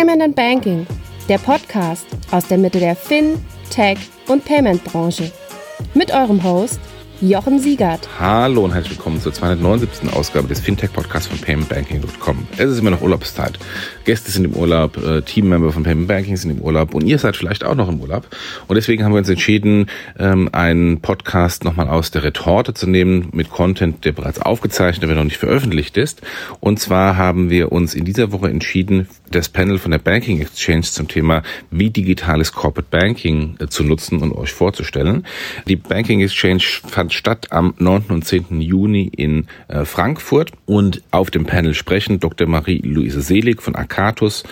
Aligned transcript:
Payment 0.00 0.22
and 0.22 0.34
Banking, 0.34 0.86
der 1.28 1.36
Podcast 1.36 2.06
aus 2.30 2.46
der 2.46 2.56
Mitte 2.56 2.80
der 2.80 2.96
Fin, 2.96 3.34
Tech 3.68 3.98
und 4.28 4.42
Payment 4.42 4.82
Branche. 4.82 5.30
Mit 5.92 6.10
eurem 6.10 6.42
Host 6.42 6.80
Jochen 7.22 7.58
Siegert. 7.58 8.08
Hallo 8.18 8.64
und 8.64 8.72
herzlich 8.72 8.96
willkommen 8.96 9.20
zur 9.20 9.34
279. 9.34 10.10
Ausgabe 10.14 10.48
des 10.48 10.60
Fintech-Podcasts 10.60 11.28
von 11.28 11.38
paymentbanking.com. 11.38 12.48
Es 12.56 12.70
ist 12.70 12.78
immer 12.78 12.88
noch 12.88 13.02
Urlaubszeit. 13.02 13.58
Gäste 14.06 14.30
sind 14.30 14.46
im 14.46 14.54
Urlaub, 14.54 14.96
äh, 14.96 15.20
Teammember 15.20 15.70
von 15.70 15.82
Payment 15.82 16.08
Banking 16.08 16.38
sind 16.38 16.50
im 16.50 16.62
Urlaub 16.62 16.94
und 16.94 17.04
ihr 17.06 17.18
seid 17.18 17.36
vielleicht 17.36 17.62
auch 17.62 17.74
noch 17.74 17.90
im 17.90 18.00
Urlaub. 18.00 18.26
Und 18.68 18.76
deswegen 18.76 19.04
haben 19.04 19.12
wir 19.12 19.18
uns 19.18 19.28
entschieden, 19.28 19.90
ähm, 20.18 20.48
einen 20.52 21.02
Podcast 21.02 21.62
nochmal 21.62 21.88
aus 21.88 22.10
der 22.10 22.24
Retorte 22.24 22.72
zu 22.72 22.88
nehmen 22.88 23.28
mit 23.32 23.50
Content, 23.50 24.02
der 24.06 24.12
bereits 24.12 24.40
aufgezeichnet, 24.40 25.04
aber 25.04 25.14
noch 25.14 25.24
nicht 25.24 25.36
veröffentlicht 25.36 25.98
ist. 25.98 26.22
Und 26.60 26.80
zwar 26.80 27.18
haben 27.18 27.50
wir 27.50 27.70
uns 27.70 27.94
in 27.94 28.06
dieser 28.06 28.32
Woche 28.32 28.48
entschieden, 28.48 29.08
das 29.30 29.50
Panel 29.50 29.78
von 29.78 29.90
der 29.90 29.98
Banking 29.98 30.40
Exchange 30.40 30.82
zum 30.82 31.06
Thema, 31.06 31.42
wie 31.70 31.90
digitales 31.90 32.52
Corporate 32.52 32.88
Banking 32.90 33.56
äh, 33.60 33.66
zu 33.66 33.84
nutzen 33.84 34.22
und 34.22 34.32
euch 34.32 34.52
vorzustellen. 34.52 35.26
Die 35.68 35.76
Banking 35.76 36.20
Exchange 36.20 36.62
fand 36.86 37.09
fand 37.10 37.12
statt 37.12 37.46
am 37.50 37.74
9. 37.78 38.04
und 38.10 38.24
10. 38.24 38.60
Juni 38.60 39.10
in 39.16 39.46
äh, 39.68 39.84
Frankfurt 39.84 40.52
und 40.66 41.02
auf 41.10 41.30
dem 41.30 41.44
Panel 41.44 41.74
sprechen 41.74 42.20
Dr. 42.20 42.46
Marie-Louise 42.46 43.20
Selig 43.20 43.62
von 43.62 43.74
Akatus, 43.74 44.44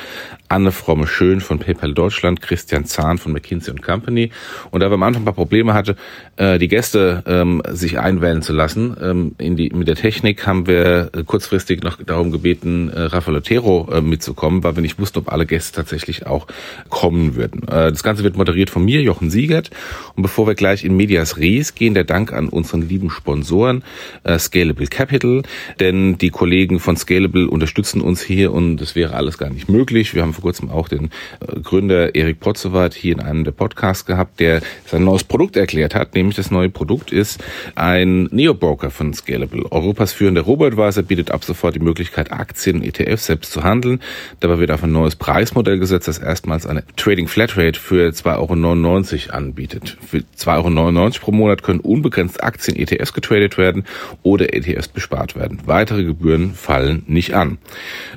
Anne 0.49 0.73
Fromme-Schön 0.73 1.41
von 1.41 1.59
PayPal 1.59 1.93
Deutschland, 1.93 2.41
Christian 2.41 2.87
Zahn 2.87 3.19
von 3.19 3.33
McKinsey 3.33 3.75
Company. 3.77 4.31
Und 4.71 4.81
da 4.81 4.91
wir 4.91 4.95
am 4.95 5.03
Anfang 5.03 5.23
ein 5.23 5.27
paar 5.27 5.35
Probleme 5.35 5.75
hatte, 5.75 5.97
äh, 6.37 6.59
die 6.59 6.69
Gäste 6.69 7.23
ähm, 7.27 7.63
sich 7.69 7.99
einwählen 7.99 8.41
zu 8.41 8.53
lassen 8.53 8.97
ähm, 9.01 9.35
in 9.39 9.57
die, 9.57 9.71
mit 9.71 9.89
der 9.89 9.97
Technik, 9.97 10.47
haben 10.47 10.67
wir 10.67 11.11
äh, 11.13 11.25
kurzfristig 11.25 11.83
noch 11.83 12.03
darum 12.03 12.31
gebeten, 12.33 12.89
äh, 12.89 13.03
Rafael 13.03 13.37
Otero 13.37 13.89
äh, 13.93 14.01
mitzukommen, 14.01 14.65
weil 14.65 14.77
wir 14.77 14.81
nicht 14.81 14.99
wussten, 14.99 15.19
ob 15.19 15.33
alle 15.33 15.45
Gäste 15.45 15.77
tatsächlich 15.77 16.27
auch 16.27 16.47
kommen 16.89 17.37
würden. 17.37 17.63
Äh, 17.69 17.91
das 17.91 18.03
Ganze 18.03 18.25
wird 18.25 18.37
moderiert 18.37 18.71
von 18.71 18.85
mir, 18.85 19.03
Jochen 19.03 19.31
Siegert. 19.31 19.71
Und 20.17 20.23
bevor 20.23 20.47
wir 20.47 20.55
gleich 20.55 20.85
in 20.85 20.97
Medias 20.97 21.37
Res 21.37 21.75
gehen, 21.75 21.93
der 21.93 22.05
Dank 22.05 22.33
an 22.33 22.49
unseren 22.49 22.89
lieben 22.89 23.11
Sponsoren, 23.11 23.83
äh, 24.25 24.39
Scalable 24.39 24.87
Capital, 24.87 25.43
denn 25.79 26.17
die 26.17 26.31
Kollegen 26.31 26.81
von 26.81 26.97
Scalable 26.97 27.49
unterstützen 27.49 28.01
uns 28.01 28.23
hier 28.23 28.53
und 28.53 28.81
es 28.81 28.95
wäre 28.95 29.15
alles 29.15 29.37
gar 29.37 29.51
nicht 29.51 29.69
möglich. 29.69 30.15
Wir 30.15 30.23
haben 30.23 30.38
vor 30.39 30.43
kurzem 30.43 30.71
auch 30.71 30.89
den 30.89 31.11
äh, 31.41 31.61
Gründer 31.61 32.15
Erik 32.15 32.39
Potzowat 32.41 32.95
hier 32.95 33.15
in 33.15 33.21
einem 33.21 33.45
der 33.45 33.51
Podcasts 33.51 34.07
gehabt, 34.07 34.39
der 34.39 34.61
sein 34.87 35.05
neues 35.05 35.25
Produkt 35.25 35.57
erklärt 35.57 35.95
hat. 35.95 36.15
Nämlich 36.15 36.37
das 36.37 36.51
neue 36.51 36.69
Produkt 36.69 37.13
ist 37.13 37.43
ein 37.75 38.25
Neo-Broker 38.31 38.91
von 38.91 39.13
Scalable. 39.13 39.71
Europas 39.73 40.13
führender 40.13 40.43
Robo-Advisor 40.43 41.03
bietet 41.03 41.33
ab 41.33 41.45
sofort 41.45 41.75
die 41.75 41.81
Möglichkeit, 41.81 42.31
Aktien 42.31 42.77
und 42.77 42.85
ETFs 42.85 43.27
selbst 43.27 43.53
zu 43.53 43.65
handeln. 43.65 44.01
Dabei 44.41 44.61
wird 44.61 44.71
auf 44.71 44.85
ein 44.85 44.93
neues 44.93 45.17
Preismodell 45.17 45.79
gesetzt, 45.79 46.07
das 46.07 46.19
erstmals 46.19 46.67
eine 46.67 46.85
Trading 46.97 47.27
Flatrate 47.27 47.79
für 47.79 48.09
2,99 48.09 49.29
Euro 49.29 49.37
anbietet. 49.37 49.97
Für 50.07 50.19
2,99 50.19 50.97
Euro 50.97 51.11
pro 51.21 51.33
Monat 51.33 51.63
können 51.65 51.81
unbegrenzt 51.81 52.43
Aktien, 52.43 52.77
ETFs 52.77 53.13
getradet 53.13 53.59
werden 53.59 53.85
oder 54.23 54.55
ETFs 54.55 54.89
bespart 54.89 55.35
werden. 55.35 55.59
Weitere 55.67 56.05
Gebühren 56.05 56.55
fallen 56.55 57.03
nicht 57.07 57.35
an. 57.35 57.59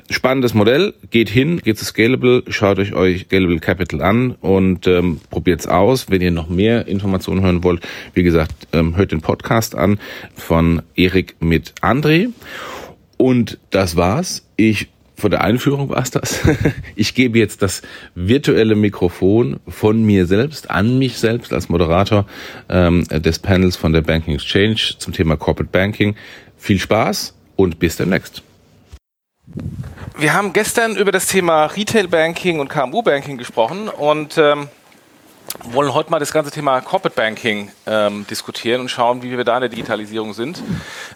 Spannendes 0.08 0.54
Modell. 0.54 0.94
Geht 1.10 1.28
hin, 1.28 1.58
geht 1.58 1.78
zu 1.78 1.84
Scalable 1.84 2.11
Scalable. 2.12 2.42
Schaut 2.48 2.78
euch 2.78 2.92
euch 2.92 3.22
Scalable 3.22 3.58
Capital 3.58 4.02
an 4.02 4.32
und 4.32 4.86
ähm, 4.86 5.20
probiert's 5.30 5.66
aus. 5.66 6.10
Wenn 6.10 6.20
ihr 6.20 6.30
noch 6.30 6.48
mehr 6.48 6.86
Informationen 6.86 7.42
hören 7.42 7.64
wollt, 7.64 7.86
wie 8.12 8.22
gesagt, 8.22 8.68
ähm, 8.72 8.96
hört 8.96 9.12
den 9.12 9.22
Podcast 9.22 9.74
an 9.74 9.98
von 10.34 10.82
Erik 10.94 11.36
mit 11.40 11.72
André. 11.80 12.28
Und 13.16 13.58
das 13.70 13.96
war's. 13.96 14.46
Ich 14.56 14.88
von 15.16 15.30
der 15.30 15.42
Einführung 15.42 15.88
war 15.88 16.02
es 16.02 16.10
das. 16.10 16.40
Ich 16.96 17.14
gebe 17.14 17.38
jetzt 17.38 17.62
das 17.62 17.80
virtuelle 18.14 18.74
Mikrofon 18.74 19.60
von 19.66 20.04
mir 20.04 20.26
selbst 20.26 20.70
an 20.70 20.98
mich 20.98 21.16
selbst 21.16 21.54
als 21.54 21.70
Moderator 21.70 22.26
ähm, 22.68 23.04
des 23.08 23.38
Panels 23.38 23.76
von 23.76 23.94
der 23.94 24.02
Banking 24.02 24.34
Exchange 24.34 24.96
zum 24.98 25.14
Thema 25.14 25.36
Corporate 25.36 25.70
Banking. 25.72 26.14
Viel 26.58 26.78
Spaß 26.78 27.34
und 27.56 27.78
bis 27.78 27.96
demnächst. 27.96 28.42
Wir 30.16 30.34
haben 30.34 30.52
gestern 30.52 30.96
über 30.96 31.12
das 31.12 31.26
Thema 31.26 31.66
Retail 31.66 32.08
Banking 32.08 32.60
und 32.60 32.68
KMU 32.68 33.02
Banking 33.02 33.38
gesprochen 33.38 33.88
und 33.88 34.38
ähm, 34.38 34.68
wollen 35.64 35.92
heute 35.92 36.10
mal 36.10 36.18
das 36.18 36.32
ganze 36.32 36.50
Thema 36.50 36.80
Corporate 36.80 37.14
Banking 37.14 37.70
ähm, 37.86 38.26
diskutieren 38.28 38.80
und 38.80 38.88
schauen, 38.88 39.22
wie 39.22 39.36
wir 39.36 39.44
da 39.44 39.56
in 39.56 39.62
der 39.62 39.68
Digitalisierung 39.68 40.32
sind. 40.32 40.62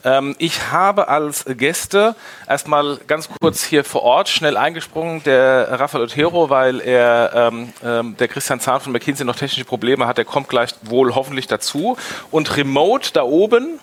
Ähm, 0.05 0.35
ich 0.39 0.71
habe 0.71 1.09
als 1.09 1.45
Gäste 1.47 2.15
erstmal 2.49 2.99
ganz 3.07 3.29
kurz 3.41 3.63
hier 3.65 3.85
vor 3.85 4.03
Ort 4.03 4.29
schnell 4.29 4.57
eingesprungen, 4.57 5.23
der 5.23 5.81
Rafael 5.81 6.05
Otero, 6.05 6.51
weil 6.51 6.81
er 6.81 7.33
ähm, 7.35 7.73
ähm, 7.83 8.17
der 8.19 8.29
Christian 8.29 8.61
Zahn 8.61 8.81
von 8.81 8.93
McKinsey 8.93 9.25
noch 9.25 9.37
technische 9.37 9.65
Probleme 9.65 10.07
hat, 10.07 10.19
der 10.19 10.25
kommt 10.25 10.49
gleich 10.49 10.75
wohl 10.83 11.15
hoffentlich 11.15 11.47
dazu. 11.47 11.97
Und 12.31 12.57
remote 12.57 13.11
da 13.13 13.23
oben, 13.23 13.79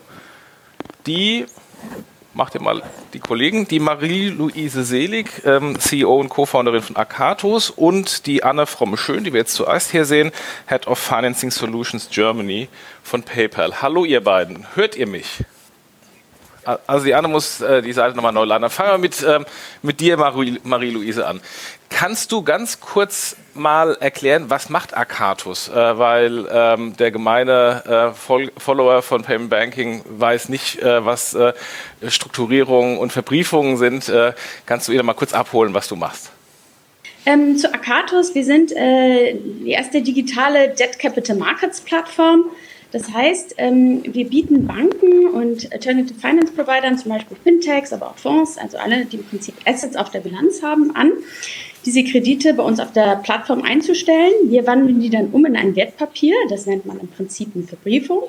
die 1.08 1.46
macht 2.34 2.56
ihr 2.56 2.62
mal 2.62 2.82
die 3.14 3.20
Kollegen, 3.20 3.68
die 3.68 3.80
Marie-Louise 3.80 4.84
Selig, 4.84 5.44
ähm, 5.46 5.80
CEO 5.80 6.20
und 6.20 6.30
Co-Founderin 6.30 6.82
von 6.82 6.96
Akatos 6.96 7.70
und 7.70 8.26
die 8.26 8.44
Anne 8.44 8.66
Fromme-Schön, 8.66 9.24
die 9.24 9.34
wir 9.34 9.42
jetzt 9.42 9.54
zuerst 9.54 9.92
hier 9.92 10.06
sehen, 10.06 10.32
Head 10.68 10.88
of 10.88 10.98
Financing 10.98 11.52
Solutions 11.52 12.10
Germany 12.10 12.70
von 13.04 13.24
PayPal. 13.24 13.82
Hallo 13.82 14.04
ihr 14.06 14.24
beiden, 14.24 14.66
hört 14.76 14.96
ihr 14.96 15.08
mich? 15.08 15.44
Also 16.88 17.06
die 17.06 17.14
Anne 17.14 17.28
muss 17.28 17.62
äh, 17.62 17.82
die 17.82 17.94
Seite 17.94 18.16
nochmal 18.16 18.32
neu 18.32 18.46
laden. 18.46 18.62
Dann 18.62 18.72
fangen 18.72 18.92
wir 18.92 18.98
mit, 18.98 19.22
ähm, 19.22 19.46
mit 19.82 20.00
dir, 20.00 20.18
Marie-Louise, 20.18 21.28
an. 21.28 21.42
Kannst 21.90 22.32
du 22.32 22.42
ganz 22.42 22.80
kurz 22.80 23.36
mal 23.54 23.96
erklären, 24.00 24.50
was 24.50 24.70
macht 24.70 24.96
Akatus? 24.96 25.70
Äh, 25.70 25.98
weil 25.98 26.48
ähm, 26.52 26.96
der 26.98 27.12
gemeine 27.12 28.14
äh, 28.16 28.50
Follower 28.60 29.02
von 29.02 29.24
Payment 29.24 29.50
Banking 29.50 30.02
weiß 30.10 30.50
nicht, 30.50 30.82
äh, 30.82 31.06
was 31.06 31.34
äh, 31.34 31.54
Strukturierung 32.08 32.98
und 32.98 33.12
Verbriefungen 33.12 33.78
sind. 33.78 34.10
Äh, 34.10 34.34
kannst 34.66 34.88
du 34.88 34.92
ihr 34.92 35.04
mal 35.04 35.14
kurz 35.14 35.34
abholen, 35.34 35.74
was 35.74 35.88
du 35.88 35.96
machst? 35.96 36.32
Ähm, 37.26 37.58
zu 37.58 37.74
Akatus, 37.74 38.36
wir 38.36 38.44
sind 38.44 38.74
äh, 38.74 39.36
die 39.36 39.72
erste 39.72 40.02
digitale 40.02 40.70
Debt 40.70 41.00
Capital 41.00 41.38
Markets 41.38 41.80
Plattform. 41.82 42.46
Das 42.92 43.12
heißt, 43.12 43.56
ähm, 43.58 44.04
wir 44.06 44.30
bieten 44.30 44.68
Banken 44.68 45.28
und 45.28 45.72
Alternative 45.74 46.20
Finance 46.20 46.54
Providern, 46.54 46.98
zum 46.98 47.12
Beispiel 47.12 47.36
Fintechs, 47.44 47.92
aber 47.92 48.10
auch 48.10 48.18
Fonds, 48.18 48.58
also 48.60 48.78
alle, 48.78 49.06
die 49.06 49.18
im 49.18 49.24
Prinzip 49.24 49.56
Assets 49.66 49.96
auf 49.96 50.12
der 50.12 50.20
Bilanz 50.20 50.62
haben, 50.62 50.96
an, 50.96 51.12
diese 51.86 52.04
Kredite 52.04 52.54
bei 52.54 52.64
uns 52.64 52.80
auf 52.80 52.92
der 52.94 53.18
Plattform 53.18 53.62
einzustellen. 53.64 54.34
Wir 54.46 54.66
wandeln 54.66 55.00
die 55.00 55.10
dann 55.10 55.28
um 55.32 55.46
in 55.46 55.56
ein 55.56 55.76
Wertpapier, 55.76 56.36
das 56.50 56.66
nennt 56.66 56.86
man 56.86 57.00
im 57.00 57.08
Prinzip 57.08 57.50
eine 57.56 57.66
Verbriefung, 57.66 58.24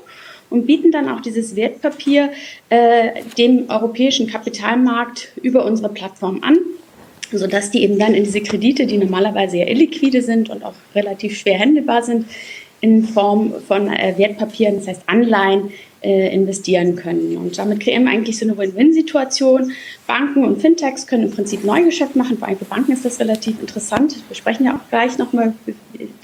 und 0.51 0.67
bieten 0.67 0.93
dann 0.93 1.09
auch 1.09 1.21
dieses 1.21 1.57
Wertpapier 1.57 2.31
äh, 2.69 3.23
dem 3.39 3.69
europäischen 3.69 4.27
Kapitalmarkt 4.27 5.33
über 5.43 5.65
unsere 5.65 5.89
Plattform 5.89 6.41
an 6.43 6.57
sodass 7.33 7.71
die 7.71 7.83
eben 7.83 7.99
dann 7.99 8.15
in 8.15 8.25
diese 8.25 8.41
Kredite, 8.41 8.87
die 8.87 8.99
normalerweise 8.99 9.59
ja 9.59 9.67
illiquide 9.67 10.23
sind 10.23 10.51
und 10.51 10.65
auch 10.65 10.75
relativ 10.95 11.37
schwer 11.37 11.59
handelbar 11.59 12.03
sind, 12.03 12.27
in 12.81 13.05
Form 13.05 13.55
von 13.67 13.89
äh, 13.89 14.15
Wertpapieren, 14.19 14.77
das 14.77 14.89
heißt 14.89 15.03
Anleihen, 15.07 15.71
investieren 16.05 16.97
können. 16.97 17.37
Und 17.37 17.59
damit 17.59 17.81
kreieren 17.81 18.05
wir 18.05 18.11
eigentlich 18.11 18.39
so 18.39 18.45
eine 18.45 18.57
Win-Win-Situation. 18.59 19.73
Banken 20.07 20.45
und 20.45 20.61
Fintechs 20.61 21.07
können 21.07 21.25
im 21.25 21.31
Prinzip 21.31 21.65
Neugeschäft 21.65 22.15
machen. 22.17 22.39
Vor 22.39 22.49
allem 22.49 22.59
für 22.59 22.65
Banken 22.67 22.93
ist 22.93 23.05
das 23.05 23.19
relativ 23.21 23.61
interessant. 23.61 24.17
Wir 24.29 24.37
sprechen 24.37 24.67
ja 24.67 24.75
auch 24.75 24.91
gleich 24.91 25.19
nochmal 25.19 25.55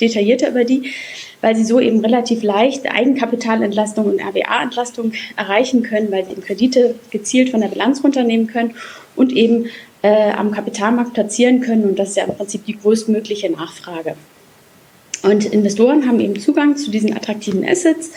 detaillierter 0.00 0.50
über 0.50 0.64
die, 0.64 0.92
weil 1.40 1.56
sie 1.56 1.64
so 1.64 1.80
eben 1.80 2.00
relativ 2.00 2.42
leicht 2.42 2.90
Eigenkapitalentlastung 2.90 4.06
und 4.06 4.20
RWA-Entlastung 4.20 5.12
erreichen 5.36 5.82
können, 5.82 6.10
weil 6.10 6.26
sie 6.26 6.32
eben 6.32 6.42
Kredite 6.42 6.94
gezielt 7.10 7.50
von 7.50 7.60
der 7.60 7.68
Bilanz 7.68 8.04
runternehmen 8.04 8.46
können 8.46 8.74
und 9.16 9.32
eben 9.32 9.66
äh, 10.02 10.32
am 10.32 10.50
Kapitalmarkt 10.50 11.14
platzieren 11.14 11.60
können. 11.60 11.84
Und 11.84 11.98
das 11.98 12.10
ist 12.10 12.16
ja 12.16 12.24
im 12.24 12.34
Prinzip 12.34 12.66
die 12.66 12.78
größtmögliche 12.78 13.50
Nachfrage. 13.50 14.16
Und 15.22 15.44
Investoren 15.46 16.06
haben 16.06 16.20
eben 16.20 16.38
Zugang 16.40 16.76
zu 16.76 16.90
diesen 16.90 17.14
attraktiven 17.14 17.66
Assets. 17.66 18.10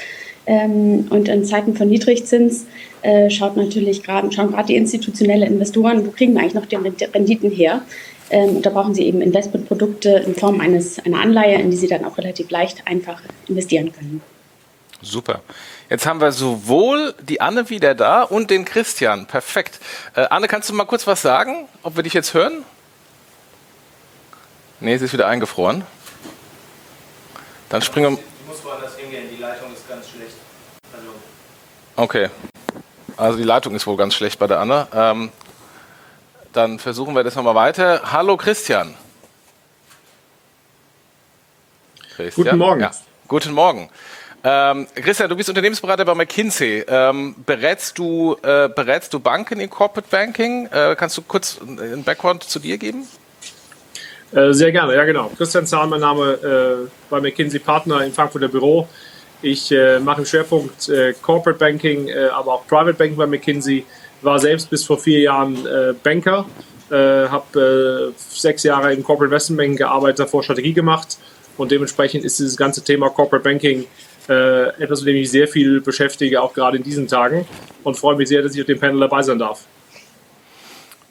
Ähm, 0.45 1.07
und 1.09 1.29
in 1.29 1.45
Zeiten 1.45 1.75
von 1.75 1.87
Niedrigzins 1.87 2.65
äh, 3.01 3.29
schaut 3.29 3.55
natürlich 3.55 4.03
gerade, 4.03 4.31
schauen 4.31 4.51
gerade 4.51 4.67
die 4.67 4.75
institutionellen 4.75 5.53
Investoren, 5.53 6.05
wo 6.05 6.11
kriegen 6.11 6.33
wir 6.33 6.41
eigentlich 6.41 6.53
noch 6.53 6.65
die 6.65 6.75
Renditen 6.75 7.49
her? 7.49 7.81
Ähm, 8.29 8.57
und 8.57 8.65
da 8.65 8.69
brauchen 8.69 8.93
sie 8.93 9.03
eben 9.03 9.21
Investmentprodukte 9.21 10.09
in 10.25 10.35
Form 10.35 10.59
eines, 10.59 10.99
einer 11.05 11.19
Anleihe, 11.19 11.61
in 11.61 11.71
die 11.71 11.77
sie 11.77 11.87
dann 11.87 12.03
auch 12.05 12.17
relativ 12.17 12.49
leicht 12.49 12.87
einfach 12.87 13.21
investieren 13.47 13.93
können. 13.93 14.21
Super. 15.01 15.41
Jetzt 15.89 16.05
haben 16.05 16.21
wir 16.21 16.31
sowohl 16.31 17.13
die 17.21 17.41
Anne 17.41 17.69
wieder 17.69 17.93
da 17.93 18.23
und 18.23 18.49
den 18.49 18.63
Christian. 18.65 19.27
Perfekt. 19.27 19.79
Äh, 20.15 20.27
Anne, 20.29 20.47
kannst 20.47 20.69
du 20.69 20.73
mal 20.73 20.85
kurz 20.85 21.05
was 21.05 21.21
sagen, 21.21 21.67
ob 21.83 21.95
wir 21.95 22.03
dich 22.03 22.13
jetzt 22.13 22.33
hören? 22.33 22.63
Nee, 24.79 24.97
sie 24.97 25.05
ist 25.05 25.13
wieder 25.13 25.27
eingefroren. 25.27 25.83
Dann 27.69 27.81
springen 27.81 28.17
wir. 28.17 28.23
Ich 28.41 28.47
muss 28.47 28.63
woanders 28.65 28.97
hingehen, 28.97 29.27
die 29.35 29.41
Leitung 29.41 29.73
ist 29.73 29.87
ganz 29.87 30.09
schlecht. 30.09 30.35
Also. 30.91 31.09
Okay. 31.95 32.29
Also 33.17 33.37
die 33.37 33.43
Leitung 33.43 33.75
ist 33.75 33.85
wohl 33.85 33.97
ganz 33.97 34.15
schlecht 34.15 34.39
bei 34.39 34.47
der 34.47 34.59
Anne. 34.59 34.87
Ähm, 34.93 35.29
dann 36.51 36.79
versuchen 36.79 37.15
wir 37.15 37.23
das 37.23 37.35
nochmal 37.35 37.55
weiter. 37.55 38.01
Hallo 38.11 38.37
Christian. 38.37 38.95
Christian. 42.15 42.45
Guten 42.45 42.57
Morgen. 42.57 42.81
Ja. 42.81 42.91
Guten 43.27 43.53
Morgen. 43.53 43.89
Ähm, 44.43 44.87
Christian, 44.95 45.29
du 45.29 45.35
bist 45.35 45.49
Unternehmensberater 45.49 46.03
bei 46.03 46.15
McKinsey. 46.15 46.83
Ähm, 46.87 47.35
berätst, 47.45 47.97
du, 47.97 48.35
äh, 48.41 48.67
berätst 48.67 49.13
du 49.13 49.19
Banken 49.19 49.59
in 49.59 49.69
Corporate 49.69 50.07
Banking? 50.09 50.67
Äh, 50.67 50.95
kannst 50.97 51.17
du 51.17 51.21
kurz 51.21 51.59
einen 51.61 52.03
Background 52.03 52.43
zu 52.43 52.59
dir 52.59 52.77
geben? 52.77 53.07
Äh, 54.33 54.51
sehr 54.51 54.71
gerne, 54.71 54.95
ja 54.95 55.05
genau. 55.05 55.31
Christian 55.37 55.65
Zahn, 55.65 55.89
mein 55.89 56.01
Name, 56.01 56.33
äh, 56.33 56.89
bei 57.09 57.21
McKinsey 57.21 57.59
Partner 57.59 58.03
im 58.03 58.11
Frankfurter 58.11 58.47
Büro. 58.49 58.89
Ich 59.43 59.71
äh, 59.71 59.99
mache 59.99 60.21
im 60.21 60.25
Schwerpunkt 60.25 60.89
äh, 60.89 61.13
Corporate 61.21 61.59
Banking, 61.59 62.09
aber 62.33 62.53
auch 62.53 62.67
Private 62.67 62.95
Banking 62.95 63.17
bei 63.17 63.27
McKinsey. 63.27 63.85
War 64.21 64.39
selbst 64.39 64.69
bis 64.69 64.85
vor 64.85 64.97
vier 64.97 65.19
Jahren 65.19 65.67
Banker, 66.01 66.45
habe 66.89 68.13
sechs 68.17 68.63
Jahre 68.63 68.93
im 68.93 69.03
Corporate 69.03 69.25
Investment 69.25 69.57
Banking 69.57 69.75
gearbeitet, 69.75 70.19
davor 70.19 70.43
Strategie 70.43 70.71
gemacht 70.71 71.17
und 71.57 71.71
dementsprechend 71.71 72.23
ist 72.23 72.39
dieses 72.39 72.57
ganze 72.57 72.83
Thema 72.83 73.09
Corporate 73.09 73.43
Banking 73.43 73.85
äh, 74.29 74.69
etwas, 74.81 75.01
mit 75.01 75.09
dem 75.09 75.17
ich 75.17 75.31
sehr 75.31 75.47
viel 75.47 75.81
beschäftige, 75.81 76.41
auch 76.41 76.53
gerade 76.53 76.77
in 76.77 76.83
diesen 76.83 77.07
Tagen 77.07 77.45
und 77.83 77.97
freue 77.97 78.15
mich 78.15 78.29
sehr, 78.29 78.41
dass 78.41 78.55
ich 78.55 78.61
auf 78.61 78.67
dem 78.67 78.79
Panel 78.79 78.99
dabei 78.99 79.21
sein 79.21 79.39
darf. 79.39 79.65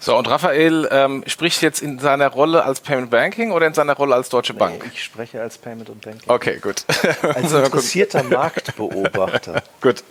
So, 0.02 0.16
und 0.16 0.28
Raphael 0.28 0.88
ähm, 0.90 1.22
spricht 1.28 1.62
jetzt 1.62 1.81
in 1.81 2.00
seiner 2.00 2.26
Rolle 2.26 2.64
als 2.64 2.81
Payment 2.81 3.08
Banking 3.08 3.52
oder 3.52 3.69
in 3.69 3.75
seiner 3.75 3.94
Rolle 3.94 4.16
als 4.16 4.31
Deutsche 4.31 4.52
Bank? 4.52 4.82
Nee, 4.82 4.90
ich 4.93 5.04
spreche 5.04 5.40
als 5.40 5.58
Payment 5.58 5.90
und 5.90 6.00
Banking. 6.00 6.28
Okay, 6.28 6.58
gut. 6.60 6.84
Als 7.22 7.52
interessierter 7.52 8.25
Marktbeobachter. 8.25 9.62
gut. 9.81 10.02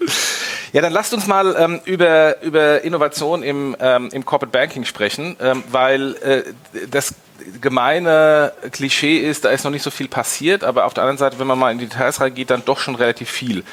Ja, 0.72 0.82
dann 0.82 0.94
lasst 0.94 1.14
uns 1.14 1.28
mal 1.28 1.58
ähm, 1.60 1.82
über, 1.84 2.42
über 2.42 2.86
Innovation 2.86 3.44
im, 3.44 3.76
ähm, 3.82 4.08
im 4.14 4.24
Corporate 4.24 4.58
Banking 4.58 4.86
sprechen, 4.86 5.36
ähm, 5.42 5.62
weil 5.70 6.16
äh, 6.22 6.44
das 6.90 7.14
gemeine 7.60 8.54
Klischee 8.72 9.18
ist, 9.18 9.44
da 9.44 9.50
ist 9.50 9.66
noch 9.66 9.72
nicht 9.72 9.84
so 9.84 9.92
viel 9.92 10.08
passiert, 10.08 10.64
aber 10.64 10.86
auf 10.86 10.94
der 10.94 11.04
anderen 11.04 11.18
Seite, 11.18 11.38
wenn 11.38 11.48
man 11.48 11.60
mal 11.60 11.70
in 11.70 11.80
die 11.80 11.88
Details 11.88 12.22
reingeht, 12.22 12.50
dann 12.50 12.64
doch 12.64 12.80
schon 12.80 12.96
relativ 12.96 13.30
viel. 13.30 13.66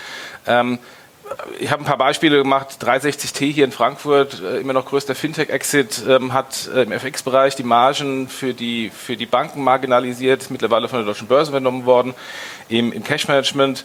Ähm, 0.49 0.81
ich 1.59 1.71
habe 1.71 1.83
ein 1.83 1.87
paar 1.87 1.99
Beispiele 1.99 2.39
gemacht. 2.39 2.77
360T 2.81 3.53
hier 3.53 3.65
in 3.65 3.73
Frankfurt, 3.73 4.41
äh, 4.41 4.59
immer 4.59 4.73
noch 4.73 4.87
größter 4.87 5.15
Fintech-Exit, 5.15 6.03
ähm, 6.09 6.33
hat 6.33 6.69
äh, 6.75 6.83
im 6.83 6.93
FX-Bereich 6.93 7.57
die 7.57 7.63
Margen 7.63 8.29
für 8.29 8.55
die, 8.55 8.91
für 8.91 9.17
die 9.17 9.27
Banken 9.27 9.63
marginalisiert, 9.63 10.51
mittlerweile 10.51 10.89
von 10.89 10.99
der 11.01 11.07
Deutschen 11.07 11.29
Börse 11.29 11.51
übernommen 11.51 11.87
worden. 11.87 12.15
Im, 12.69 12.93
im 12.93 13.05
Cash-Management 13.05 13.85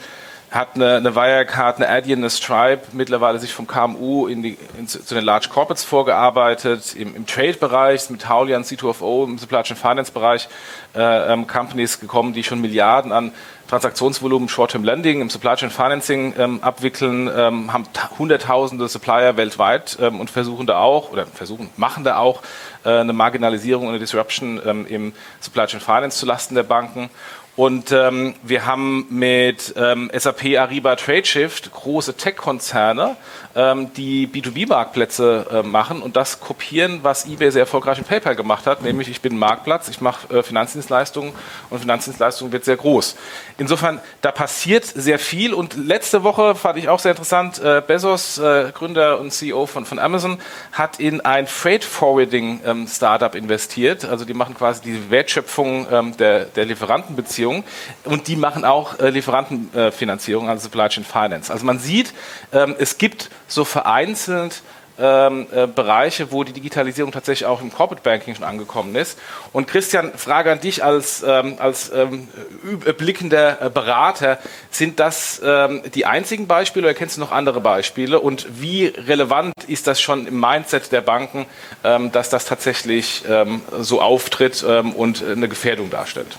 hat 0.53 0.75
eine, 0.75 0.97
eine 0.97 1.15
Wirecard, 1.15 1.77
eine 1.77 1.89
Adyen, 1.89 2.19
eine 2.19 2.29
Stripe 2.29 2.83
mittlerweile 2.91 3.39
sich 3.39 3.51
vom 3.51 3.65
KMU 3.65 4.27
in 4.27 4.43
die, 4.43 4.55
in, 4.77 4.87
zu 4.87 5.15
den 5.15 5.25
Large 5.25 5.49
Corporates 5.49 5.83
vorgearbeitet. 5.83 6.95
Im, 6.95 7.15
im 7.15 7.25
Trade-Bereich 7.25 8.11
mit 8.11 8.21
Taulian, 8.21 8.63
C2FO, 8.63 9.23
im 9.23 9.39
Supply 9.39 9.63
Chain 9.63 9.75
Finance-Bereich 9.75 10.47
äh, 10.95 11.33
ähm, 11.33 11.47
Companies 11.47 11.99
gekommen, 11.99 12.33
die 12.33 12.43
schon 12.43 12.61
Milliarden 12.61 13.11
an 13.11 13.31
Transaktionsvolumen 13.67 14.47
Short-Term 14.47 14.83
Lending 14.83 15.21
im 15.21 15.31
Supply 15.31 15.55
Chain 15.55 15.71
Financing 15.71 16.35
ähm, 16.37 16.61
abwickeln, 16.61 17.31
ähm, 17.35 17.73
haben 17.73 17.85
hunderttausende 18.19 18.87
Supplier 18.87 19.35
weltweit 19.37 19.97
ähm, 19.99 20.19
und 20.19 20.29
versuchen 20.29 20.67
da 20.67 20.77
auch, 20.77 21.11
oder 21.11 21.25
versuchen, 21.25 21.71
machen 21.77 22.03
da 22.03 22.17
auch 22.17 22.43
äh, 22.83 22.89
eine 22.89 23.13
Marginalisierung 23.13 23.85
und 23.85 23.89
eine 23.89 23.99
Disruption 23.99 24.61
ähm, 24.63 24.85
im 24.85 25.13
Supply 25.39 25.65
Chain 25.65 25.79
Finance 25.79 26.19
zulasten 26.19 26.53
der 26.53 26.63
Banken. 26.63 27.09
Und 27.55 27.91
ähm, 27.91 28.33
wir 28.41 28.65
haben 28.65 29.05
mit 29.11 29.75
ähm, 29.77 30.09
SAP, 30.11 30.57
Ariba, 30.57 30.95
TradeShift 30.95 31.71
große 31.71 32.17
Tech-Konzerne, 32.17 33.15
ähm, 33.55 33.93
die 33.93 34.27
B2B-Marktplätze 34.27 35.45
äh, 35.51 35.61
machen 35.61 36.01
und 36.01 36.15
das 36.15 36.39
kopieren, 36.39 37.01
was 37.03 37.27
eBay 37.27 37.51
sehr 37.51 37.61
erfolgreich 37.61 37.99
in 37.99 38.05
PayPal 38.05 38.35
gemacht 38.35 38.65
hat, 38.65 38.81
nämlich 38.81 39.07
ich 39.07 39.21
bin 39.21 39.37
Marktplatz, 39.37 39.87
ich 39.87 40.01
mache 40.01 40.35
äh, 40.35 40.41
Finanzdienstleistungen 40.41 41.31
und 41.69 41.77
Finanzdienstleistungen 41.77 42.51
wird 42.51 42.65
sehr 42.65 42.77
groß. 42.77 43.15
Insofern, 43.59 43.99
da 44.21 44.31
passiert 44.31 44.85
sehr 44.85 45.19
viel 45.19 45.53
und 45.53 45.75
letzte 45.75 46.23
Woche 46.23 46.55
fand 46.55 46.79
ich 46.79 46.89
auch 46.89 46.97
sehr 46.97 47.11
interessant, 47.11 47.59
äh, 47.59 47.83
Bezos, 47.85 48.39
äh, 48.39 48.71
Gründer 48.73 49.19
und 49.19 49.31
CEO 49.31 49.67
von, 49.67 49.85
von 49.85 49.99
Amazon, 49.99 50.39
hat 50.71 50.99
in 50.99 51.21
ein 51.21 51.45
Freight 51.45 51.83
Forwarding 51.83 52.61
ähm, 52.65 52.87
Startup 52.87 53.35
investiert, 53.35 54.05
also 54.05 54.25
die 54.25 54.33
machen 54.33 54.55
quasi 54.55 54.81
die 54.81 55.11
Wertschöpfung 55.11 55.85
ähm, 55.91 56.17
der, 56.17 56.45
der 56.45 56.65
Lieferantenbeziehungen 56.65 57.42
Finanzierung 57.43 57.63
und 58.05 58.27
die 58.27 58.35
machen 58.35 58.65
auch 58.65 58.99
äh, 58.99 59.09
Lieferantenfinanzierung, 59.09 60.49
also 60.49 60.63
Supply 60.63 60.89
Chain 60.89 61.03
Finance. 61.03 61.51
Also 61.51 61.65
man 61.65 61.79
sieht, 61.79 62.13
ähm, 62.51 62.75
es 62.79 62.97
gibt 62.97 63.29
so 63.47 63.65
vereinzelt 63.65 64.61
ähm, 64.99 65.47
äh, 65.51 65.65
Bereiche, 65.65 66.31
wo 66.31 66.43
die 66.43 66.53
Digitalisierung 66.53 67.11
tatsächlich 67.11 67.47
auch 67.47 67.61
im 67.61 67.73
Corporate 67.73 68.03
Banking 68.03 68.35
schon 68.35 68.43
angekommen 68.43 68.95
ist. 68.95 69.17
Und 69.51 69.67
Christian, 69.67 70.13
Frage 70.15 70.51
an 70.51 70.59
dich 70.59 70.83
als, 70.83 71.23
ähm, 71.27 71.55
als 71.57 71.91
ähm, 71.91 72.27
überblickender 72.63 73.59
äh, 73.59 73.69
Berater, 73.71 74.37
sind 74.69 74.99
das 74.99 75.41
ähm, 75.43 75.81
die 75.95 76.05
einzigen 76.05 76.45
Beispiele 76.45 76.85
oder 76.85 76.93
kennst 76.93 77.17
du 77.17 77.21
noch 77.21 77.31
andere 77.31 77.59
Beispiele? 77.59 78.19
Und 78.19 78.45
wie 78.61 78.85
relevant 78.85 79.53
ist 79.67 79.87
das 79.87 79.99
schon 79.99 80.27
im 80.27 80.39
Mindset 80.39 80.91
der 80.91 81.01
Banken, 81.01 81.47
ähm, 81.83 82.11
dass 82.11 82.29
das 82.29 82.45
tatsächlich 82.45 83.23
ähm, 83.27 83.61
so 83.79 83.99
auftritt 83.99 84.63
und 84.63 85.23
eine 85.23 85.47
Gefährdung 85.47 85.89
darstellt? 85.89 86.37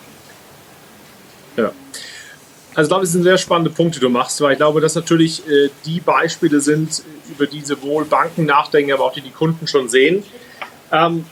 Ja. 1.56 1.72
Also 2.74 2.88
ich 2.88 2.90
glaube, 2.90 3.04
es 3.04 3.12
sind 3.12 3.22
sehr 3.22 3.38
spannende 3.38 3.70
Punkte, 3.70 4.00
die 4.00 4.04
du 4.04 4.10
machst, 4.10 4.40
weil 4.40 4.52
ich 4.52 4.58
glaube, 4.58 4.80
dass 4.80 4.96
natürlich 4.96 5.46
äh, 5.48 5.70
die 5.86 6.00
Beispiele 6.00 6.60
sind, 6.60 7.02
über 7.30 7.46
die 7.46 7.60
sowohl 7.60 8.04
Banken 8.04 8.46
nachdenken, 8.46 8.92
aber 8.92 9.04
auch 9.04 9.12
die 9.12 9.20
die 9.20 9.30
Kunden 9.30 9.68
schon 9.68 9.88
sehen. 9.88 10.24
Ähm, 10.90 11.24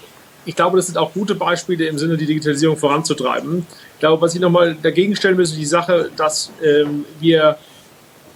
ich 0.44 0.54
glaube, 0.54 0.76
das 0.76 0.86
sind 0.86 0.98
auch 0.98 1.12
gute 1.12 1.34
Beispiele 1.34 1.86
im 1.86 1.98
Sinne, 1.98 2.16
die 2.16 2.26
Digitalisierung 2.26 2.76
voranzutreiben. 2.76 3.66
Ich 3.94 4.00
glaube, 4.00 4.22
was 4.22 4.34
ich 4.34 4.40
nochmal 4.40 4.76
dagegen 4.80 5.16
stellen 5.16 5.36
müssen, 5.36 5.58
die 5.58 5.66
Sache, 5.66 6.10
dass 6.16 6.52
ähm, 6.64 7.04
wir, 7.20 7.58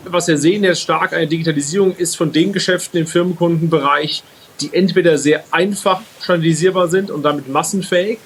was 0.05 0.27
wir 0.27 0.39
sehen 0.39 0.65
jetzt 0.65 0.81
stark 0.81 1.13
eine 1.13 1.27
Digitalisierung 1.27 1.95
ist 1.97 2.17
von 2.17 2.33
den 2.33 2.53
Geschäften 2.53 2.99
im 2.99 3.07
Firmenkundenbereich, 3.07 4.25
die 4.61 4.73
entweder 4.73 5.19
sehr 5.19 5.45
einfach 5.53 6.01
standardisierbar 6.21 6.89
sind 6.89 7.11
und 7.11 7.23
damit 7.23 7.49
massenfähig 7.49 8.19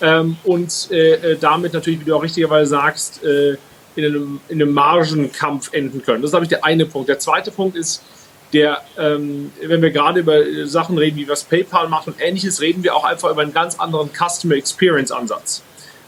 ähm, 0.00 0.36
und 0.44 0.88
äh, 0.90 1.32
äh, 1.32 1.36
damit 1.38 1.72
natürlich, 1.72 2.00
wie 2.00 2.04
du 2.04 2.16
auch 2.16 2.22
richtigerweise 2.22 2.70
sagst, 2.70 3.22
äh, 3.24 3.56
in, 3.96 4.04
einem, 4.04 4.40
in 4.48 4.62
einem 4.62 4.72
Margenkampf 4.72 5.72
enden 5.72 6.02
können. 6.02 6.22
Das 6.22 6.28
ist, 6.28 6.32
glaube 6.32 6.44
ich, 6.44 6.48
der 6.48 6.64
eine 6.64 6.86
Punkt. 6.86 7.08
Der 7.08 7.18
zweite 7.18 7.50
Punkt 7.50 7.76
ist, 7.76 8.02
der, 8.52 8.82
ähm, 8.98 9.52
wenn 9.62 9.82
wir 9.82 9.90
gerade 9.90 10.20
über 10.20 10.66
Sachen 10.66 10.98
reden, 10.98 11.16
wie 11.16 11.28
was 11.28 11.44
PayPal 11.44 11.88
macht 11.88 12.08
und 12.08 12.16
ähnliches, 12.20 12.60
reden 12.60 12.82
wir 12.82 12.96
auch 12.96 13.04
einfach 13.04 13.30
über 13.30 13.42
einen 13.42 13.52
ganz 13.52 13.78
anderen 13.78 14.10
Customer 14.12 14.54
Experience 14.54 15.12
Ansatz. 15.12 15.62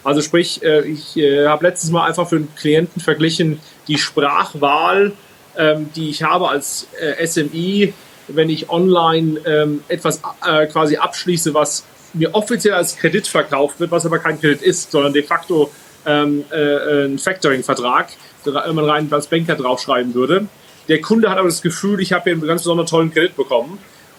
Also 0.05 0.21
sprich, 0.21 0.63
äh, 0.63 0.83
ich 0.83 1.17
äh, 1.17 1.47
habe 1.47 1.67
letztes 1.67 1.91
Mal 1.91 2.09
einfach 2.09 2.29
für 2.29 2.37
einen 2.37 2.55
Klienten 2.57 3.01
verglichen 3.01 3.61
die 3.87 3.99
Sprachwahl, 3.99 5.13
ähm, 5.57 5.91
die 5.95 6.11
ich 6.11 6.23
habe 6.23 6.49
als 6.49 6.89
äh, 7.01 7.25
SMI, 7.25 7.95
wenn 8.29 8.51
ich 8.51 8.71
online 8.71 9.41
ähm, 9.45 9.85
etwas 9.89 10.21
äh, 10.47 10.67
quasi 10.67 10.97
abschließe, 10.97 11.55
was 11.55 11.85
mir 12.15 12.35
offiziell 12.35 12.75
als 12.75 12.97
Kredit 12.97 13.27
verkauft 13.27 13.81
wird, 13.81 13.91
was 13.91 14.07
aber 14.07 14.19
kein 14.19 14.41
Kredit 14.41 14.63
ist, 14.63 14.91
sondern 14.91 15.13
de 15.13 15.23
facto 15.23 15.71
ähm, 16.07 16.45
äh, 16.51 17.05
ein 17.05 17.19
Factoring-Vertrag, 17.19 18.09
wenn 18.45 18.75
man 18.75 18.85
rein 18.85 19.09
als 19.13 19.27
Banker 19.27 19.55
draufschreiben 19.55 20.15
würde. 20.15 20.47
Der 20.89 21.01
Kunde 21.01 21.31
hat 21.31 21.39
aber 21.39 21.49
das 21.49 21.63
Gefühl, 21.63 22.01
ich 22.01 22.13
habe 22.13 22.25
hier 22.25 22.33
einen 22.33 22.47
ganz 22.47 22.63
besonders 22.63 22.91
tollen 22.91 23.13
Kredit 23.13 23.37
bekommen. 23.37 23.79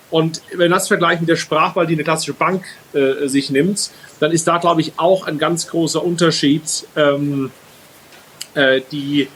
Und 0.09 0.41
wenn 0.55 0.71
das 0.71 0.87
vergleicht 0.87 1.21
mit 1.21 1.29
der 1.29 1.35
Sprachwahl, 1.35 1.87
die 1.87 1.93
eine 1.93 2.03
klassische 2.03 2.33
Bank 2.33 2.63
äh, 2.93 3.27
sich 3.27 3.49
nimmt, 3.49 3.89
dann 4.19 4.31
ist 4.31 4.47
da, 4.47 4.59
glaube 4.59 4.81
ich, 4.81 4.93
auch 4.97 5.25
ein 5.25 5.39
ganz 5.39 5.67
großer 5.67 6.03
Unterschied, 6.03 6.85
ähm, 6.95 7.51
äh, 8.53 8.81
die, 8.91 9.27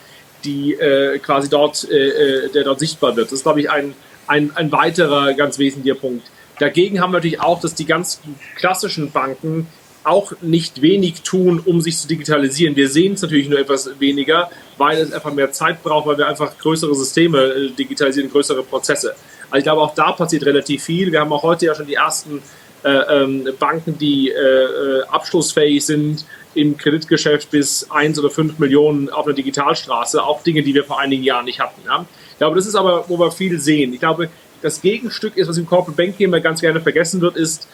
die 0.45 0.73
äh, 0.73 1.17
quasi 1.17 1.49
dort, 1.49 1.89
äh, 1.89 1.95
äh, 1.95 2.51
der 2.51 2.63
dort 2.63 2.79
sichtbar 2.79 3.15
wird. 3.15 3.27
Das 3.27 3.33
ist, 3.33 3.43
glaube 3.43 3.59
ich, 3.59 3.71
ein, 3.71 3.95
ein, 4.27 4.51
ein 4.55 4.71
weiterer 4.71 5.33
ganz 5.33 5.57
wesentlicher 5.57 5.97
Punkt. 5.97 6.27
Dagegen 6.59 7.01
haben 7.01 7.11
wir 7.11 7.17
natürlich 7.17 7.41
auch, 7.41 7.59
dass 7.59 7.75
die 7.75 7.85
ganz 7.85 8.21
klassischen 8.55 9.11
Banken 9.11 9.67
auch 10.03 10.31
nicht 10.41 10.81
wenig 10.81 11.21
tun, 11.21 11.61
um 11.63 11.81
sich 11.81 11.97
zu 11.97 12.07
digitalisieren. 12.07 12.75
Wir 12.75 12.89
sehen 12.89 13.13
es 13.13 13.21
natürlich 13.21 13.49
nur 13.49 13.59
etwas 13.59 13.99
weniger, 13.99 14.49
weil 14.77 14.99
es 14.99 15.11
einfach 15.11 15.33
mehr 15.33 15.51
Zeit 15.51 15.83
braucht, 15.83 16.07
weil 16.07 16.17
wir 16.17 16.27
einfach 16.27 16.57
größere 16.57 16.95
Systeme 16.95 17.39
äh, 17.39 17.69
digitalisieren, 17.71 18.31
größere 18.31 18.63
Prozesse. 18.63 19.15
Also 19.49 19.57
ich 19.57 19.63
glaube, 19.63 19.81
auch 19.81 19.93
da 19.93 20.13
passiert 20.13 20.45
relativ 20.45 20.83
viel. 20.83 21.11
Wir 21.11 21.19
haben 21.19 21.33
auch 21.33 21.43
heute 21.43 21.65
ja 21.65 21.75
schon 21.75 21.87
die 21.87 21.95
ersten 21.95 22.41
äh, 22.83 22.89
ähm, 22.89 23.49
Banken, 23.59 23.97
die 23.97 24.29
äh, 24.29 24.33
äh 24.33 25.03
abschlussfähig 25.09 25.85
sind 25.85 26.25
im 26.53 26.77
Kreditgeschäft 26.77 27.51
bis 27.51 27.89
1 27.91 28.17
oder 28.17 28.29
5 28.29 28.59
Millionen 28.59 29.09
auf 29.09 29.25
einer 29.25 29.35
Digitalstraße. 29.35 30.23
Auch 30.23 30.41
Dinge, 30.41 30.63
die 30.63 30.73
wir 30.73 30.85
vor 30.85 30.99
einigen 30.99 31.23
Jahren 31.23 31.45
nicht 31.45 31.59
hatten. 31.59 31.81
Ja? 31.85 32.05
Ich 32.31 32.37
glaube, 32.37 32.55
das 32.55 32.65
ist 32.65 32.75
aber, 32.75 33.05
wo 33.07 33.19
wir 33.19 33.31
viel 33.31 33.59
sehen. 33.59 33.93
Ich 33.93 33.99
glaube, 33.99 34.29
das 34.61 34.81
Gegenstück 34.81 35.37
ist, 35.37 35.47
was 35.47 35.57
im 35.57 35.65
Corporate 35.65 35.95
Banking 35.95 36.27
immer 36.27 36.39
ganz 36.39 36.61
gerne 36.61 36.81
vergessen 36.81 37.21
wird, 37.21 37.35
ist 37.35 37.67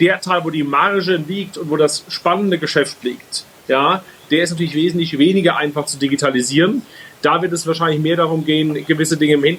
der 0.00 0.20
Teil, 0.20 0.44
wo 0.44 0.50
die 0.50 0.62
Marge 0.62 1.16
liegt 1.16 1.56
und 1.56 1.70
wo 1.70 1.76
das 1.76 2.04
spannende 2.08 2.58
Geschäft 2.58 3.02
liegt. 3.02 3.44
Ja, 3.68 4.02
der 4.30 4.42
ist 4.42 4.50
natürlich 4.50 4.74
wesentlich 4.74 5.18
weniger 5.18 5.56
einfach 5.56 5.86
zu 5.86 5.98
digitalisieren. 5.98 6.82
Da 7.22 7.42
wird 7.42 7.52
es 7.52 7.66
wahrscheinlich 7.66 8.00
mehr 8.00 8.16
darum 8.16 8.44
gehen, 8.44 8.86
gewisse 8.86 9.16
Dinge 9.16 9.34
im, 9.34 9.44
im, 9.44 9.58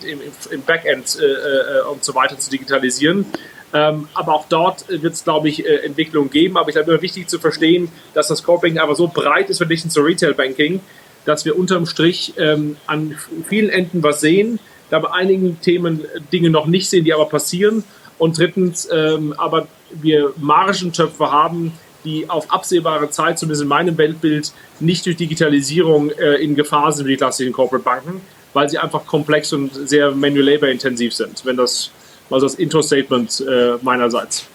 im 0.51 0.61
Backend 0.61 1.19
äh, 1.19 1.25
äh, 1.25 1.81
und 1.91 2.03
so 2.03 2.15
weiter 2.15 2.37
zu 2.37 2.49
digitalisieren. 2.49 3.25
Ähm, 3.73 4.07
aber 4.13 4.33
auch 4.33 4.45
dort 4.47 4.85
wird 4.87 5.13
es, 5.13 5.23
glaube 5.23 5.49
ich, 5.49 5.65
äh, 5.65 5.85
Entwicklungen 5.85 6.29
geben. 6.29 6.57
Aber 6.57 6.69
ich 6.69 6.75
glaube, 6.75 6.91
immer 6.91 7.01
wichtig 7.01 7.27
zu 7.27 7.39
verstehen, 7.39 7.89
dass 8.13 8.29
das 8.29 8.43
Core 8.43 8.61
Banking 8.61 8.79
einfach 8.79 8.95
so 8.95 9.07
breit 9.07 9.49
ist 9.49 9.57
verglichen 9.57 9.91
zu 9.91 10.01
Retail 10.01 10.33
Banking, 10.33 10.79
dass 11.25 11.45
wir 11.45 11.57
unterm 11.57 11.85
Strich 11.85 12.33
ähm, 12.37 12.77
an 12.87 13.15
vielen 13.47 13.69
Enden 13.69 14.01
was 14.01 14.21
sehen, 14.21 14.59
da 14.89 14.99
bei 14.99 15.11
einigen 15.11 15.59
Themen 15.61 16.05
Dinge 16.31 16.49
noch 16.49 16.65
nicht 16.65 16.89
sehen, 16.89 17.05
die 17.05 17.13
aber 17.13 17.25
passieren. 17.25 17.83
Und 18.17 18.37
drittens, 18.37 18.87
ähm, 18.91 19.33
aber 19.37 19.67
wir 19.91 20.33
Margentöpfe 20.37 21.31
haben, 21.31 21.71
die 22.03 22.29
auf 22.29 22.51
absehbare 22.51 23.09
Zeit, 23.09 23.39
zumindest 23.39 23.63
in 23.63 23.67
meinem 23.67 23.97
Weltbild, 23.97 24.51
nicht 24.79 25.05
durch 25.05 25.17
Digitalisierung 25.17 26.11
äh, 26.11 26.35
in 26.35 26.55
Gefahr 26.55 26.91
sind 26.91 27.07
wie 27.07 27.11
die 27.11 27.17
klassischen 27.17 27.53
Corporate 27.53 27.83
Banken, 27.83 28.21
weil 28.53 28.69
sie 28.69 28.77
einfach 28.77 29.05
komplex 29.05 29.53
und 29.53 29.71
sehr 29.73 30.11
manual 30.11 30.45
labor 30.45 30.69
intensiv 30.69 31.13
sind. 31.13 31.45
Wenn 31.45 31.57
das 31.57 31.91
mal 32.29 32.39
so 32.39 32.45
das 32.45 32.55
Intro-Statement 32.55 33.45
äh, 33.47 33.75
meinerseits 33.81 34.47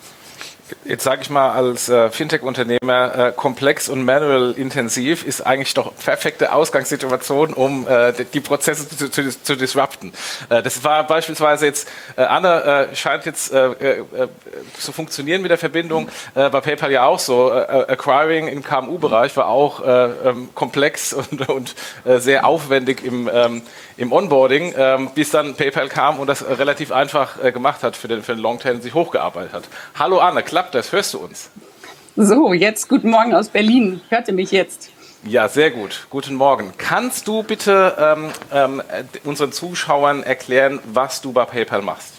jetzt 0.84 1.04
sage 1.04 1.22
ich 1.22 1.30
mal 1.30 1.52
als 1.52 1.88
äh, 1.88 2.10
Fintech-Unternehmer, 2.10 3.28
äh, 3.28 3.32
komplex 3.32 3.88
und 3.88 4.04
manual 4.04 4.52
intensiv 4.56 5.24
ist 5.24 5.42
eigentlich 5.42 5.74
doch 5.74 5.92
perfekte 5.96 6.52
Ausgangssituation, 6.52 7.54
um 7.54 7.86
äh, 7.86 8.12
die 8.32 8.40
Prozesse 8.40 8.88
zu, 8.88 9.10
zu, 9.10 9.42
zu 9.42 9.56
disrupten. 9.56 10.12
Äh, 10.48 10.62
das 10.62 10.82
war 10.84 11.06
beispielsweise 11.06 11.66
jetzt, 11.66 11.88
äh, 12.16 12.22
Anna 12.22 12.82
äh, 12.82 12.96
scheint 12.96 13.26
jetzt 13.26 13.52
zu 14.78 14.92
funktionieren 14.92 15.42
mit 15.42 15.50
der 15.50 15.58
Verbindung, 15.58 16.08
bei 16.34 16.48
PayPal 16.48 16.90
ja 16.90 17.04
auch 17.04 17.18
so. 17.18 17.52
Acquiring 17.52 18.48
im 18.48 18.62
KMU-Bereich 18.62 19.36
war 19.36 19.48
auch 19.48 19.84
äh, 19.84 20.04
ähm, 20.28 20.48
komplex 20.54 21.12
und, 21.30 21.48
und 21.48 21.74
sehr 22.04 22.46
aufwendig 22.46 23.04
im, 23.04 23.30
ähm, 23.32 23.62
im 23.96 24.12
Onboarding, 24.12 24.74
ähm, 24.76 25.10
bis 25.14 25.30
dann 25.30 25.54
PayPal 25.54 25.88
kam 25.88 26.18
und 26.18 26.26
das 26.26 26.44
relativ 26.46 26.90
einfach 26.92 27.42
äh, 27.42 27.52
gemacht 27.52 27.82
hat 27.82 27.96
für 27.96 28.08
den, 28.08 28.22
für 28.22 28.34
den 28.34 28.42
Longtail 28.42 28.74
und 28.74 28.82
sich 28.82 28.94
hochgearbeitet 28.94 29.52
hat. 29.52 29.64
Hallo 29.98 30.18
Anna, 30.18 30.42
klappt 30.42 30.74
das? 30.74 30.92
Hörst 30.92 31.14
du 31.14 31.18
uns? 31.18 31.50
So, 32.16 32.52
jetzt 32.52 32.88
guten 32.88 33.10
Morgen 33.10 33.34
aus 33.34 33.48
Berlin. 33.48 34.00
Hört 34.08 34.28
ihr 34.28 34.34
mich 34.34 34.50
jetzt? 34.50 34.90
Ja, 35.26 35.48
sehr 35.48 35.70
gut. 35.70 36.06
Guten 36.10 36.34
Morgen. 36.34 36.72
Kannst 36.76 37.26
du 37.28 37.42
bitte 37.42 37.96
ähm, 37.98 38.30
ähm, 38.52 38.82
unseren 39.24 39.52
Zuschauern 39.52 40.22
erklären, 40.22 40.80
was 40.84 41.22
du 41.22 41.32
bei 41.32 41.44
PayPal 41.44 41.82
machst? 41.82 42.14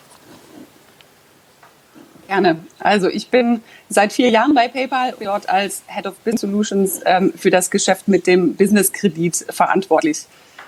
Gerne. 2.27 2.57
Also 2.79 3.07
ich 3.07 3.29
bin 3.29 3.61
seit 3.89 4.11
vier 4.11 4.29
Jahren 4.29 4.55
bei 4.55 4.67
PayPal 4.67 5.13
dort 5.19 5.47
als 5.47 5.83
Head 5.87 6.07
of 6.07 6.15
Business 6.23 6.41
Solutions 6.41 7.01
ähm, 7.05 7.31
für 7.37 7.51
das 7.51 7.69
Geschäft 7.69 8.07
mit 8.07 8.25
dem 8.25 8.55
Business 8.55 8.91
Kredit 8.91 9.45
verantwortlich. 9.49 10.25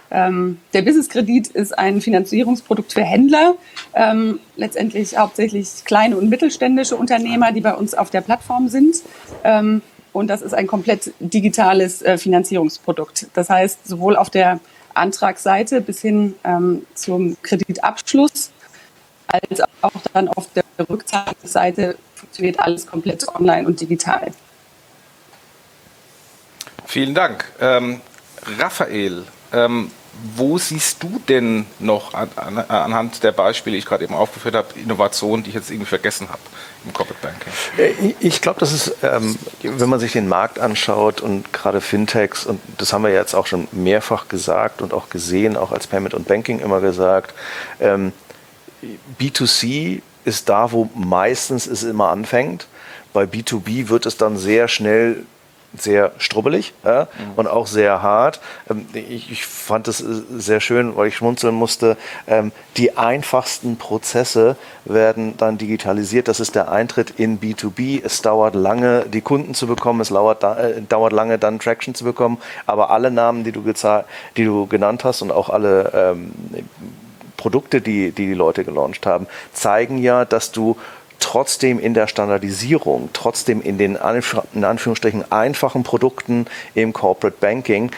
Ähm, 0.09 0.59
der 0.73 0.81
Business-Kredit 0.83 1.47
ist 1.47 1.77
ein 1.77 2.01
Finanzierungsprodukt 2.01 2.93
für 2.93 3.03
Händler, 3.03 3.55
ähm, 3.93 4.39
letztendlich 4.55 5.17
hauptsächlich 5.17 5.83
kleine 5.83 6.17
und 6.17 6.29
mittelständische 6.29 6.95
Unternehmer, 6.95 7.51
die 7.51 7.61
bei 7.61 7.73
uns 7.73 7.93
auf 7.93 8.09
der 8.09 8.21
Plattform 8.21 8.69
sind. 8.69 8.97
Ähm, 9.43 9.81
und 10.13 10.27
das 10.27 10.41
ist 10.41 10.53
ein 10.53 10.67
komplett 10.67 11.13
digitales 11.19 12.01
äh, 12.01 12.17
Finanzierungsprodukt. 12.17 13.27
Das 13.33 13.49
heißt, 13.49 13.87
sowohl 13.87 14.15
auf 14.15 14.29
der 14.29 14.59
Antragsseite 14.93 15.81
bis 15.81 16.01
hin 16.01 16.33
ähm, 16.43 16.85
zum 16.95 17.37
Kreditabschluss 17.43 18.51
als 19.27 19.61
auch 19.81 19.91
dann 20.13 20.29
auf 20.29 20.47
der 20.53 20.63
Rückzahlungsseite 20.89 21.97
funktioniert 22.15 22.59
alles 22.59 22.87
komplett 22.87 23.27
online 23.27 23.67
und 23.67 23.79
digital. 23.79 24.31
Vielen 26.85 27.13
Dank. 27.13 27.45
Ähm, 27.59 28.01
Raphael, 28.57 29.23
ähm, 29.53 29.91
wo 30.35 30.57
siehst 30.57 31.03
du 31.03 31.21
denn 31.27 31.65
noch 31.79 32.13
an, 32.13 32.29
an, 32.35 32.57
anhand 32.57 33.23
der 33.23 33.31
Beispiele, 33.31 33.75
die 33.75 33.79
ich 33.79 33.85
gerade 33.85 34.03
eben 34.03 34.13
aufgeführt 34.13 34.55
habe, 34.55 34.67
Innovationen, 34.79 35.43
die 35.43 35.49
ich 35.49 35.55
jetzt 35.55 35.69
irgendwie 35.69 35.87
vergessen 35.87 36.29
habe 36.29 36.41
im 36.85 36.93
Corporate 36.93 37.21
Banking? 37.21 37.53
Äh, 37.77 38.13
ich 38.19 38.41
glaube, 38.41 38.59
das 38.59 38.71
ist, 38.71 38.95
ähm, 39.03 39.37
wenn 39.61 39.89
man 39.89 39.99
sich 39.99 40.13
den 40.13 40.27
Markt 40.27 40.59
anschaut 40.59 41.21
und 41.21 41.53
gerade 41.53 41.81
Fintechs, 41.81 42.45
und 42.45 42.59
das 42.77 42.93
haben 42.93 43.03
wir 43.03 43.11
jetzt 43.11 43.35
auch 43.35 43.47
schon 43.47 43.67
mehrfach 43.71 44.27
gesagt 44.27 44.81
und 44.81 44.93
auch 44.93 45.09
gesehen, 45.09 45.57
auch 45.57 45.71
als 45.71 45.87
Payment 45.87 46.13
und 46.13 46.27
Banking 46.27 46.59
immer 46.59 46.81
gesagt, 46.81 47.33
ähm, 47.79 48.13
B2C 49.19 50.01
ist 50.25 50.49
da, 50.49 50.71
wo 50.71 50.89
meistens 50.93 51.67
es 51.67 51.83
immer 51.83 52.09
anfängt. 52.09 52.67
Bei 53.13 53.23
B2B 53.23 53.89
wird 53.89 54.05
es 54.05 54.17
dann 54.17 54.37
sehr 54.37 54.67
schnell 54.67 55.25
sehr 55.75 56.11
strubbelig 56.17 56.73
ja, 56.83 57.03
mhm. 57.03 57.33
und 57.35 57.47
auch 57.47 57.67
sehr 57.67 58.01
hart. 58.01 58.39
Ähm, 58.69 58.85
ich, 58.93 59.31
ich, 59.31 59.45
fand 59.45 59.87
es 59.87 60.01
äh, 60.01 60.05
sehr 60.37 60.59
schön, 60.59 60.95
weil 60.95 61.07
ich 61.07 61.15
schmunzeln 61.15 61.55
musste. 61.55 61.97
Ähm, 62.27 62.51
die 62.77 62.97
einfachsten 62.97 63.77
Prozesse 63.77 64.55
werden 64.85 65.35
dann 65.37 65.57
digitalisiert. 65.57 66.27
Das 66.27 66.39
ist 66.39 66.55
der 66.55 66.71
Eintritt 66.71 67.11
in 67.17 67.39
B2B. 67.39 68.01
Es 68.03 68.21
dauert 68.21 68.55
lange, 68.55 69.05
die 69.05 69.21
Kunden 69.21 69.53
zu 69.53 69.67
bekommen. 69.67 70.01
Es 70.01 70.09
dauert, 70.09 70.43
äh, 70.43 70.81
dauert 70.87 71.13
lange, 71.13 71.37
dann 71.37 71.59
Traction 71.59 71.93
zu 71.93 72.03
bekommen. 72.03 72.37
Aber 72.65 72.89
alle 72.89 73.11
Namen, 73.11 73.43
die 73.43 73.51
du, 73.51 73.61
die 73.61 74.43
du 74.45 74.67
genannt 74.67 75.03
hast 75.03 75.21
und 75.21 75.31
auch 75.31 75.49
alle 75.49 75.91
ähm, 75.93 76.31
Produkte, 77.35 77.81
die, 77.81 78.11
die 78.11 78.27
die 78.27 78.33
Leute 78.33 78.63
gelauncht 78.63 79.05
haben, 79.05 79.27
zeigen 79.53 79.99
ja, 79.99 80.25
dass 80.25 80.51
du 80.51 80.75
trotzdem 81.19 81.79
in 81.79 81.93
der 81.93 82.07
Standardisierung, 82.07 83.09
trotzdem 83.13 83.61
in 83.61 83.77
den 83.77 83.97
in 84.53 84.63
Anführungsstrichen 84.63 85.31
einfachen 85.31 85.83
Produkten 85.83 86.45
im 86.73 86.93
Corporate 86.93 87.37
Banking 87.39 87.91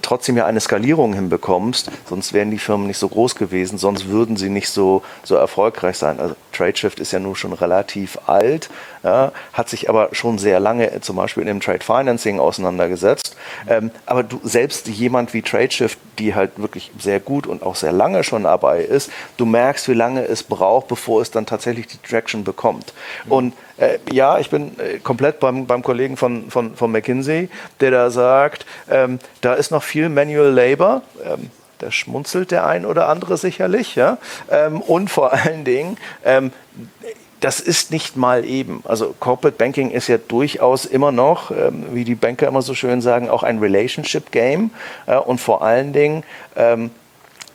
trotzdem 0.00 0.36
ja 0.36 0.46
eine 0.46 0.60
Skalierung 0.60 1.12
hinbekommst, 1.12 1.90
sonst 2.08 2.32
wären 2.32 2.50
die 2.50 2.58
Firmen 2.58 2.86
nicht 2.86 2.98
so 2.98 3.08
groß 3.08 3.34
gewesen, 3.34 3.78
sonst 3.78 4.08
würden 4.08 4.36
sie 4.36 4.48
nicht 4.48 4.68
so, 4.68 5.02
so 5.22 5.34
erfolgreich 5.34 5.98
sein. 5.98 6.20
Also 6.20 6.34
TradeShift 6.52 7.00
ist 7.00 7.12
ja 7.12 7.18
nun 7.18 7.34
schon 7.34 7.52
relativ 7.52 8.18
alt, 8.26 8.70
ja, 9.02 9.32
hat 9.52 9.68
sich 9.68 9.88
aber 9.88 10.10
schon 10.12 10.38
sehr 10.38 10.60
lange 10.60 11.00
zum 11.00 11.16
Beispiel 11.16 11.42
in 11.42 11.48
dem 11.48 11.60
Trade 11.60 11.84
Financing 11.84 12.38
auseinandergesetzt. 12.38 13.36
Ähm, 13.68 13.90
aber 14.06 14.22
du, 14.22 14.40
selbst 14.44 14.88
jemand 14.88 15.34
wie 15.34 15.42
TradeShift, 15.42 15.98
die 16.18 16.34
halt 16.34 16.52
wirklich 16.56 16.90
sehr 16.98 17.20
gut 17.20 17.46
und 17.46 17.62
auch 17.62 17.74
sehr 17.74 17.92
lange 17.92 18.22
schon 18.24 18.44
dabei 18.44 18.82
ist, 18.82 19.10
du 19.36 19.46
merkst, 19.46 19.88
wie 19.88 19.94
lange 19.94 20.24
es 20.24 20.42
braucht, 20.42 20.88
bevor 20.88 21.22
es 21.22 21.30
dann 21.30 21.46
tatsächlich 21.46 21.86
die 21.86 21.98
Traction 21.98 22.44
bekommt. 22.44 22.92
Mhm. 23.24 23.32
Und 23.32 23.54
äh, 23.78 23.98
ja, 24.12 24.38
ich 24.38 24.50
bin 24.50 24.78
äh, 24.78 24.98
komplett 24.98 25.40
beim, 25.40 25.66
beim 25.66 25.82
Kollegen 25.82 26.16
von, 26.16 26.50
von, 26.50 26.76
von 26.76 26.92
McKinsey, 26.92 27.48
der 27.80 27.90
da 27.90 28.10
sagt, 28.10 28.66
ähm, 28.90 29.18
da 29.40 29.54
ist 29.54 29.70
noch 29.70 29.82
viel 29.82 30.08
Manual 30.08 30.50
Labor. 30.50 31.02
Ähm, 31.24 31.50
da 31.82 31.90
schmunzelt 31.90 32.50
der 32.50 32.66
ein 32.66 32.86
oder 32.86 33.08
andere 33.08 33.36
sicherlich. 33.36 33.94
Ja? 33.94 34.18
Ähm, 34.50 34.80
und 34.80 35.10
vor 35.10 35.32
allen 35.32 35.64
Dingen, 35.64 35.98
ähm, 36.24 36.52
das 37.40 37.58
ist 37.58 37.90
nicht 37.90 38.16
mal 38.16 38.44
eben. 38.44 38.82
Also 38.84 39.14
Corporate 39.18 39.56
Banking 39.58 39.90
ist 39.90 40.06
ja 40.08 40.16
durchaus 40.16 40.84
immer 40.84 41.10
noch, 41.10 41.50
ähm, 41.50 41.86
wie 41.90 42.04
die 42.04 42.14
Banker 42.14 42.46
immer 42.46 42.62
so 42.62 42.74
schön 42.74 43.00
sagen, 43.02 43.28
auch 43.28 43.42
ein 43.42 43.58
Relationship 43.58 44.30
Game. 44.30 44.70
Äh, 45.06 45.16
und 45.16 45.40
vor 45.40 45.62
allen 45.62 45.92
Dingen 45.92 46.22
ähm, 46.56 46.90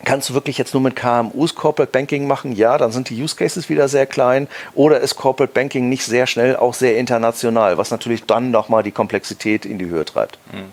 Kannst 0.06 0.30
du 0.30 0.36
wirklich 0.36 0.58
jetzt 0.58 0.74
nur 0.74 0.84
mit 0.84 0.96
KMUs 0.96 1.56
Corporate 1.56 1.92
Banking 1.92 2.28
machen? 2.28 2.54
Ja, 2.54 2.78
dann 2.78 2.92
sind 2.92 3.10
die 3.10 3.22
Use 3.22 3.36
Cases 3.36 3.68
wieder 3.68 3.88
sehr 3.88 4.06
klein. 4.06 4.48
Oder 4.76 5.00
ist 5.00 5.16
Corporate 5.16 5.52
Banking 5.54 5.90
nicht 5.90 6.06
sehr 6.06 6.28
schnell 6.28 6.56
auch 6.56 6.76
sehr 6.76 6.98
international, 6.98 7.78
was 7.78 7.90
natürlich 7.90 8.24
dann 8.26 8.52
nochmal 8.52 8.84
die 8.84 8.92
Komplexität 8.92 9.66
in 9.66 9.80
die 9.80 9.88
Höhe 9.88 10.06
treibt? 10.06 10.38
Mhm. 10.52 10.72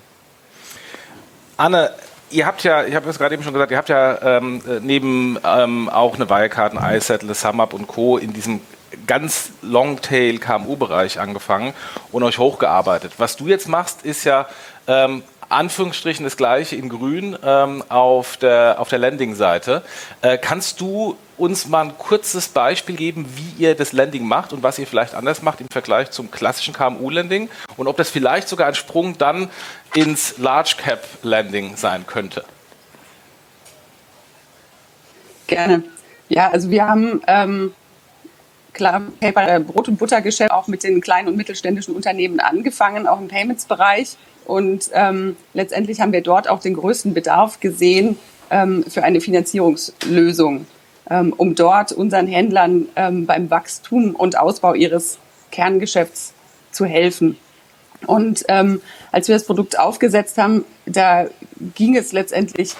Anne, 1.56 1.90
ihr 2.34 2.46
habt 2.46 2.64
ja, 2.64 2.84
ich 2.84 2.94
habe 2.94 3.08
es 3.08 3.18
gerade 3.18 3.34
eben 3.34 3.42
schon 3.42 3.52
gesagt, 3.52 3.70
ihr 3.70 3.78
habt 3.78 3.88
ja 3.88 4.38
ähm, 4.38 4.60
neben 4.82 5.38
ähm, 5.44 5.88
auch 5.88 6.16
eine 6.16 6.28
Wirecard, 6.28 6.76
ein 6.76 6.96
iSettle, 6.96 7.34
SumUp 7.34 7.72
und 7.72 7.86
Co. 7.86 8.18
in 8.18 8.32
diesem 8.32 8.60
ganz 9.06 9.52
Longtail 9.62 10.38
KMU-Bereich 10.38 11.20
angefangen 11.20 11.72
und 12.12 12.22
euch 12.22 12.38
hochgearbeitet. 12.38 13.14
Was 13.18 13.36
du 13.36 13.46
jetzt 13.46 13.68
machst, 13.68 14.04
ist 14.04 14.24
ja 14.24 14.46
ähm, 14.86 15.22
Anführungsstrichen 15.48 16.24
das 16.24 16.36
gleiche 16.36 16.76
in 16.76 16.88
grün 16.88 17.36
ähm, 17.44 17.82
auf 17.88 18.36
der, 18.36 18.76
auf 18.78 18.88
der 18.88 18.98
Landing-Seite. 18.98 19.82
Äh, 20.22 20.38
kannst 20.38 20.80
du 20.80 21.16
uns 21.36 21.66
mal 21.66 21.86
ein 21.86 21.98
kurzes 21.98 22.48
Beispiel 22.48 22.96
geben, 22.96 23.26
wie 23.34 23.62
ihr 23.62 23.74
das 23.74 23.92
Landing 23.92 24.26
macht 24.26 24.52
und 24.52 24.62
was 24.62 24.78
ihr 24.78 24.86
vielleicht 24.86 25.14
anders 25.14 25.42
macht 25.42 25.60
im 25.60 25.66
Vergleich 25.70 26.10
zum 26.10 26.30
klassischen 26.30 26.74
KMU-Landing 26.74 27.48
und 27.76 27.88
ob 27.88 27.96
das 27.96 28.10
vielleicht 28.10 28.48
sogar 28.48 28.68
ein 28.68 28.74
Sprung 28.74 29.18
dann 29.18 29.50
ins 29.94 30.38
Large-Cap-Landing 30.38 31.76
sein 31.76 32.06
könnte? 32.06 32.44
Gerne. 35.46 35.82
Ja, 36.28 36.50
also 36.50 36.70
wir 36.70 36.86
haben 36.86 37.20
ähm, 37.26 37.74
klar 38.72 39.02
Paper, 39.20 39.60
Brot- 39.60 39.88
und 39.88 39.98
Buttergeschäft 39.98 40.50
auch 40.50 40.68
mit 40.68 40.82
den 40.82 41.00
kleinen 41.00 41.28
und 41.28 41.36
mittelständischen 41.36 41.94
Unternehmen 41.94 42.40
angefangen, 42.40 43.06
auch 43.06 43.20
im 43.20 43.28
Payments-Bereich 43.28 44.16
und 44.46 44.90
ähm, 44.92 45.36
letztendlich 45.52 46.00
haben 46.00 46.12
wir 46.12 46.22
dort 46.22 46.48
auch 46.48 46.60
den 46.60 46.74
größten 46.74 47.14
Bedarf 47.14 47.60
gesehen 47.60 48.18
ähm, 48.50 48.84
für 48.88 49.02
eine 49.02 49.20
Finanzierungslösung, 49.20 50.66
ähm, 51.10 51.32
um 51.36 51.54
dort 51.54 51.92
unseren 51.92 52.26
Händlern 52.26 52.86
ähm, 52.96 53.26
beim 53.26 53.50
Wachstum 53.50 54.14
und 54.14 54.38
Ausbau 54.38 54.74
ihres 54.74 55.18
Kerngeschäfts 55.50 56.34
zu 56.72 56.84
helfen. 56.84 57.38
Und 58.06 58.44
ähm, 58.48 58.82
als 59.12 59.28
wir 59.28 59.34
das 59.34 59.44
Produkt 59.44 59.78
aufgesetzt 59.78 60.36
haben, 60.36 60.64
da 60.84 61.26
ging 61.74 61.96
es 61.96 62.12
letztendlich 62.12 62.74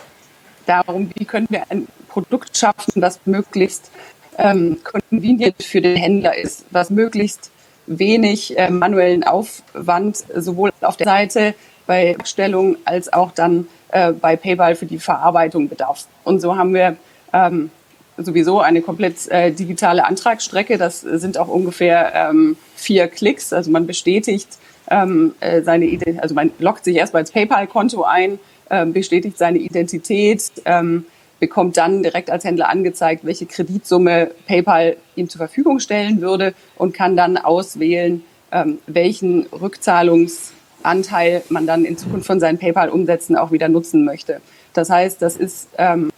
darum, 0.66 1.11
wie 1.14 1.25
können 1.25 1.47
wir 1.49 1.64
ein 1.71 1.87
Produkt 2.09 2.56
schaffen, 2.56 3.00
das 3.00 3.21
möglichst 3.25 3.90
ähm, 4.38 4.78
convenient 4.85 5.62
für 5.62 5.80
den 5.80 5.97
Händler 5.97 6.37
ist, 6.37 6.64
was 6.71 6.90
möglichst 6.90 7.50
wenig 7.87 8.59
äh, 8.59 8.71
manuellen 8.71 9.25
Aufwand 9.25 10.25
sowohl 10.35 10.71
auf 10.81 10.97
der 10.97 11.07
Seite 11.07 11.55
bei 11.87 12.17
Stellung 12.25 12.76
als 12.85 13.12
auch 13.12 13.33
dann 13.33 13.69
äh, 13.88 14.12
bei 14.12 14.37
PayPal 14.37 14.75
für 14.75 14.87
die 14.87 14.99
Verarbeitung 14.99 15.69
bedarf. 15.69 16.07
Und 16.25 16.41
so 16.41 16.57
haben 16.57 16.73
wir 16.73 16.97
ähm, 17.33 17.71
sowieso 18.17 18.61
eine 18.61 18.81
komplett 18.81 19.29
äh, 19.29 19.50
digitale 19.50 20.05
Antragsstrecke. 20.07 20.79
Das 20.79 21.00
sind 21.00 21.38
auch 21.38 21.49
ungefähr 21.49 22.12
ähm, 22.14 22.57
vier 22.76 23.09
Klicks. 23.09 23.53
Also 23.53 23.71
man 23.71 23.87
bestätigt 23.87 24.49
ähm, 24.91 25.35
äh, 25.41 25.62
seine 25.62 25.87
Ident 25.87 26.23
also 26.23 26.35
man 26.35 26.50
loggt 26.59 26.85
sich 26.85 26.97
erstmal 26.97 27.21
ins 27.21 27.33
PayPal-Konto 27.33 28.03
ein, 28.03 28.38
ähm, 28.71 28.93
bestätigt 28.93 29.38
seine 29.38 29.59
Identität, 29.59 30.53
ähm, 30.64 31.07
bekommt 31.45 31.77
dann 31.77 32.03
direkt 32.03 32.31
als 32.31 32.43
Händler 32.45 32.71
angezeigt, 32.71 33.27
welche 33.27 33.45
Kreditsumme 33.45 34.31
PayPal 34.47 34.97
ihm 35.15 35.29
zur 35.29 35.41
Verfügung 35.41 35.79
stellen 35.79 36.23
würde 36.23 36.55
und 36.75 36.95
kann 36.95 37.17
dann 37.17 37.37
auswählen, 37.37 38.25
ähm, 38.51 38.79
welchen 38.87 39.45
Rückzahlungsanteil 39.49 41.43
man 41.51 41.67
dann 41.67 41.85
in 41.85 41.99
Zukunft 41.99 42.27
von 42.27 42.41
seinen 42.41 42.57
PayPal-Umsätzen 42.57 43.37
auch 43.37 43.53
wieder 43.53 43.69
nutzen 43.69 44.07
möchte. 44.07 44.41
Das 44.73 44.89
heißt, 44.89 45.21
das 45.21 45.37
ist 45.37 45.69
ähm, 45.77 46.11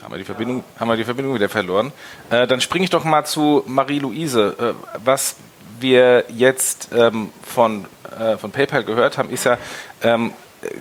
Haben 0.00 0.12
wir 0.12 0.18
die 0.18 0.24
Verbindung, 0.24 0.62
haben 0.78 0.86
wir 0.86 0.96
die 0.96 1.02
Verbindung 1.02 1.34
wieder 1.34 1.48
verloren. 1.48 1.90
Äh, 2.30 2.46
dann 2.46 2.60
springe 2.60 2.84
ich 2.84 2.90
doch 2.90 3.02
mal 3.02 3.24
zu 3.24 3.64
Marie-Louise. 3.66 4.54
Äh, 4.56 4.98
was 5.04 5.34
wir 5.80 6.24
jetzt 6.28 6.88
ähm, 6.92 7.30
von, 7.42 7.86
äh, 8.18 8.36
von 8.36 8.50
PayPal 8.50 8.84
gehört 8.84 9.18
haben, 9.18 9.30
ist 9.30 9.44
ja 9.44 9.58
ähm, 10.02 10.32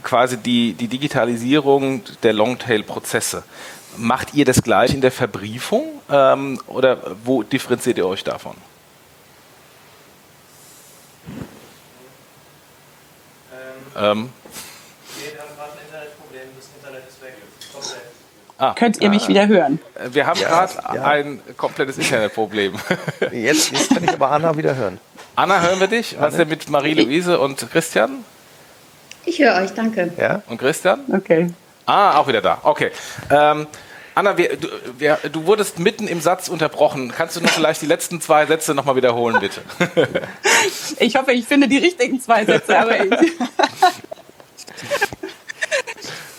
quasi 0.03 0.37
die, 0.37 0.73
die 0.73 0.87
Digitalisierung 0.87 2.01
der 2.23 2.33
Longtail-Prozesse. 2.33 3.43
Macht 3.97 4.33
ihr 4.33 4.45
das 4.45 4.61
gleich 4.61 4.93
in 4.93 5.01
der 5.01 5.11
Verbriefung 5.11 6.01
ähm, 6.09 6.59
oder 6.67 7.15
wo 7.23 7.43
differenziert 7.43 7.97
ihr 7.97 8.07
euch 8.07 8.23
davon? 8.23 8.55
Ähm. 13.97 14.29
Ah, 18.57 18.73
Könnt 18.73 19.01
ihr 19.01 19.09
mich 19.09 19.25
ah. 19.25 19.27
wieder 19.27 19.47
hören? 19.47 19.79
Wir 20.11 20.25
haben 20.25 20.39
ja, 20.39 20.47
gerade 20.47 20.73
ja. 20.95 21.03
ein 21.03 21.41
komplettes 21.57 21.97
Internetproblem. 21.97 22.73
Jetzt, 23.31 23.71
jetzt 23.71 23.89
kann 23.89 24.03
ich 24.03 24.11
aber 24.11 24.31
Anna 24.31 24.55
wieder 24.55 24.75
hören. 24.75 24.99
Anna, 25.35 25.61
hören 25.61 25.79
wir 25.79 25.87
dich? 25.87 26.15
Was 26.17 26.33
ist 26.33 26.39
denn 26.39 26.47
mit 26.47 26.69
Marie-Louise 26.69 27.37
und 27.37 27.69
Christian? 27.69 28.23
Ich 29.25 29.39
höre 29.39 29.55
euch, 29.61 29.73
danke. 29.73 30.13
Ja? 30.17 30.41
Und 30.47 30.57
Christian? 30.57 31.01
Okay. 31.11 31.49
Ah, 31.85 32.17
auch 32.17 32.27
wieder 32.27 32.41
da. 32.41 32.59
Okay. 32.63 32.91
Ähm, 33.29 33.67
Anna, 34.13 34.37
wir, 34.37 34.55
du, 34.55 34.69
wir, 34.97 35.19
du, 35.29 35.45
wurdest 35.45 35.77
mitten 35.77 36.07
im 36.07 36.21
Satz 36.21 36.47
unterbrochen. 36.47 37.11
Kannst 37.11 37.35
du 37.35 37.41
noch 37.41 37.49
vielleicht 37.49 37.81
die 37.81 37.85
letzten 37.85 38.21
zwei 38.21 38.45
Sätze 38.45 38.73
nochmal 38.73 38.95
wiederholen, 38.95 39.41
bitte? 39.41 39.61
ich 40.99 41.17
hoffe, 41.17 41.33
ich 41.33 41.45
finde 41.45 41.67
die 41.67 41.79
richtigen 41.79 42.21
zwei 42.21 42.45
Sätze, 42.45 42.79
aber 42.79 43.03
ich. 43.03 43.11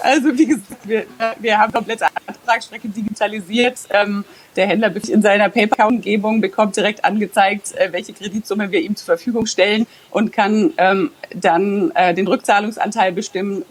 Also 0.06 0.38
wie 0.38 0.46
gesagt, 0.46 0.88
wir, 0.88 1.04
wir 1.40 1.58
haben 1.58 1.72
komplette 1.72 2.06
Antragsstrecke 2.26 2.88
digitalisiert. 2.88 3.76
Ähm, 3.90 4.24
der 4.54 4.68
Händler 4.68 4.92
in 5.08 5.20
seiner 5.20 5.48
PayPal-Umgebung 5.48 6.40
bekommt 6.40 6.76
direkt 6.76 7.04
angezeigt, 7.04 7.74
äh, 7.74 7.92
welche 7.92 8.12
Kreditsumme 8.12 8.70
wir 8.70 8.80
ihm 8.80 8.94
zur 8.94 9.06
Verfügung 9.06 9.46
stellen 9.46 9.84
und 10.10 10.32
kann 10.32 10.72
ähm, 10.76 11.10
dann 11.34 11.90
äh, 11.96 12.14
den 12.14 12.28
Rückzahlungsanteil 12.28 13.10
bestimmen, 13.10 13.64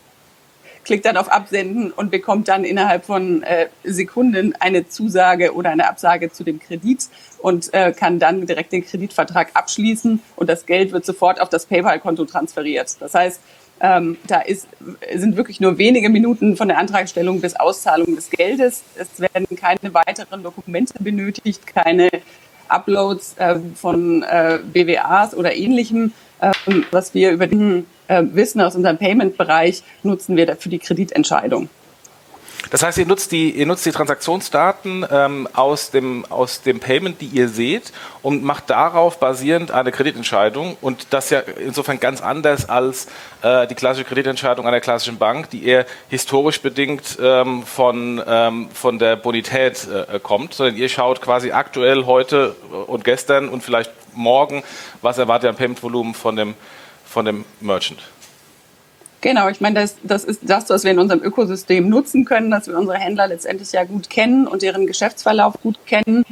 klickt 0.84 1.06
dann 1.06 1.16
auf 1.16 1.32
Absenden 1.32 1.92
und 1.92 2.12
bekommt 2.12 2.50
dann 2.50 2.66
innerhalb 2.66 3.06
von 3.06 3.42
äh, 3.44 3.68
Sekunden 3.86 4.54
eine 4.60 4.90
Zusage 4.90 5.54
oder 5.54 5.70
eine 5.70 5.88
Absage 5.88 6.34
zu 6.34 6.44
dem 6.44 6.60
Kredit 6.60 7.08
und 7.40 7.74
äh, 7.74 7.94
kann 7.94 8.20
dann 8.20 8.46
direkt 8.46 8.74
den 8.74 8.86
Kreditvertrag 8.86 9.52
abschließen 9.54 10.22
und 10.36 10.50
das 10.50 10.66
Geld 10.66 10.92
wird 10.92 11.06
sofort 11.06 11.40
auf 11.40 11.48
das 11.48 11.66
PayPal-Konto 11.66 12.26
transferiert. 12.26 12.98
Das 13.00 13.14
heißt, 13.14 13.40
ähm, 13.82 14.18
da 14.28 14.40
ist, 14.40 14.68
sind 15.14 15.36
wirklich 15.36 15.60
nur 15.60 15.78
wenige 15.78 16.10
Minuten 16.10 16.56
von 16.56 16.68
der 16.68 16.78
Antragstellung 16.78 17.42
bis 17.42 17.56
Auszahlung 17.56 18.16
des 18.16 18.30
Geldes. 18.30 18.84
Es 18.96 19.20
werden 19.20 19.48
keine 19.56 19.94
weiteren 19.94 20.44
Dokumente 20.44 20.94
benötigt, 21.00 21.68
keine 21.68 22.10
Uploads 22.68 23.36
äh, 23.38 23.60
von 23.76 24.24
äh, 24.24 24.60
BWAs 24.64 25.36
oder 25.36 25.56
ähnlichem. 25.56 26.14
Ähm, 26.42 26.86
was 26.92 27.14
wir 27.14 27.32
über 27.32 27.48
den 27.48 27.86
äh, 28.08 28.24
Wissen 28.32 28.62
aus 28.62 28.76
unserem 28.76 28.98
Payment-Bereich 28.98 29.84
nutzen 30.04 30.36
wir 30.36 30.56
für 30.56 30.70
die 30.70 30.80
Kreditentscheidung. 30.80 31.70
Das 32.70 32.84
heißt, 32.84 32.98
ihr 32.98 33.06
nutzt 33.06 33.32
die, 33.32 33.52
ihr 33.52 33.66
nutzt 33.66 33.86
die 33.86 33.92
Transaktionsdaten 33.92 35.06
ähm, 35.10 35.48
aus, 35.54 35.92
dem, 35.92 36.26
aus 36.30 36.62
dem 36.62 36.80
Payment, 36.80 37.22
die 37.22 37.28
ihr 37.28 37.50
seht, 37.50 37.92
und 38.22 38.44
macht 38.44 38.70
darauf 38.70 39.20
basierend 39.20 39.72
eine 39.72 39.92
Kreditentscheidung. 39.92 40.78
Und 40.82 41.08
das 41.12 41.30
ja 41.30 41.40
insofern 41.40 42.00
ganz 42.00 42.22
anders 42.22 42.68
als 42.68 43.08
äh, 43.42 43.68
die 43.68 43.76
klassische 43.76 44.06
Kreditentscheidung 44.06 44.68
einer 44.68 44.82
klassischen 44.82 45.18
Bank, 45.18 45.50
die 45.52 45.66
eher 45.66 45.86
historisch 46.10 46.62
bedingt 46.62 47.18
ähm, 47.22 47.64
von, 47.64 48.22
ähm, 48.26 48.70
von 48.74 49.00
der 49.00 49.16
Bonität 49.16 49.88
äh, 49.88 50.20
kommt, 50.20 50.54
sondern 50.54 50.76
ihr 50.76 50.90
schaut 50.90 51.22
quasi 51.22 51.52
aktuell 51.52 52.06
heute 52.06 52.56
und 52.88 53.04
gestern 53.04 53.50
und 53.50 53.64
vielleicht 53.64 53.92
morgen, 54.14 54.64
was 55.02 55.18
erwartet 55.18 55.48
ihr 55.48 55.50
an 55.50 55.56
Payment-Volumen 55.56 56.14
von 56.14 56.36
dem, 56.36 56.56
von 57.06 57.26
dem 57.26 57.46
Merchant. 57.62 58.00
Genau, 59.26 59.50
ich 59.50 59.60
meine, 59.60 59.80
das, 59.80 59.96
das 60.04 60.24
ist 60.24 60.42
das, 60.44 60.70
was 60.70 60.84
wir 60.84 60.92
in 60.92 61.00
unserem 61.00 61.24
Ökosystem 61.24 61.90
nutzen 61.90 62.26
können, 62.26 62.52
dass 62.52 62.68
wir 62.68 62.78
unsere 62.78 63.00
Händler 63.00 63.28
letztendlich 63.28 63.72
ja 63.72 63.84
gut 63.84 64.08
kennen 64.08 64.46
und 64.46 64.62
deren 64.62 64.86
Geschäftsverlauf 64.86 65.56
gut 65.64 65.80
kennen. 65.88 66.24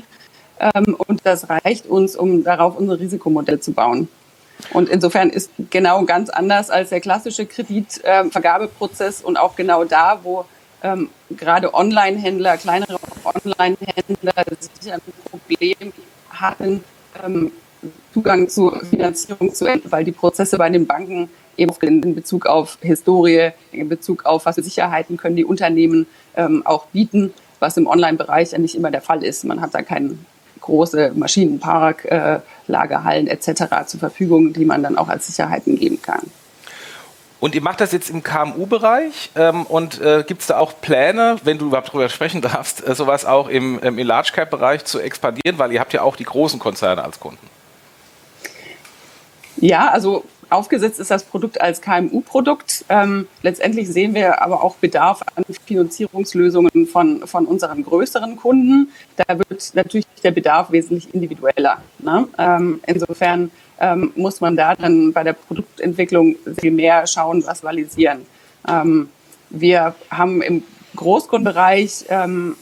Ähm, 0.60 0.96
und 1.08 1.22
das 1.24 1.50
reicht 1.50 1.88
uns, 1.88 2.16
um 2.16 2.44
darauf 2.44 2.78
unser 2.78 3.00
Risikomodell 3.00 3.60
zu 3.60 3.72
bauen. 3.74 4.10
Und 4.74 4.90
insofern 4.90 5.32
ist 5.32 5.50
genau 5.72 6.04
ganz 6.04 6.30
anders 6.30 6.70
als 6.70 6.90
der 6.90 7.02
klassische 7.02 7.48
Kreditvergabeprozess 7.48 9.24
und 9.24 9.38
auch 9.38 9.56
genau 9.56 9.86
da, 9.86 10.20
wo 10.22 10.46
ähm, 10.84 11.10
gerade 11.36 11.74
Online-Händler, 11.74 12.58
kleinere 12.58 13.00
Online-Händler 13.24 14.34
sicher 14.80 14.94
ein 14.94 15.02
Problem 15.32 15.94
hatten, 16.30 16.84
ähm, 17.26 17.52
Zugang 18.14 18.48
zu 18.48 18.70
Finanzierung 18.88 19.52
zu, 19.52 19.66
weil 19.86 20.04
die 20.04 20.12
Prozesse 20.12 20.60
bei 20.60 20.70
den 20.70 20.86
Banken 20.86 21.30
eben 21.58 21.74
in 22.04 22.16
Bezug 22.16 22.46
auf 22.46 22.78
Historie, 22.82 23.52
in 23.72 23.90
Bezug 23.90 24.26
auf 24.26 24.46
was 24.46 24.56
für 24.56 24.64
Sicherheiten 24.64 25.18
können 25.18 25.36
die 25.36 25.46
Unternehmen 25.46 26.08
ähm, 26.36 26.66
auch 26.66 26.86
bieten, 26.88 27.34
was 27.60 27.78
im 27.78 27.88
Online-Bereich 27.88 28.52
ja 28.52 28.58
nicht 28.58 28.76
immer 28.76 28.92
der 28.92 29.02
Fall 29.02 29.24
ist. 29.24 29.44
Man 29.46 29.62
hat 29.62 29.74
da 29.74 29.82
keinen 29.82 30.26
große 30.62 31.12
Maschinenpark, 31.16 32.06
äh, 32.06 32.40
Lagerhallen 32.68 33.28
etc. 33.28 33.86
zur 33.86 34.00
Verfügung, 34.00 34.54
die 34.54 34.66
man 34.66 34.82
dann 34.82 34.98
auch 34.98 35.10
als 35.10 35.28
Sicherheiten 35.28 35.78
geben 35.78 36.02
kann. 36.02 36.32
Und 37.44 37.56
ihr 37.56 37.62
macht 37.62 37.82
das 37.82 37.92
jetzt 37.92 38.10
im 38.10 38.24
KMU-Bereich 38.24 39.32
ähm, 39.36 39.66
und 39.66 40.00
äh, 40.00 40.24
gibt 40.26 40.40
es 40.40 40.48
da 40.48 40.60
auch 40.60 40.80
Pläne, 40.80 41.36
wenn 41.44 41.58
du 41.58 41.66
überhaupt 41.66 41.90
darüber 41.90 42.08
sprechen 42.08 42.42
darfst, 42.42 42.88
äh, 42.88 42.96
sowas 42.96 43.26
auch 43.26 43.50
im, 43.50 43.80
im 43.80 43.98
Large 43.98 44.32
Cap-Bereich 44.34 44.86
zu 44.86 45.02
expandieren, 45.02 45.60
weil 45.60 45.74
ihr 45.74 45.82
habt 45.82 45.92
ja 45.92 46.04
auch 46.04 46.16
die 46.16 46.24
großen 46.24 46.58
Konzerne 46.58 47.04
als 47.04 47.20
Kunden. 47.20 47.46
Ja, 49.58 49.90
also 49.90 50.24
aufgesetzt 50.54 51.00
ist 51.00 51.12
das 51.12 51.24
Produkt 51.24 51.60
als 51.62 51.82
KMU-Produkt. 51.82 52.86
Ähm, 52.90 53.28
letztendlich 53.42 53.90
sehen 53.90 54.14
wir 54.16 54.42
aber 54.42 54.64
auch 54.64 54.76
Bedarf 54.76 55.22
an 55.36 55.44
Finanzierungslösungen 55.66 56.88
von, 56.88 57.26
von 57.28 57.46
unseren 57.46 57.84
größeren 57.84 58.36
Kunden. 58.36 58.92
Da 59.18 59.38
wird 59.38 59.72
natürlich 59.74 60.06
der 60.24 60.32
Bedarf 60.32 60.72
wesentlich 60.72 61.14
individueller. 61.14 61.82
Ne? 62.00 62.28
Ähm, 62.38 62.80
insofern 62.88 63.52
ähm, 63.80 64.12
muss 64.16 64.42
man 64.42 64.56
da 64.56 64.76
dann 64.76 65.14
bei 65.14 65.24
der 65.24 65.34
Produktentwicklung 65.34 66.36
viel 66.60 66.72
mehr 66.72 67.06
schauen, 67.08 67.44
was 67.46 67.64
valisieren. 67.64 68.26
Ähm, 68.68 69.10
wir 69.50 69.96
haben 70.10 70.42
im 70.42 70.64
Großkundenbereich 70.96 72.06
ähm, 72.10 72.56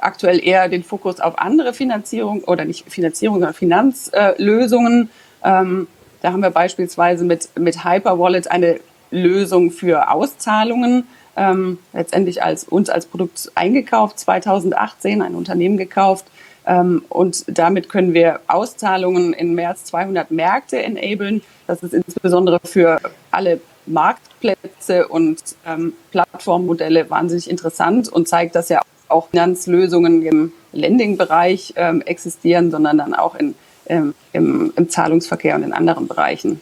aktuell 0.00 0.44
eher 0.44 0.68
den 0.68 0.82
Fokus 0.82 1.20
auf 1.20 1.38
andere 1.38 1.72
Finanzierung 1.72 2.44
oder 2.44 2.64
nicht 2.64 2.90
Finanzierung, 2.90 3.36
sondern 3.36 3.54
Finanzlösungen. 3.54 5.10
Ähm, 5.44 5.86
da 6.22 6.32
haben 6.32 6.40
wir 6.42 6.50
beispielsweise 6.50 7.24
mit, 7.24 7.48
mit 7.58 7.84
Hyperwallet 7.84 8.50
eine 8.50 8.80
Lösung 9.10 9.70
für 9.70 10.10
Auszahlungen 10.10 11.06
ähm, 11.36 11.78
letztendlich 11.92 12.42
als 12.42 12.64
uns 12.64 12.88
als 12.88 13.06
Produkt 13.06 13.50
eingekauft, 13.54 14.18
2018 14.18 15.22
ein 15.22 15.34
Unternehmen 15.34 15.76
gekauft. 15.76 16.26
Ähm, 16.66 17.04
und 17.08 17.44
damit 17.46 17.88
können 17.88 18.14
wir 18.14 18.40
Auszahlungen 18.48 19.32
in 19.32 19.54
mehr 19.54 19.70
als 19.70 19.84
200 19.84 20.30
Märkte 20.30 20.82
enablen. 20.82 21.42
Das 21.66 21.82
ist 21.82 21.94
insbesondere 21.94 22.60
für 22.64 23.00
alle 23.30 23.60
Marktplätze 23.86 25.06
und 25.06 25.40
ähm, 25.64 25.92
Plattformmodelle 26.10 27.08
wahnsinnig 27.08 27.48
interessant 27.48 28.08
und 28.08 28.26
zeigt, 28.26 28.56
dass 28.56 28.68
ja 28.68 28.80
auch 29.08 29.28
Finanzlösungen 29.28 30.22
im 30.22 30.52
Lending-Bereich 30.72 31.74
ähm, 31.76 32.02
existieren, 32.02 32.72
sondern 32.72 32.98
dann 32.98 33.14
auch 33.14 33.36
in 33.36 33.54
im, 33.88 34.14
im, 34.32 34.88
Zahlungsverkehr 34.88 35.54
und 35.54 35.62
in 35.62 35.72
anderen 35.72 36.08
Bereichen. 36.08 36.60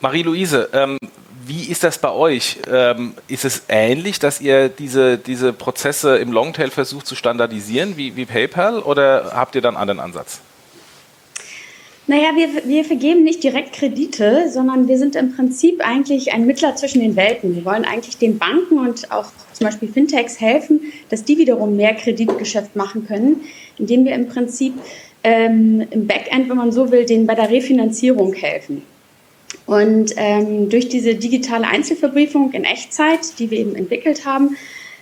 Marie-Louise, 0.00 0.68
ähm, 0.72 0.98
wie 1.46 1.64
ist 1.64 1.84
das 1.84 1.98
bei 1.98 2.10
euch? 2.10 2.58
Ähm, 2.70 3.14
ist 3.28 3.44
es 3.44 3.64
ähnlich, 3.68 4.18
dass 4.18 4.40
ihr 4.40 4.68
diese, 4.68 5.18
diese 5.18 5.52
Prozesse 5.52 6.16
im 6.18 6.32
Longtail 6.32 6.70
versucht 6.70 7.06
zu 7.06 7.14
standardisieren 7.14 7.96
wie, 7.96 8.16
wie 8.16 8.24
PayPal 8.24 8.80
oder 8.80 9.32
habt 9.34 9.54
ihr 9.54 9.60
dann 9.60 9.76
einen 9.76 9.82
anderen 9.82 10.00
Ansatz? 10.00 10.40
Naja, 12.10 12.30
wir, 12.34 12.48
wir 12.68 12.84
vergeben 12.84 13.22
nicht 13.22 13.44
direkt 13.44 13.72
Kredite, 13.72 14.50
sondern 14.50 14.88
wir 14.88 14.98
sind 14.98 15.14
im 15.14 15.36
Prinzip 15.36 15.80
eigentlich 15.80 16.32
ein 16.32 16.44
Mittler 16.44 16.74
zwischen 16.74 17.00
den 17.00 17.14
Welten. 17.14 17.54
Wir 17.54 17.64
wollen 17.64 17.84
eigentlich 17.84 18.18
den 18.18 18.36
Banken 18.36 18.80
und 18.80 19.12
auch 19.12 19.26
zum 19.52 19.66
Beispiel 19.66 19.88
Fintechs 19.88 20.40
helfen, 20.40 20.80
dass 21.08 21.22
die 21.22 21.38
wiederum 21.38 21.76
mehr 21.76 21.94
Kreditgeschäft 21.94 22.74
machen 22.74 23.06
können, 23.06 23.42
indem 23.78 24.04
wir 24.04 24.14
im 24.14 24.26
Prinzip 24.26 24.74
ähm, 25.22 25.86
im 25.90 26.06
Backend, 26.06 26.48
wenn 26.48 26.56
man 26.56 26.72
so 26.72 26.90
will, 26.90 27.04
denen 27.04 27.26
bei 27.26 27.34
der 27.34 27.50
Refinanzierung 27.50 28.32
helfen. 28.32 28.82
Und 29.66 30.14
ähm, 30.16 30.68
durch 30.68 30.88
diese 30.88 31.14
digitale 31.14 31.66
Einzelverbriefung 31.66 32.52
in 32.52 32.64
Echtzeit, 32.64 33.38
die 33.38 33.50
wir 33.50 33.58
eben 33.58 33.76
entwickelt 33.76 34.24
haben, 34.26 34.56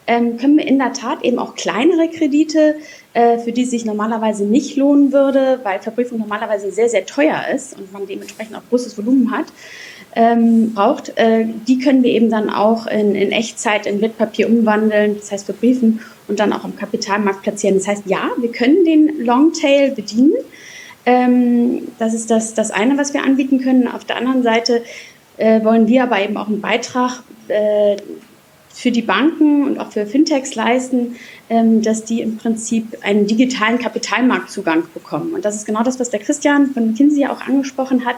ähm, 0.06 0.38
können 0.38 0.56
wir 0.56 0.66
in 0.66 0.78
der 0.78 0.94
Tat 0.94 1.22
eben 1.22 1.38
auch 1.38 1.54
kleinere 1.54 2.08
Kredite, 2.08 2.76
äh, 3.12 3.38
für 3.38 3.52
die 3.52 3.62
es 3.62 3.70
sich 3.70 3.84
normalerweise 3.84 4.44
nicht 4.44 4.76
lohnen 4.76 5.12
würde, 5.12 5.60
weil 5.62 5.80
Verbriefung 5.80 6.18
normalerweise 6.18 6.72
sehr, 6.72 6.88
sehr 6.88 7.04
teuer 7.04 7.44
ist 7.54 7.78
und 7.78 7.92
man 7.92 8.06
dementsprechend 8.06 8.56
auch 8.56 8.62
großes 8.70 8.96
Volumen 8.96 9.30
hat, 9.30 9.46
ähm, 10.14 10.72
braucht, 10.74 11.16
äh, 11.16 11.46
die 11.66 11.78
können 11.78 12.02
wir 12.02 12.10
eben 12.10 12.30
dann 12.30 12.50
auch 12.50 12.86
in, 12.86 13.14
in 13.14 13.30
Echtzeit 13.30 13.86
in 13.86 14.00
Wertpapier 14.00 14.48
umwandeln, 14.48 15.16
das 15.18 15.30
heißt 15.30 15.46
verbriefen 15.46 16.00
und 16.28 16.40
dann 16.40 16.52
auch 16.52 16.64
am 16.64 16.76
Kapitalmarkt 16.76 17.42
platzieren. 17.42 17.76
Das 17.76 17.88
heißt, 17.88 18.02
ja, 18.06 18.30
wir 18.38 18.52
können 18.52 18.84
den 18.84 19.24
Longtail 19.24 19.90
bedienen. 19.90 20.34
Ähm, 21.06 21.88
das 21.98 22.14
ist 22.14 22.30
das, 22.30 22.54
das 22.54 22.70
eine, 22.70 22.98
was 22.98 23.14
wir 23.14 23.22
anbieten 23.22 23.60
können. 23.60 23.88
Auf 23.88 24.04
der 24.04 24.16
anderen 24.16 24.42
Seite 24.42 24.82
äh, 25.36 25.62
wollen 25.64 25.86
wir 25.88 26.02
aber 26.02 26.20
eben 26.20 26.36
auch 26.36 26.48
einen 26.48 26.60
Beitrag 26.60 27.22
äh, 27.48 27.96
für 28.78 28.90
die 28.90 29.02
Banken 29.02 29.64
und 29.64 29.78
auch 29.78 29.90
für 29.90 30.06
Fintechs 30.06 30.54
leisten, 30.54 31.16
ähm, 31.50 31.82
dass 31.82 32.04
die 32.04 32.20
im 32.20 32.36
Prinzip 32.36 32.98
einen 33.02 33.26
digitalen 33.26 33.78
Kapitalmarktzugang 33.78 34.84
bekommen. 34.94 35.34
Und 35.34 35.44
das 35.44 35.56
ist 35.56 35.64
genau 35.64 35.82
das, 35.82 35.98
was 35.98 36.10
der 36.10 36.20
Christian 36.20 36.72
von 36.72 36.88
McKinsey 36.88 37.26
auch 37.26 37.40
angesprochen 37.40 38.04
hat. 38.04 38.16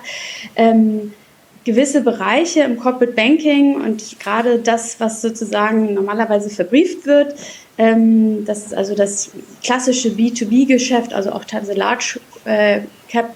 Gewisse 1.64 2.00
Bereiche 2.00 2.60
im 2.60 2.78
Corporate 2.78 3.12
Banking 3.12 3.76
und 3.76 4.18
gerade 4.18 4.58
das, 4.58 4.98
was 4.98 5.20
sozusagen 5.20 5.92
normalerweise 5.94 6.48
verbrieft 6.48 7.06
wird, 7.06 7.34
ähm, 7.76 8.44
das 8.44 8.66
ist 8.66 8.74
also 8.74 8.94
das 8.94 9.30
klassische 9.62 10.10
B2B-Geschäft, 10.10 11.12
also 11.12 11.32
auch 11.32 11.44
teilweise 11.44 11.74
Large 11.74 12.20
äh, 12.44 12.80
Cap 13.08 13.34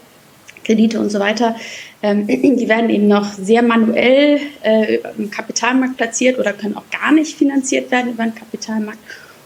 Kredite 0.64 0.98
und 0.98 1.10
so 1.10 1.20
weiter, 1.20 1.56
ähm, 2.02 2.26
die 2.26 2.68
werden 2.68 2.90
eben 2.90 3.08
noch 3.08 3.32
sehr 3.32 3.62
manuell 3.62 4.40
äh, 4.62 4.98
im 5.16 5.30
Kapitalmarkt 5.30 5.96
platziert 5.96 6.38
oder 6.38 6.52
können 6.52 6.76
auch 6.76 6.88
gar 6.90 7.12
nicht 7.12 7.36
finanziert 7.36 7.90
werden 7.90 8.12
über 8.12 8.24
den 8.24 8.34
Kapitalmarkt. 8.34 8.98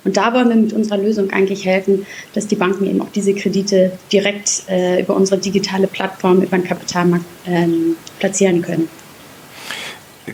Und 0.05 0.17
da 0.17 0.33
wollen 0.33 0.49
wir 0.49 0.57
mit 0.57 0.73
unserer 0.73 0.99
Lösung 0.99 1.31
eigentlich 1.31 1.65
helfen, 1.65 2.07
dass 2.35 2.47
die 2.47 2.57
Banken 2.57 2.87
eben 2.87 3.01
auch 3.01 3.11
diese 3.15 3.35
Kredite 3.35 3.93
direkt 4.13 4.63
äh, 4.69 5.01
über 5.01 5.15
unsere 5.17 5.41
digitale 5.41 5.87
Plattform, 5.87 6.43
über 6.43 6.57
den 6.57 6.65
Kapitalmarkt 6.65 7.25
ähm, 7.47 7.97
platzieren 8.19 8.63
können. 8.63 8.89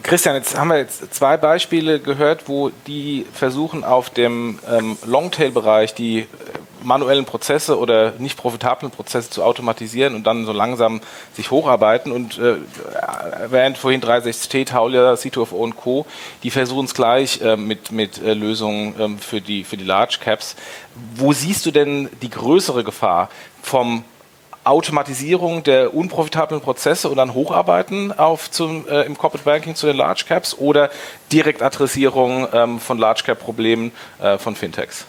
Christian, 0.05 0.35
jetzt 0.35 0.59
haben 0.59 0.69
wir 0.69 0.77
jetzt 0.77 1.15
zwei 1.15 1.39
Beispiele 1.39 1.99
gehört, 1.99 2.47
wo 2.47 2.71
die 2.87 3.25
versuchen, 3.33 3.85
auf 3.85 4.11
dem 4.11 4.59
ähm, 4.71 4.99
Longtail-Bereich 5.07 5.95
die 5.95 6.19
äh, 6.19 6.27
manuellen 6.83 7.25
Prozesse 7.25 7.79
oder 7.79 8.13
nicht 8.19 8.37
profitablen 8.37 8.93
Prozesse 8.93 9.31
zu 9.31 9.43
automatisieren 9.43 10.15
und 10.15 10.27
dann 10.27 10.45
so 10.45 10.53
langsam 10.53 11.01
sich 11.33 11.51
hocharbeiten. 11.51 12.13
Und 12.13 12.39
äh, 12.39 12.57
erwähnt 13.41 13.79
vorhin 13.79 14.03
360T, 14.03 14.67
Taulia, 14.67 15.15
C2FO 15.15 15.55
und 15.55 15.77
Co., 15.77 16.05
die 16.43 16.51
versuchen 16.51 16.85
es 16.85 16.93
gleich 16.93 17.41
äh, 17.41 17.57
mit, 17.57 17.91
mit 17.91 18.23
äh, 18.23 18.35
Lösungen 18.35 18.95
ähm, 18.99 19.19
für, 19.19 19.41
die, 19.41 19.65
für 19.65 19.79
die 19.79 19.85
Large 19.85 20.19
Caps. 20.21 20.55
Wo 21.15 21.33
siehst 21.33 21.65
du 21.65 21.71
denn 21.71 22.11
die 22.21 22.29
größere 22.29 22.85
Gefahr 22.85 23.31
vom 23.63 24.05
Automatisierung 24.65 25.63
der 25.63 25.95
unprofitablen 25.95 26.61
Prozesse 26.61 27.09
und 27.09 27.17
dann 27.17 27.35
Hocharbeiten 27.35 28.13
auf 28.13 28.51
zum, 28.51 28.89
äh, 28.89 29.03
im 29.03 29.17
Corporate 29.17 29.45
Banking 29.45 29.75
zu 29.75 29.87
den 29.87 29.97
Large 29.97 30.25
Caps 30.27 30.57
oder 30.59 30.91
Direktadressierung 31.33 32.49
ähm, 32.53 32.81
von 32.81 32.99
Large 32.99 33.23
Cap 33.25 33.41
Problemen 33.41 33.93
äh, 34.21 34.39
von 34.39 34.57
Fintechs? 34.57 35.07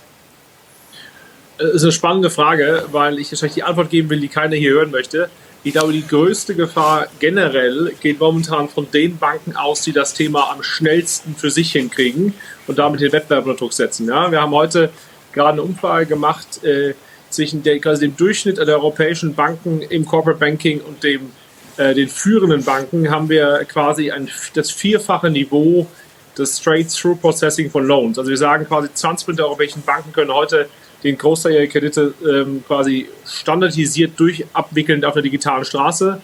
Das 1.58 1.72
ist 1.72 1.84
eine 1.84 1.94
spannende 1.94 2.30
Frage, 2.30 2.86
weil 2.92 3.18
ich 3.18 3.32
wahrscheinlich 3.32 3.56
die 3.56 3.64
Antwort 3.64 3.90
geben 3.90 4.10
will, 4.10 4.20
die 4.20 4.28
keiner 4.28 4.58
hier 4.58 4.74
hören 4.74 4.92
möchte. 4.92 5.30
Ich 5.64 5.72
glaube, 5.72 5.94
die 5.94 6.06
größte 6.06 6.54
Gefahr 6.54 7.08
generell 7.20 7.94
geht 8.02 8.20
momentan 8.20 8.70
von 8.70 8.92
den 8.92 9.18
Banken 9.18 9.56
aus, 9.56 9.82
die 9.82 9.94
das 9.94 10.14
Thema 10.14 10.52
am 10.52 10.62
schnellsten 10.62 11.36
für 11.36 11.50
sich 11.50 11.72
hinkriegen 11.72 12.34
und 12.68 12.78
damit 12.78 13.02
den 13.02 13.12
Wettbewerb 13.12 13.46
unter 13.46 13.58
Druck 13.58 13.74
setzen. 13.74 14.08
Ja, 14.08 14.30
wir 14.32 14.42
haben 14.42 14.54
heute 14.54 14.92
gerade 15.34 15.54
eine 15.54 15.64
Umfrage 15.64 16.06
gemacht 16.06 16.64
äh, 16.64 16.94
zwischen 17.36 17.64
der, 17.64 17.80
quasi 17.80 18.08
dem 18.08 18.18
Durchschnitt 18.18 18.58
der 18.58 18.68
europäischen 18.68 19.36
Banken 19.36 19.82
im 19.82 20.06
Corporate 20.06 20.40
Banking 20.40 20.82
und 20.82 21.04
dem, 21.04 21.32
äh, 21.78 21.94
den 21.94 22.08
führenden 22.08 22.64
Banken 22.64 23.10
haben 23.10 23.30
wir 23.30 23.66
quasi 23.66 24.12
ein, 24.12 24.30
das 24.54 24.72
vierfache 24.72 25.30
Niveau 25.30 25.88
des 26.38 26.60
Straight-Through-Processing 26.60 27.70
von 27.70 27.86
Loans. 27.86 28.18
Also 28.18 28.30
wir 28.30 28.38
sagen 28.38 28.66
quasi 28.66 28.90
20 28.94 29.36
der 29.36 29.46
europäischen 29.46 29.82
Banken 29.84 30.12
können 30.12 30.34
heute 30.34 30.70
den 31.04 31.18
Großteil 31.18 31.54
ihrer 31.54 31.68
Kredite 31.68 32.14
ähm, 32.28 32.64
quasi 32.66 33.08
standardisiert 33.26 34.14
durch 34.18 34.46
abwickeln 34.54 35.04
auf 35.06 35.14
der 35.14 35.24
digitalen 35.24 35.64
Straße. 35.64 36.22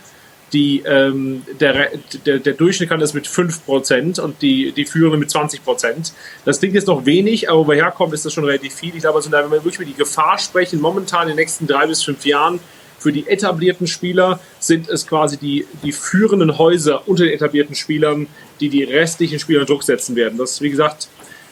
Die, 0.53 0.83
ähm, 0.85 1.43
der, 1.59 1.91
der, 2.25 2.39
der 2.39 2.53
Durchschnitt 2.53 2.89
kann 2.89 2.99
das 2.99 3.13
mit 3.13 3.25
5% 3.25 4.19
und 4.19 4.41
die, 4.41 4.73
die 4.73 4.85
führende 4.85 5.17
mit 5.17 5.29
20%. 5.29 6.11
Das 6.43 6.59
klingt 6.59 6.75
jetzt 6.75 6.87
noch 6.87 7.05
wenig, 7.05 7.49
aber 7.49 7.59
wo 7.59 7.67
wir 7.69 7.75
herkommen, 7.75 8.13
ist 8.13 8.25
das 8.25 8.33
schon 8.33 8.43
relativ 8.43 8.73
viel. 8.73 8.93
Ich 8.93 9.01
glaube, 9.01 9.17
also, 9.17 9.31
wenn 9.31 9.49
wir 9.49 9.63
wirklich 9.63 9.75
über 9.75 9.85
die 9.85 9.93
Gefahr 9.93 10.37
sprechen, 10.37 10.81
momentan 10.81 11.23
in 11.23 11.29
den 11.29 11.37
nächsten 11.37 11.67
drei 11.67 11.87
bis 11.87 12.03
fünf 12.03 12.25
Jahren, 12.25 12.59
für 13.01 13.11
die 13.11 13.27
etablierten 13.27 13.87
Spieler 13.87 14.39
sind 14.59 14.87
es 14.87 15.07
quasi 15.07 15.37
die, 15.37 15.65
die 15.81 15.91
führenden 15.91 16.59
Häuser 16.59 17.07
unter 17.07 17.23
den 17.23 17.33
etablierten 17.33 17.73
Spielern, 17.73 18.27
die 18.59 18.69
die 18.69 18.83
restlichen 18.83 19.39
Spieler 19.39 19.61
unter 19.61 19.73
Druck 19.73 19.83
setzen 19.83 20.15
werden. 20.15 20.37
Das, 20.37 20.61
wie 20.61 20.69
gesagt, 20.69 21.07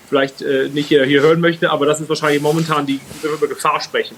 vielleicht 0.07 0.43
äh, 0.43 0.69
nicht 0.69 0.89
hier, 0.89 1.05
hier 1.05 1.21
hören 1.21 1.41
möchte, 1.41 1.71
aber 1.71 1.87
das 1.87 2.01
ist 2.01 2.09
wahrscheinlich 2.09 2.41
momentan 2.41 2.85
die, 2.85 2.99
wenn 3.21 3.31
wir 3.31 3.37
über 3.37 3.47
Gefahr 3.47 3.81
sprechen. 3.81 4.15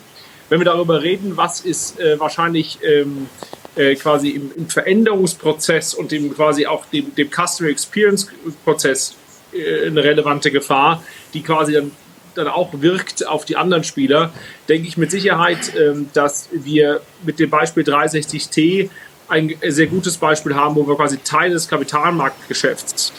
Wenn 0.50 0.60
wir 0.60 0.66
darüber 0.66 1.02
reden, 1.02 1.38
was 1.38 1.62
ist 1.62 1.98
äh, 2.02 2.20
wahrscheinlich 2.20 2.80
ähm, 2.84 3.30
äh, 3.76 3.96
quasi 3.96 4.30
im, 4.32 4.52
im, 4.56 4.68
Veränderungsprozess 4.68 5.94
und 5.94 6.12
dem 6.12 6.34
quasi 6.34 6.66
auch 6.66 6.86
dem, 6.88 7.14
dem 7.16 7.30
Customer 7.30 7.70
Experience 7.70 8.28
Prozess 8.64 9.16
äh, 9.54 9.88
eine 9.88 10.04
relevante 10.04 10.52
Gefahr, 10.52 11.04
die 11.34 11.42
quasi 11.42 11.74
dann, 11.74 11.92
dann 12.36 12.48
auch 12.48 12.70
wirkt 12.74 13.26
auf 13.26 13.46
die 13.46 13.56
anderen 13.56 13.84
Spieler, 13.84 14.34
denke 14.68 14.88
ich 14.88 14.98
mit 14.98 15.12
Sicherheit, 15.12 15.74
ähm, 15.78 16.10
dass 16.14 16.50
wir 16.52 17.02
mit 17.24 17.40
dem 17.40 17.50
Beispiel 17.50 17.84
360T 17.84 18.90
ein 19.30 19.56
sehr 19.66 19.88
gutes 19.88 20.18
Beispiel 20.18 20.56
haben, 20.56 20.76
wo 20.76 20.86
wir 20.86 20.96
quasi 20.96 21.18
Teil 21.18 21.52
des 21.52 21.68
Kapitalmarktgeschäfts 21.68 23.14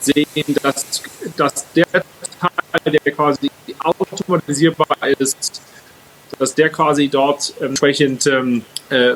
sehen, 0.00 0.56
dass, 0.62 1.02
dass 1.36 1.72
der 1.72 1.86
Teil, 1.92 2.92
der 3.04 3.12
quasi 3.12 3.50
automatisierbar 3.80 5.08
ist, 5.18 5.60
dass 6.40 6.54
der 6.54 6.70
quasi 6.70 7.08
dort 7.08 7.54
ähm, 7.60 7.68
entsprechend 7.68 8.26
ähm, 8.26 8.62
äh, 8.90 9.12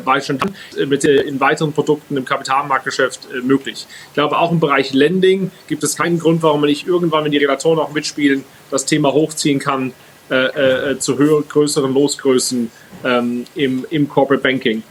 mit 0.86 1.04
äh, 1.04 1.22
in 1.22 1.40
weiteren 1.40 1.72
Produkten 1.72 2.16
im 2.16 2.24
Kapitalmarktgeschäft 2.24 3.28
äh, 3.32 3.40
möglich. 3.40 3.86
Ich 4.08 4.14
glaube, 4.14 4.38
auch 4.38 4.52
im 4.52 4.60
Bereich 4.60 4.92
Lending 4.92 5.50
gibt 5.66 5.82
es 5.82 5.96
keinen 5.96 6.20
Grund, 6.20 6.42
warum 6.42 6.60
man 6.60 6.68
nicht 6.68 6.86
irgendwann, 6.86 7.24
wenn 7.24 7.32
die 7.32 7.38
Regulatoren 7.38 7.78
auch 7.78 7.92
mitspielen, 7.92 8.44
das 8.70 8.84
Thema 8.84 9.12
hochziehen 9.12 9.58
kann 9.58 9.92
äh, 10.30 10.92
äh 10.92 10.98
zu 10.98 11.18
höheren, 11.18 11.48
größeren 11.48 11.92
Losgrößen 11.92 12.70
ähm, 13.04 13.46
im, 13.54 13.86
im 13.90 14.08
Corporate 14.08 14.42
Banking. 14.42 14.82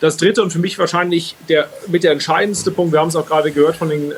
Das 0.00 0.16
dritte 0.16 0.42
und 0.42 0.50
für 0.54 0.58
mich 0.58 0.78
wahrscheinlich 0.78 1.36
der 1.50 1.68
mit 1.88 2.02
der 2.02 2.12
entscheidendste 2.12 2.70
Punkt, 2.70 2.94
wir 2.94 3.00
haben 3.00 3.08
es 3.08 3.16
auch 3.16 3.26
gerade 3.26 3.50
gehört 3.50 3.76
von 3.76 3.90
den 3.90 4.10
äh, 4.10 4.14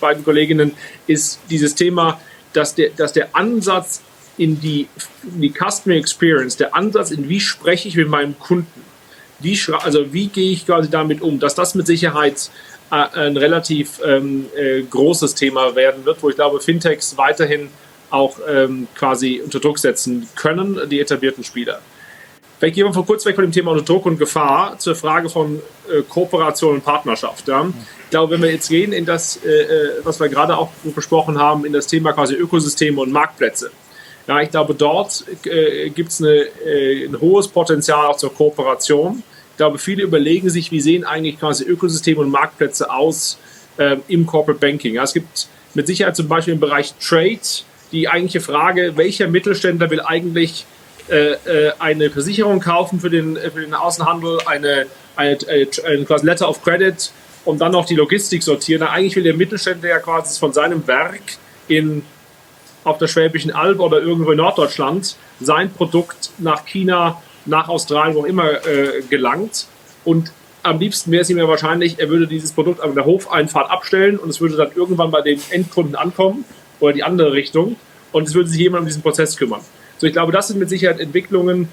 beiden 0.00 0.22
Kolleginnen, 0.22 0.70
ist 1.08 1.40
dieses 1.50 1.74
Thema, 1.74 2.20
dass 2.52 2.76
der, 2.76 2.90
dass 2.90 3.12
der 3.12 3.34
Ansatz 3.34 4.02
in 4.38 4.60
die, 4.60 4.88
in 5.22 5.40
die 5.40 5.52
Customer 5.52 5.96
Experience, 5.96 6.56
der 6.56 6.74
Ansatz 6.74 7.10
in 7.10 7.28
wie 7.28 7.40
spreche 7.40 7.88
ich 7.88 7.96
mit 7.96 8.08
meinem 8.08 8.38
Kunden, 8.38 8.82
wie, 9.40 9.58
also 9.80 10.12
wie 10.12 10.28
gehe 10.28 10.52
ich 10.52 10.66
quasi 10.66 10.90
damit 10.90 11.20
um, 11.20 11.38
dass 11.38 11.54
das 11.54 11.74
mit 11.74 11.86
Sicherheit 11.86 12.50
äh, 12.90 12.94
ein 12.94 13.36
relativ 13.36 14.00
ähm, 14.04 14.46
äh, 14.56 14.82
großes 14.82 15.34
Thema 15.34 15.74
werden 15.74 16.04
wird, 16.04 16.22
wo 16.22 16.30
ich 16.30 16.36
glaube, 16.36 16.60
Fintechs 16.60 17.16
weiterhin 17.16 17.68
auch 18.10 18.38
ähm, 18.48 18.88
quasi 18.94 19.40
unter 19.44 19.60
Druck 19.60 19.78
setzen 19.78 20.28
können, 20.36 20.88
die 20.88 21.00
etablierten 21.00 21.44
Spieler. 21.44 21.80
Vielleicht 22.58 22.76
gehen 22.76 22.86
wir 22.86 22.94
von 22.94 23.04
kurz 23.04 23.26
weg 23.26 23.34
von 23.34 23.44
dem 23.44 23.52
Thema 23.52 23.72
unter 23.72 23.84
Druck 23.84 24.06
und 24.06 24.18
Gefahr 24.18 24.78
zur 24.78 24.94
Frage 24.94 25.28
von 25.28 25.60
äh, 25.90 26.02
Kooperation 26.08 26.76
und 26.76 26.84
Partnerschaft. 26.84 27.48
Ja. 27.48 27.66
Ich 28.04 28.10
glaube, 28.10 28.34
wenn 28.34 28.42
wir 28.42 28.50
jetzt 28.50 28.68
gehen 28.68 28.92
in 28.92 29.04
das, 29.04 29.38
äh, 29.44 29.48
äh, 29.48 29.90
was 30.04 30.20
wir 30.20 30.28
gerade 30.28 30.56
auch 30.56 30.70
besprochen 30.94 31.38
haben, 31.38 31.66
in 31.66 31.72
das 31.72 31.86
Thema 31.86 32.12
quasi 32.12 32.34
Ökosysteme 32.34 33.00
und 33.02 33.12
Marktplätze. 33.12 33.70
Ja, 34.26 34.40
ich 34.40 34.50
glaube, 34.50 34.74
dort 34.74 35.24
äh, 35.44 35.90
gibt 35.90 36.10
es 36.10 36.20
äh, 36.20 37.06
ein 37.06 37.20
hohes 37.20 37.48
Potenzial 37.48 38.06
auch 38.06 38.16
zur 38.16 38.34
Kooperation. 38.34 39.22
Ich 39.52 39.56
glaube, 39.56 39.78
viele 39.78 40.02
überlegen 40.02 40.50
sich, 40.50 40.70
wie 40.72 40.80
sehen 40.80 41.04
eigentlich 41.04 41.38
quasi 41.38 41.64
Ökosysteme 41.64 42.20
und 42.20 42.30
Marktplätze 42.30 42.90
aus 42.90 43.38
äh, 43.76 43.96
im 44.08 44.26
Corporate 44.26 44.60
Banking. 44.60 44.94
Ja, 44.94 45.04
es 45.04 45.14
gibt 45.14 45.48
mit 45.74 45.86
Sicherheit 45.86 46.16
zum 46.16 46.28
Beispiel 46.28 46.54
im 46.54 46.60
Bereich 46.60 46.94
Trade 46.94 47.40
die 47.92 48.08
eigentliche 48.08 48.40
Frage, 48.40 48.96
welcher 48.96 49.28
Mittelständler 49.28 49.90
will 49.90 50.00
eigentlich 50.00 50.66
äh, 51.08 51.32
äh, 51.32 51.72
eine 51.78 52.10
Versicherung 52.10 52.58
kaufen 52.58 52.98
für 52.98 53.10
den, 53.10 53.36
für 53.36 53.60
den 53.60 53.74
Außenhandel, 53.74 54.38
eine, 54.46 54.86
eine, 55.14 55.38
eine, 55.48 56.04
quasi 56.04 56.26
Letter 56.26 56.48
of 56.48 56.62
Credit 56.64 57.12
und 57.44 57.60
dann 57.60 57.72
noch 57.72 57.86
die 57.86 57.94
Logistik 57.94 58.42
sortieren. 58.42 58.80
Na, 58.84 58.90
eigentlich 58.90 59.14
will 59.14 59.22
der 59.22 59.34
Mittelständler 59.34 59.88
ja 59.88 59.98
quasi 60.00 60.38
von 60.38 60.52
seinem 60.52 60.84
Werk 60.88 61.22
in, 61.68 62.02
auf 62.86 62.98
der 62.98 63.08
Schwäbischen 63.08 63.50
Alb 63.50 63.80
oder 63.80 64.00
irgendwo 64.00 64.30
in 64.30 64.38
Norddeutschland 64.38 65.16
sein 65.40 65.72
Produkt 65.72 66.30
nach 66.38 66.64
China, 66.64 67.20
nach 67.44 67.68
Australien, 67.68 68.14
wo 68.14 68.20
auch 68.20 68.26
immer 68.26 68.64
äh, 68.64 69.02
gelangt. 69.10 69.66
Und 70.04 70.30
am 70.62 70.78
liebsten 70.78 71.10
wäre 71.10 71.22
es 71.22 71.30
ihm 71.30 71.38
ja 71.38 71.48
wahrscheinlich, 71.48 71.98
er 71.98 72.08
würde 72.08 72.28
dieses 72.28 72.52
Produkt 72.52 72.80
an 72.80 72.94
der 72.94 73.04
Hofeinfahrt 73.04 73.70
abstellen 73.70 74.18
und 74.18 74.28
es 74.28 74.40
würde 74.40 74.56
dann 74.56 74.70
irgendwann 74.76 75.10
bei 75.10 75.20
dem 75.20 75.40
Endkunden 75.50 75.96
ankommen 75.96 76.44
oder 76.78 76.92
die 76.92 77.02
andere 77.02 77.32
Richtung 77.32 77.74
und 78.12 78.28
es 78.28 78.34
würde 78.34 78.48
sich 78.48 78.60
jemand 78.60 78.82
um 78.82 78.86
diesen 78.86 79.02
Prozess 79.02 79.36
kümmern. 79.36 79.62
So, 79.98 80.06
ich 80.06 80.12
glaube, 80.12 80.30
das 80.30 80.46
sind 80.48 80.60
mit 80.60 80.68
Sicherheit 80.68 81.00
Entwicklungen, 81.00 81.68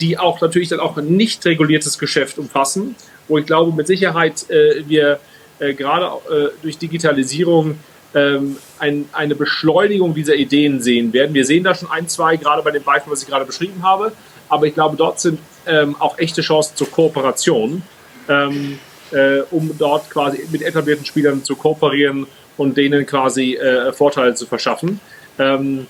die 0.00 0.18
auch 0.18 0.40
natürlich 0.40 0.70
dann 0.70 0.80
auch 0.80 0.96
ein 0.96 1.14
nicht 1.14 1.44
reguliertes 1.44 1.98
Geschäft 1.98 2.38
umfassen, 2.38 2.96
wo 3.28 3.36
ich 3.36 3.44
glaube, 3.44 3.76
mit 3.76 3.86
Sicherheit 3.86 4.48
äh, 4.48 4.82
wir 4.88 5.20
äh, 5.58 5.74
gerade 5.74 6.06
äh, 6.06 6.48
durch 6.62 6.78
Digitalisierung 6.78 7.78
ähm, 8.14 8.56
ein, 8.78 9.08
eine 9.12 9.34
Beschleunigung 9.34 10.14
dieser 10.14 10.34
Ideen 10.34 10.80
sehen 10.80 11.12
werden. 11.12 11.34
Wir 11.34 11.44
sehen 11.44 11.64
da 11.64 11.74
schon 11.74 11.90
ein, 11.90 12.08
zwei, 12.08 12.36
gerade 12.36 12.62
bei 12.62 12.70
dem 12.70 12.82
Beispiel, 12.82 13.12
was 13.12 13.22
ich 13.22 13.28
gerade 13.28 13.44
beschrieben 13.44 13.82
habe, 13.82 14.12
aber 14.48 14.66
ich 14.66 14.74
glaube, 14.74 14.96
dort 14.96 15.20
sind 15.20 15.38
ähm, 15.66 15.96
auch 15.98 16.18
echte 16.18 16.42
Chancen 16.42 16.76
zur 16.76 16.90
Kooperation, 16.90 17.82
ähm, 18.28 18.78
äh, 19.10 19.40
um 19.50 19.70
dort 19.78 20.10
quasi 20.10 20.46
mit 20.50 20.62
etablierten 20.62 21.04
Spielern 21.04 21.44
zu 21.44 21.56
kooperieren 21.56 22.26
und 22.56 22.76
denen 22.76 23.06
quasi 23.06 23.54
äh, 23.54 23.92
Vorteile 23.92 24.34
zu 24.34 24.46
verschaffen. 24.46 25.00
Ähm, 25.38 25.86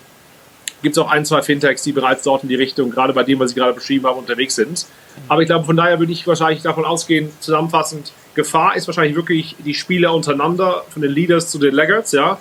gibt 0.81 0.97
es 0.97 1.03
auch 1.03 1.09
ein, 1.09 1.25
zwei 1.25 1.41
Fintechs, 1.41 1.83
die 1.83 1.91
bereits 1.91 2.23
dort 2.23 2.43
in 2.43 2.49
die 2.49 2.55
Richtung, 2.55 2.91
gerade 2.91 3.13
bei 3.13 3.23
dem, 3.23 3.39
was 3.39 3.51
ich 3.51 3.55
gerade 3.55 3.73
beschrieben 3.73 4.05
habe, 4.05 4.19
unterwegs 4.19 4.55
sind. 4.55 4.85
Aber 5.27 5.41
ich 5.41 5.47
glaube, 5.47 5.65
von 5.65 5.75
daher 5.75 5.99
würde 5.99 6.11
ich 6.11 6.27
wahrscheinlich 6.27 6.61
davon 6.61 6.85
ausgehen, 6.85 7.31
zusammenfassend, 7.39 8.11
Gefahr 8.35 8.75
ist 8.75 8.87
wahrscheinlich 8.87 9.15
wirklich 9.15 9.55
die 9.59 9.73
Spieler 9.73 10.13
untereinander, 10.13 10.83
von 10.89 11.01
den 11.01 11.11
Leaders 11.11 11.49
zu 11.49 11.57
den 11.57 11.73
Laggards, 11.73 12.11
ja. 12.11 12.37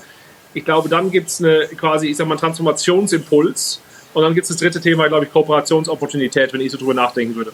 Ich 0.52 0.64
glaube, 0.64 0.88
dann 0.88 1.10
gibt 1.10 1.28
es 1.28 1.40
eine 1.42 1.66
quasi, 1.76 2.08
ich 2.08 2.16
sag 2.16 2.28
mal, 2.28 2.36
Transformationsimpuls. 2.36 3.80
Und 4.12 4.22
dann 4.22 4.34
gibt 4.34 4.44
es 4.44 4.48
das 4.48 4.58
dritte 4.58 4.80
Thema, 4.80 5.08
glaube 5.08 5.24
ich, 5.24 5.32
Kooperationsopportunität, 5.32 6.52
wenn 6.52 6.60
ich 6.60 6.70
so 6.70 6.78
drüber 6.78 6.94
nachdenken 6.94 7.34
würde. 7.34 7.52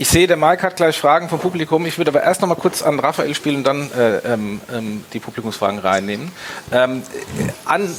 Ich 0.00 0.10
sehe, 0.10 0.28
der 0.28 0.36
Mike 0.36 0.62
hat 0.62 0.76
gleich 0.76 0.96
Fragen 0.96 1.28
vom 1.28 1.40
Publikum. 1.40 1.84
Ich 1.84 1.98
würde 1.98 2.12
aber 2.12 2.22
erst 2.22 2.40
noch 2.40 2.48
mal 2.48 2.54
kurz 2.54 2.82
an 2.82 3.00
Raphael 3.00 3.34
spielen 3.34 3.56
und 3.56 3.64
dann 3.64 3.90
äh, 3.90 4.18
ähm, 4.18 4.60
ähm 4.72 5.04
die 5.12 5.18
Publikumsfragen 5.18 5.80
reinnehmen. 5.80 6.30
Ähm, 6.70 7.02
an, 7.64 7.90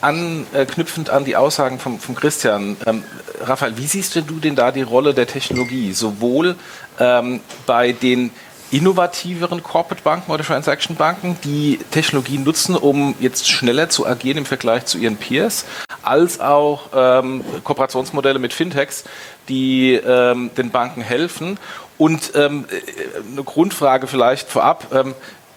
anknüpfend 0.00 1.10
an 1.10 1.24
die 1.24 1.36
Aussagen 1.36 1.78
von, 1.78 2.00
von 2.00 2.16
Christian. 2.16 2.76
Ähm, 2.86 3.04
Raphael, 3.40 3.76
wie 3.78 3.86
siehst 3.86 4.16
du 4.16 4.20
denn 4.20 4.56
da 4.56 4.72
die 4.72 4.82
Rolle 4.82 5.14
der 5.14 5.28
Technologie, 5.28 5.92
sowohl 5.92 6.56
ähm, 6.98 7.38
bei 7.66 7.92
den 7.92 8.32
innovativeren 8.74 9.62
Corporate 9.62 10.02
Banken 10.02 10.32
oder 10.32 10.42
Transaction 10.42 10.96
Banken, 10.96 11.38
die 11.44 11.78
Technologie 11.92 12.38
nutzen, 12.38 12.74
um 12.74 13.14
jetzt 13.20 13.48
schneller 13.48 13.88
zu 13.88 14.04
agieren 14.04 14.38
im 14.38 14.46
Vergleich 14.46 14.84
zu 14.86 14.98
ihren 14.98 15.16
Peers, 15.16 15.64
als 16.02 16.40
auch 16.40 16.88
ähm, 16.92 17.44
Kooperationsmodelle 17.62 18.40
mit 18.40 18.52
Fintechs, 18.52 19.04
die 19.48 19.94
ähm, 19.94 20.50
den 20.56 20.70
Banken 20.70 21.02
helfen. 21.02 21.58
Und 21.98 22.32
ähm, 22.34 22.64
äh, 22.68 23.30
eine 23.30 23.44
Grundfrage 23.44 24.08
vielleicht 24.08 24.48
vorab. 24.48 24.92
Ähm, 24.92 25.14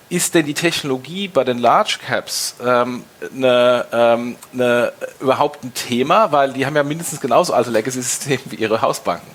ist 0.10 0.36
denn 0.36 0.46
die 0.46 0.54
Technologie 0.54 1.28
bei 1.28 1.44
den 1.44 1.58
Large 1.58 1.98
Caps 2.06 2.56
ähm, 2.64 3.04
eine, 3.36 3.86
ähm, 3.92 4.36
eine, 4.54 4.94
überhaupt 5.20 5.64
ein 5.64 5.74
Thema? 5.74 6.32
Weil 6.32 6.54
die 6.54 6.66
haben 6.66 6.76
ja 6.76 6.84
mindestens 6.84 7.20
genauso 7.20 7.54
alte 7.54 7.72
Legacy-Systeme 7.72 8.40
wie 8.46 8.56
ihre 8.56 8.82
Hausbanken. 8.82 9.28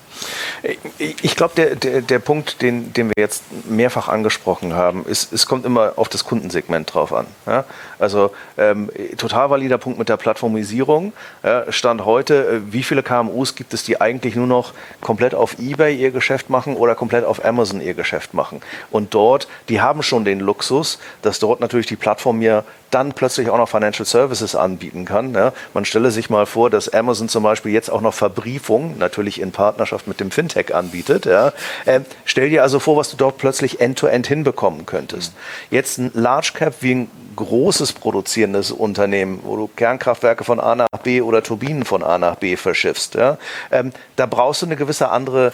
Ich 0.97 1.35
glaube, 1.35 1.53
der, 1.55 1.75
der, 1.75 2.01
der 2.01 2.19
Punkt, 2.19 2.61
den, 2.61 2.93
den 2.93 3.07
wir 3.09 3.15
jetzt 3.17 3.43
mehrfach 3.69 4.07
angesprochen 4.07 4.73
haben, 4.73 5.05
ist, 5.05 5.33
es 5.33 5.45
kommt 5.45 5.65
immer 5.65 5.93
auf 5.97 6.09
das 6.09 6.23
Kundensegment 6.23 6.93
drauf 6.93 7.13
an. 7.13 7.25
Ja? 7.45 7.65
Also 7.99 8.31
ähm, 8.57 8.89
total 9.17 9.49
valider 9.49 9.77
Punkt 9.77 9.99
mit 9.99 10.09
der 10.09 10.17
Plattformisierung. 10.17 11.13
Ja, 11.43 11.71
Stand 11.71 12.05
heute, 12.05 12.47
äh, 12.47 12.73
wie 12.73 12.83
viele 12.83 13.03
KMUs 13.03 13.55
gibt 13.55 13.73
es, 13.73 13.83
die 13.83 13.99
eigentlich 13.99 14.35
nur 14.35 14.47
noch 14.47 14.73
komplett 15.01 15.35
auf 15.35 15.59
Ebay 15.59 15.95
ihr 15.95 16.11
Geschäft 16.11 16.49
machen 16.49 16.75
oder 16.75 16.95
komplett 16.95 17.25
auf 17.25 17.43
Amazon 17.43 17.81
ihr 17.81 17.93
Geschäft 17.93 18.33
machen? 18.33 18.61
Und 18.91 19.13
dort, 19.13 19.47
die 19.69 19.81
haben 19.81 20.03
schon 20.03 20.25
den 20.25 20.39
Luxus, 20.39 20.99
dass 21.21 21.39
dort 21.39 21.59
natürlich 21.59 21.87
die 21.87 21.95
Plattform 21.95 22.41
ja 22.41 22.63
dann 22.93 23.13
plötzlich 23.13 23.49
auch 23.49 23.57
noch 23.57 23.69
Financial 23.69 24.05
Services 24.05 24.55
anbieten 24.55 25.05
kann. 25.05 25.33
Ja. 25.33 25.53
Man 25.73 25.85
stelle 25.85 26.11
sich 26.11 26.29
mal 26.29 26.45
vor, 26.45 26.69
dass 26.69 26.89
Amazon 26.89 27.29
zum 27.29 27.43
Beispiel 27.43 27.71
jetzt 27.71 27.89
auch 27.89 28.01
noch 28.01 28.13
Verbriefung, 28.13 28.97
natürlich 28.97 29.41
in 29.41 29.51
Partnerschaft 29.51 30.07
mit 30.07 30.19
dem 30.19 30.31
Fintech 30.31 30.75
anbietet. 30.75 31.25
Ja. 31.25 31.53
Ähm, 31.85 32.05
stell 32.25 32.49
dir 32.49 32.63
also 32.63 32.79
vor, 32.79 32.97
was 32.97 33.09
du 33.09 33.17
dort 33.17 33.37
plötzlich 33.37 33.79
end-to-end 33.79 34.25
-end 34.25 34.29
hinbekommen 34.29 34.85
könntest. 34.85 35.33
Jetzt 35.69 35.97
ein 35.97 36.11
Large 36.13 36.51
Cap 36.53 36.75
wie 36.81 36.95
ein 36.95 37.11
großes 37.35 37.93
produzierendes 37.93 38.71
Unternehmen, 38.71 39.39
wo 39.43 39.55
du 39.55 39.67
Kernkraftwerke 39.67 40.43
von 40.43 40.59
A 40.59 40.75
nach 40.75 40.87
B 41.03 41.21
oder 41.21 41.41
Turbinen 41.41 41.85
von 41.85 42.03
A 42.03 42.17
nach 42.17 42.35
B 42.35 42.55
verschiffst. 42.55 43.15
Ja. 43.15 43.37
Ähm, 43.71 43.91
da 44.15 44.25
brauchst 44.25 44.61
du 44.61 44.67
eine 44.67 44.75
gewisse 44.75 45.09
andere 45.09 45.51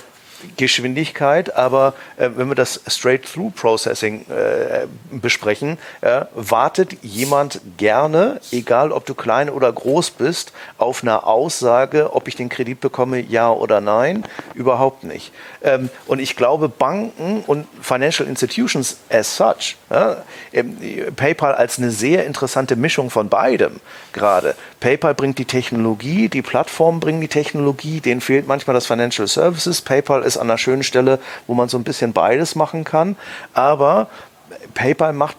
Geschwindigkeit, 0.58 1.56
aber 1.56 1.94
äh, 2.18 2.30
wenn 2.36 2.48
wir 2.48 2.56
das 2.56 2.82
Straight-Through-Processing 2.88 4.26
äh, 4.30 4.88
besprechen, 5.12 5.78
äh, 6.02 6.26
wartet 6.34 6.98
jemand 7.02 7.62
gerne, 7.78 8.40
egal 8.52 8.92
ob 8.92 9.06
du 9.06 9.14
klein 9.14 9.50
oder 9.50 9.72
groß 9.72 10.12
bist, 10.12 10.54
auf 10.78 11.04
eine 11.04 11.26
Aussage, 11.26 12.14
ob 12.14 12.28
ich 12.28 12.36
den 12.36 12.50
Kredit 12.50 12.80
bekomme, 12.80 13.20
ja 13.20 13.52
oder 13.52 13.82
nein? 13.82 14.24
Überhaupt 14.54 15.04
nicht. 15.04 15.32
Ähm, 15.62 15.90
und 16.08 16.20
ich 16.20 16.36
glaube, 16.36 16.70
Banken 16.70 17.44
und 17.46 17.68
Financial 17.82 18.28
Institutions 18.28 18.98
as 19.10 19.36
such, 19.36 19.76
ja, 19.90 20.18
ähm, 20.54 20.78
PayPal 21.16 21.56
als 21.56 21.78
eine 21.78 21.92
sehr 21.92 22.26
interessante 22.26 22.76
Mischung 22.76 23.10
von 23.10 23.30
beidem 23.30 23.80
gerade. 24.14 24.56
PayPal 24.80 25.14
bringt 25.14 25.38
die 25.38 25.46
Technologie, 25.46 26.30
die 26.30 26.42
Plattformen 26.42 27.00
bringen 27.00 27.22
die 27.22 27.28
Technologie, 27.28 28.00
denen 28.00 28.22
fehlt 28.22 28.48
manchmal 28.48 28.74
das 28.74 28.86
Financial 28.86 29.28
Services. 29.28 29.82
PayPal 29.82 30.24
ist 30.30 30.38
an 30.38 30.50
einer 30.50 30.58
schönen 30.58 30.84
Stelle, 30.84 31.20
wo 31.48 31.54
man 31.54 31.70
so 31.70 31.78
ein 31.78 31.84
bisschen 31.84 32.14
beides 32.14 32.56
machen 32.56 32.84
kann. 32.84 33.16
Aber 33.54 34.08
PayPal 34.74 35.14
macht 35.14 35.36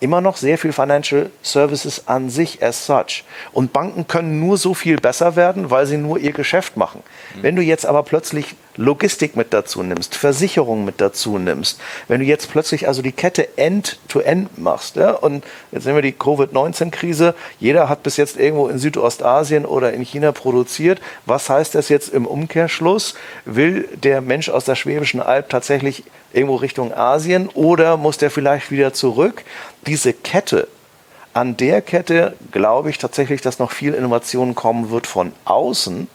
immer 0.00 0.20
noch 0.20 0.36
sehr 0.36 0.58
viel 0.58 0.72
Financial 0.72 1.30
Services 1.42 2.08
an 2.08 2.30
sich 2.30 2.62
as 2.62 2.86
such. 2.86 3.24
Und 3.52 3.72
Banken 3.72 4.06
können 4.06 4.40
nur 4.40 4.56
so 4.56 4.74
viel 4.74 4.96
besser 4.96 5.36
werden, 5.36 5.70
weil 5.70 5.86
sie 5.86 5.98
nur 5.98 6.18
ihr 6.18 6.32
Geschäft 6.32 6.76
machen. 6.76 7.02
Mhm. 7.36 7.42
Wenn 7.42 7.56
du 7.56 7.62
jetzt 7.62 7.86
aber 7.86 8.02
plötzlich 8.02 8.56
Logistik 8.76 9.36
mit 9.36 9.52
dazu 9.52 9.82
nimmst, 9.82 10.14
Versicherung 10.14 10.84
mit 10.84 11.00
dazu 11.00 11.38
nimmst, 11.38 11.80
wenn 12.08 12.20
du 12.20 12.26
jetzt 12.26 12.50
plötzlich 12.50 12.86
also 12.88 13.02
die 13.02 13.12
Kette 13.12 13.58
end-to-end 13.58 14.48
-end 14.48 14.60
machst, 14.60 14.96
ja, 14.96 15.12
und 15.12 15.44
jetzt 15.72 15.84
sehen 15.84 15.94
wir 15.94 16.02
die 16.02 16.12
Covid-19-Krise, 16.12 17.34
jeder 17.58 17.88
hat 17.88 18.02
bis 18.02 18.16
jetzt 18.16 18.38
irgendwo 18.38 18.68
in 18.68 18.78
Südostasien 18.78 19.66
oder 19.66 19.92
in 19.92 20.02
China 20.02 20.32
produziert. 20.32 21.00
Was 21.26 21.50
heißt 21.50 21.74
das 21.74 21.88
jetzt 21.88 22.08
im 22.08 22.26
Umkehrschluss? 22.26 23.14
Will 23.44 23.88
der 24.02 24.20
Mensch 24.20 24.48
aus 24.48 24.64
der 24.64 24.76
Schwäbischen 24.76 25.20
Alb 25.20 25.48
tatsächlich 25.48 26.04
irgendwo 26.32 26.56
Richtung 26.56 26.94
Asien 26.94 27.48
oder 27.48 27.96
muss 27.96 28.18
der 28.18 28.30
vielleicht 28.30 28.70
wieder 28.70 28.92
zurück? 28.92 29.42
Diese 29.86 30.12
Kette, 30.12 30.68
an 31.32 31.56
der 31.56 31.80
Kette 31.80 32.34
glaube 32.50 32.90
ich 32.90 32.98
tatsächlich, 32.98 33.40
dass 33.40 33.58
noch 33.58 33.70
viel 33.70 33.94
Innovation 33.94 34.54
kommen 34.54 34.90
wird 34.90 35.06
von 35.06 35.32
außen. 35.44 36.08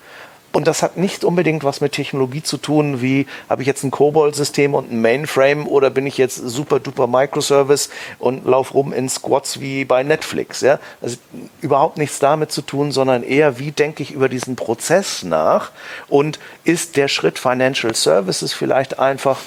Und 0.55 0.67
das 0.67 0.83
hat 0.83 0.95
nicht 0.95 1.25
unbedingt 1.25 1.65
was 1.65 1.81
mit 1.81 1.91
Technologie 1.91 2.41
zu 2.41 2.55
tun, 2.55 3.01
wie 3.01 3.27
habe 3.49 3.61
ich 3.61 3.67
jetzt 3.67 3.83
ein 3.83 3.91
COBOL-System 3.91 4.73
und 4.73 4.89
ein 4.89 5.01
Mainframe 5.01 5.67
oder 5.67 5.89
bin 5.89 6.07
ich 6.07 6.17
jetzt 6.17 6.37
super 6.37 6.79
duper 6.79 7.07
Microservice 7.07 7.89
und 8.19 8.45
laufe 8.45 8.71
rum 8.71 8.93
in 8.93 9.09
Squads 9.09 9.59
wie 9.59 9.83
bei 9.83 10.03
Netflix. 10.03 10.61
Ja? 10.61 10.79
Also 11.01 11.17
überhaupt 11.59 11.97
nichts 11.97 12.19
damit 12.19 12.53
zu 12.53 12.61
tun, 12.61 12.93
sondern 12.93 13.21
eher, 13.21 13.59
wie 13.59 13.73
denke 13.73 14.01
ich 14.01 14.11
über 14.11 14.29
diesen 14.29 14.55
Prozess 14.55 15.23
nach 15.23 15.71
und 16.07 16.39
ist 16.63 16.95
der 16.95 17.09
Schritt 17.09 17.37
Financial 17.37 17.93
Services 17.93 18.53
vielleicht 18.53 18.97
einfach 18.97 19.41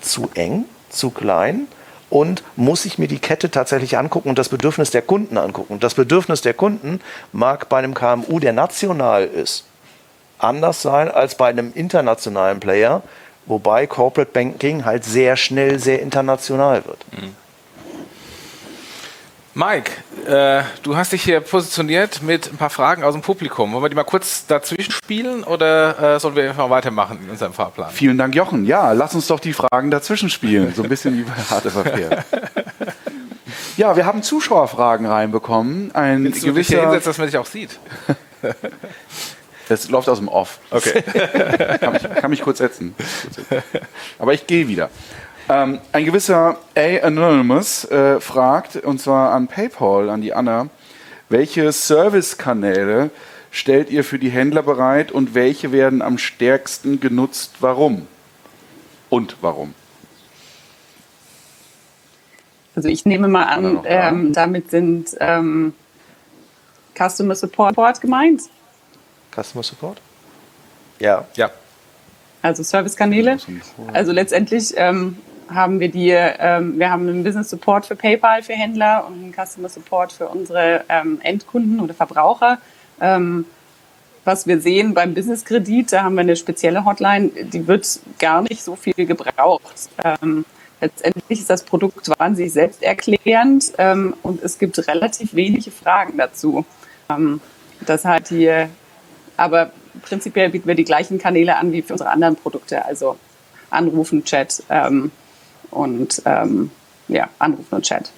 zu 0.00 0.30
eng, 0.34 0.64
zu 0.90 1.10
klein? 1.10 1.66
und 2.08 2.42
muss 2.56 2.86
ich 2.86 2.98
mir 2.98 3.06
die 3.06 3.20
Kette 3.20 3.52
tatsächlich 3.52 3.96
angucken 3.96 4.30
und 4.30 4.38
das 4.38 4.48
Bedürfnis 4.48 4.90
der 4.90 5.02
Kunden 5.02 5.38
angucken. 5.38 5.74
Und 5.74 5.84
das 5.84 5.94
Bedürfnis 5.94 6.40
der 6.40 6.54
Kunden 6.54 7.00
mag 7.32 7.68
bei 7.68 7.78
einem 7.78 7.94
KMU, 7.94 8.40
der 8.40 8.52
national 8.52 9.26
ist, 9.26 9.64
anders 10.42 10.82
sein 10.82 11.10
als 11.10 11.34
bei 11.34 11.48
einem 11.48 11.72
internationalen 11.74 12.60
Player, 12.60 13.02
wobei 13.46 13.86
Corporate 13.86 14.30
Banking 14.32 14.84
halt 14.84 15.04
sehr 15.04 15.36
schnell 15.36 15.78
sehr 15.78 16.00
international 16.02 16.84
wird. 16.86 17.04
Mhm. 17.12 17.36
Mike, 19.52 19.90
äh, 20.26 20.62
du 20.84 20.96
hast 20.96 21.12
dich 21.12 21.24
hier 21.24 21.40
positioniert 21.40 22.22
mit 22.22 22.52
ein 22.52 22.56
paar 22.56 22.70
Fragen 22.70 23.02
aus 23.02 23.14
dem 23.14 23.22
Publikum. 23.22 23.72
Wollen 23.72 23.82
wir 23.82 23.88
die 23.88 23.96
mal 23.96 24.04
kurz 24.04 24.46
dazwischen 24.46 24.92
spielen 24.92 25.42
oder 25.42 26.14
äh, 26.14 26.20
sollen 26.20 26.36
wir 26.36 26.48
einfach 26.48 26.70
weitermachen 26.70 27.18
in 27.24 27.30
unserem 27.30 27.52
Fahrplan? 27.52 27.90
Vielen 27.90 28.16
Dank, 28.16 28.34
Jochen. 28.36 28.64
Ja, 28.64 28.92
lass 28.92 29.14
uns 29.14 29.26
doch 29.26 29.40
die 29.40 29.52
Fragen 29.52 29.90
dazwischen 29.90 30.30
spielen. 30.30 30.72
So 30.74 30.84
ein 30.84 30.88
bisschen 30.88 31.18
wie 31.18 31.24
bei 31.24 31.32
Harte 31.50 31.70
Verkehr. 31.70 32.24
Ja, 33.76 33.96
wir 33.96 34.06
haben 34.06 34.22
Zuschauerfragen 34.22 35.06
reinbekommen. 35.06 35.94
Ein 35.94 36.24
Willst 36.24 36.42
du 36.42 36.46
gewisser, 36.46 36.74
dich 36.74 36.80
hinsetzen, 36.82 37.10
dass 37.10 37.18
man 37.18 37.26
dich 37.26 37.36
auch 37.36 37.46
sieht? 37.46 37.80
Das 39.70 39.88
läuft 39.88 40.08
aus 40.08 40.18
dem 40.18 40.26
Off. 40.26 40.58
Okay. 40.72 41.00
kann, 41.78 41.92
mich, 41.92 42.02
kann 42.02 42.30
mich 42.30 42.42
kurz 42.42 42.58
setzen. 42.58 42.92
Aber 44.18 44.34
ich 44.34 44.48
gehe 44.48 44.66
wieder. 44.66 44.90
Ähm, 45.48 45.78
ein 45.92 46.04
gewisser 46.04 46.58
A 46.76 47.06
Anonymous 47.06 47.84
äh, 47.84 48.18
fragt, 48.18 48.74
und 48.74 49.00
zwar 49.00 49.32
an 49.32 49.46
PayPal, 49.46 50.10
an 50.10 50.22
die 50.22 50.34
Anna, 50.34 50.70
welche 51.28 51.70
Servicekanäle 51.70 53.10
stellt 53.52 53.90
ihr 53.90 54.02
für 54.02 54.18
die 54.18 54.30
Händler 54.30 54.64
bereit 54.64 55.12
und 55.12 55.36
welche 55.36 55.70
werden 55.70 56.02
am 56.02 56.18
stärksten 56.18 56.98
genutzt? 56.98 57.54
Warum? 57.60 58.08
Und 59.08 59.36
warum? 59.40 59.74
Also 62.74 62.88
ich 62.88 63.06
nehme 63.06 63.28
mal 63.28 63.44
an, 63.44 63.82
ähm, 63.84 64.32
damit 64.32 64.70
sind 64.72 65.16
ähm, 65.20 65.74
Customer 66.98 67.36
Support 67.36 68.00
gemeint. 68.00 68.42
Customer 69.34 69.62
Support? 69.62 70.00
Ja. 70.98 71.26
Ja. 71.36 71.50
Also 72.42 72.62
Servicekanäle. 72.62 73.38
Also 73.92 74.12
letztendlich 74.12 74.72
ähm, 74.76 75.18
haben 75.48 75.80
wir 75.80 75.90
die, 75.90 76.10
ähm, 76.10 76.78
wir 76.78 76.90
haben 76.90 77.08
einen 77.08 77.24
Business 77.24 77.50
Support 77.50 77.86
für 77.86 77.96
PayPal 77.96 78.42
für 78.42 78.54
Händler 78.54 79.06
und 79.06 79.14
einen 79.14 79.34
Customer 79.34 79.68
Support 79.68 80.12
für 80.12 80.28
unsere 80.28 80.84
ähm, 80.88 81.20
Endkunden 81.22 81.80
oder 81.80 81.94
Verbraucher. 81.94 82.58
Ähm, 83.00 83.44
was 84.24 84.46
wir 84.46 84.60
sehen 84.60 84.94
beim 84.94 85.14
Business 85.14 85.44
Kredit, 85.44 85.92
da 85.92 86.04
haben 86.04 86.14
wir 86.14 86.20
eine 86.20 86.36
spezielle 86.36 86.84
Hotline, 86.84 87.30
die 87.30 87.66
wird 87.66 88.00
gar 88.18 88.42
nicht 88.42 88.62
so 88.62 88.76
viel 88.76 88.94
gebraucht. 88.94 89.88
Ähm, 90.04 90.44
letztendlich 90.80 91.40
ist 91.40 91.50
das 91.50 91.64
Produkt 91.64 92.08
wahnsinnig 92.18 92.52
selbsterklärend 92.52 93.72
ähm, 93.78 94.14
und 94.22 94.42
es 94.42 94.58
gibt 94.58 94.78
relativ 94.86 95.34
wenige 95.34 95.70
Fragen 95.70 96.18
dazu. 96.18 96.64
Ähm, 97.08 97.40
das 97.86 98.04
hat 98.04 98.28
hier, 98.28 98.68
aber 99.40 99.70
prinzipiell 100.02 100.50
bieten 100.50 100.68
wir 100.68 100.74
die 100.74 100.84
gleichen 100.84 101.18
Kanäle 101.18 101.56
an 101.56 101.72
wie 101.72 101.82
für 101.82 101.94
unsere 101.94 102.10
anderen 102.10 102.36
Produkte, 102.36 102.84
also 102.84 103.16
Anrufen, 103.70 104.24
Chat 104.24 104.62
ähm, 104.68 105.10
und 105.70 106.22
ähm, 106.26 106.70
ja, 107.08 107.28
Anrufen 107.38 107.74
und 107.74 107.82
Chat. 107.82 108.10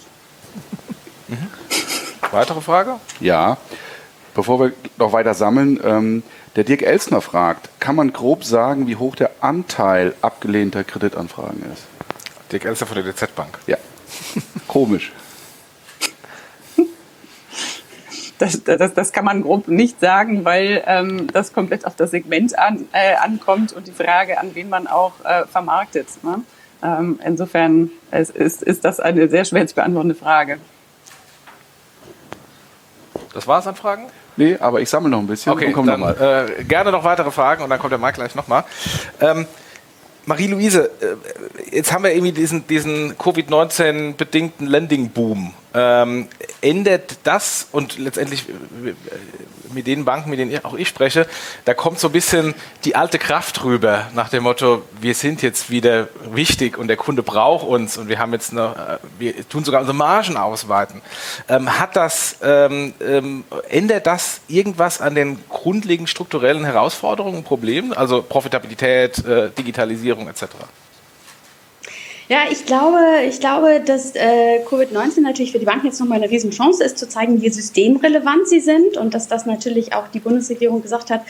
Mhm. 1.28 1.48
Weitere 2.30 2.60
Frage? 2.60 2.96
Ja. 3.20 3.56
Bevor 4.34 4.58
wir 4.60 4.72
noch 4.96 5.12
weiter 5.12 5.34
sammeln, 5.34 5.78
ähm, 5.84 6.22
der 6.56 6.64
Dirk 6.64 6.82
Elsner 6.82 7.20
fragt, 7.20 7.68
kann 7.80 7.94
man 7.94 8.12
grob 8.12 8.44
sagen, 8.44 8.86
wie 8.86 8.96
hoch 8.96 9.14
der 9.14 9.30
Anteil 9.40 10.14
abgelehnter 10.22 10.84
Kreditanfragen 10.84 11.62
ist? 11.72 11.84
Dirk 12.50 12.64
Elsner 12.64 12.86
von 12.86 12.96
der 13.02 13.12
DZ 13.12 13.34
Bank. 13.34 13.58
Ja. 13.66 13.76
Komisch. 14.66 15.12
Das, 18.42 18.64
das, 18.64 18.92
das, 18.92 19.12
kann 19.12 19.24
man 19.24 19.42
grob 19.42 19.68
nicht 19.68 20.00
sagen, 20.00 20.44
weil 20.44 20.82
ähm, 20.88 21.28
das 21.32 21.52
komplett 21.52 21.86
auf 21.86 21.94
das 21.94 22.10
Segment 22.10 22.58
an, 22.58 22.88
äh, 22.90 23.14
ankommt 23.14 23.72
und 23.72 23.86
die 23.86 23.92
Frage, 23.92 24.40
an 24.40 24.56
wen 24.56 24.68
man 24.68 24.88
auch 24.88 25.12
äh, 25.24 25.46
vermarktet. 25.46 26.08
Ne? 26.24 26.42
Ähm, 26.82 27.20
insofern 27.24 27.92
es 28.10 28.30
ist, 28.30 28.64
ist 28.64 28.84
das 28.84 28.98
eine 28.98 29.28
sehr 29.28 29.44
schwer 29.44 29.64
zu 29.68 29.76
beantwortende 29.76 30.16
Frage. 30.16 30.58
Das 33.32 33.46
war 33.46 33.60
es 33.60 33.66
an 33.68 33.76
Fragen? 33.76 34.06
Nee, 34.36 34.56
aber 34.58 34.80
ich 34.80 34.90
sammle 34.90 35.08
noch 35.08 35.20
ein 35.20 35.28
bisschen 35.28 35.52
okay, 35.52 35.66
und 35.66 35.74
komme 35.74 35.92
nochmal. 35.92 36.56
Äh, 36.58 36.64
gerne 36.64 36.90
noch 36.90 37.04
weitere 37.04 37.30
Fragen 37.30 37.62
und 37.62 37.70
dann 37.70 37.78
kommt 37.78 37.92
der 37.92 38.00
Mike 38.00 38.14
gleich 38.14 38.34
nochmal. 38.34 38.64
Ähm, 39.20 39.46
Marie-Louise, 40.26 40.90
äh, 41.00 41.76
jetzt 41.76 41.92
haben 41.92 42.02
wir 42.02 42.12
irgendwie 42.12 42.32
diesen, 42.32 42.66
diesen 42.66 43.16
Covid-19-bedingten 43.16 44.66
Lending-Boom. 44.66 45.54
Ähm, 45.74 46.28
ändert 46.60 47.16
das 47.24 47.68
und 47.72 47.98
letztendlich 47.98 48.48
äh, 48.48 48.94
mit 49.72 49.86
den 49.86 50.04
Banken, 50.04 50.30
mit 50.30 50.38
denen 50.38 50.64
auch 50.64 50.74
ich 50.74 50.88
spreche, 50.88 51.26
da 51.64 51.74
kommt 51.74 51.98
so 51.98 52.08
ein 52.08 52.12
bisschen 52.12 52.54
die 52.84 52.94
alte 52.94 53.18
Kraft 53.18 53.64
rüber 53.64 54.08
nach 54.14 54.28
dem 54.28 54.42
Motto, 54.42 54.82
wir 55.00 55.14
sind 55.14 55.42
jetzt 55.42 55.70
wieder 55.70 56.08
wichtig 56.30 56.78
und 56.78 56.88
der 56.88 56.96
Kunde 56.96 57.22
braucht 57.22 57.66
uns 57.66 57.96
und 57.96 58.08
wir 58.08 58.18
haben 58.18 58.32
jetzt 58.32 58.52
noch, 58.52 58.76
äh, 58.76 58.98
wir 59.18 59.48
tun 59.48 59.64
sogar 59.64 59.80
unsere 59.80 59.96
Margen 59.96 60.36
ausweiten. 60.36 61.00
Ähm, 61.48 61.78
hat 61.78 61.96
das, 61.96 62.36
ähm, 62.42 62.94
ähm, 63.00 63.44
ändert 63.68 64.06
das 64.06 64.40
irgendwas 64.48 65.00
an 65.00 65.14
den 65.14 65.38
grundlegenden 65.48 66.06
strukturellen 66.06 66.64
Herausforderungen 66.64 67.44
Problemen, 67.44 67.92
also 67.92 68.22
Profitabilität, 68.22 69.24
äh, 69.24 69.50
Digitalisierung 69.50 70.28
etc.? 70.28 70.48
Ja, 72.32 72.44
ich 72.50 72.64
glaube, 72.64 72.98
ich 73.28 73.40
glaube, 73.40 73.82
dass 73.84 74.14
äh, 74.14 74.64
Covid-19 74.64 75.20
natürlich 75.20 75.52
für 75.52 75.58
die 75.58 75.66
Banken 75.66 75.88
jetzt 75.88 76.00
nochmal 76.00 76.16
eine 76.16 76.30
Riesenchance 76.30 76.82
ist, 76.82 76.96
zu 76.96 77.06
zeigen, 77.06 77.42
wie 77.42 77.50
systemrelevant 77.50 78.48
sie 78.48 78.60
sind 78.60 78.96
und 78.96 79.12
dass 79.12 79.28
das 79.28 79.44
natürlich 79.44 79.92
auch 79.92 80.08
die 80.08 80.18
Bundesregierung 80.18 80.80
gesagt 80.80 81.10
hat, 81.10 81.26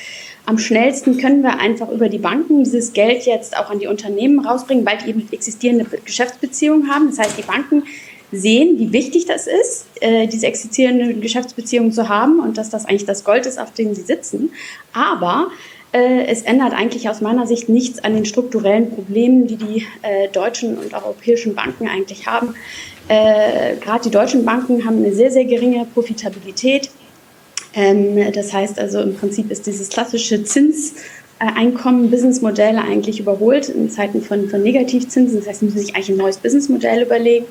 am 0.46 0.58
schnellsten 0.58 1.18
können 1.18 1.42
wir 1.42 1.58
einfach 1.58 1.88
über 1.90 2.08
die 2.08 2.18
Banken 2.18 2.62
dieses 2.62 2.92
Geld 2.92 3.26
jetzt 3.26 3.56
auch 3.58 3.68
an 3.68 3.80
die 3.80 3.88
Unternehmen 3.88 4.46
rausbringen, 4.46 4.86
weil 4.86 4.98
die 4.98 5.10
eben 5.10 5.28
existierende 5.32 5.86
Geschäftsbeziehungen 6.04 6.88
haben. 6.88 7.08
Das 7.10 7.18
heißt, 7.18 7.36
die 7.36 7.42
Banken 7.42 7.82
sehen, 8.30 8.78
wie 8.78 8.92
wichtig 8.92 9.26
das 9.26 9.48
ist, 9.48 9.86
äh, 10.00 10.28
diese 10.28 10.46
existierende 10.46 11.14
Geschäftsbeziehungen 11.14 11.90
zu 11.90 12.08
haben 12.08 12.38
und 12.38 12.58
dass 12.58 12.70
das 12.70 12.84
eigentlich 12.84 13.06
das 13.06 13.24
Gold 13.24 13.46
ist, 13.46 13.58
auf 13.58 13.72
dem 13.72 13.92
sie 13.96 14.02
sitzen. 14.02 14.52
Aber 14.92 15.48
es 15.92 16.42
ändert 16.42 16.72
eigentlich 16.72 17.08
aus 17.10 17.20
meiner 17.20 17.46
Sicht 17.46 17.68
nichts 17.68 18.02
an 18.02 18.14
den 18.14 18.24
strukturellen 18.24 18.90
Problemen, 18.90 19.46
die 19.46 19.56
die 19.56 19.86
äh, 20.02 20.28
deutschen 20.28 20.78
und 20.78 20.94
europäischen 20.94 21.54
Banken 21.54 21.86
eigentlich 21.86 22.26
haben. 22.26 22.54
Äh, 23.08 23.76
Gerade 23.76 24.04
die 24.04 24.10
deutschen 24.10 24.44
Banken 24.44 24.86
haben 24.86 24.98
eine 24.98 25.12
sehr, 25.12 25.30
sehr 25.30 25.44
geringe 25.44 25.86
Profitabilität. 25.92 26.88
Ähm, 27.74 28.32
das 28.32 28.52
heißt 28.52 28.78
also 28.78 29.00
im 29.00 29.14
Prinzip 29.16 29.50
ist 29.50 29.66
dieses 29.66 29.90
klassische 29.90 30.44
Zinseinkommen, 30.44 32.10
Businessmodell 32.10 32.76
eigentlich 32.76 33.20
überholt 33.20 33.68
in 33.68 33.90
Zeiten 33.90 34.22
von, 34.22 34.48
von 34.48 34.62
Negativzinsen. 34.62 35.38
Das 35.38 35.48
heißt, 35.48 35.60
sie 35.60 35.66
müssen 35.66 35.78
sich 35.78 35.94
eigentlich 35.94 36.10
ein 36.10 36.16
neues 36.16 36.38
Businessmodell 36.38 37.02
überlegen. 37.02 37.46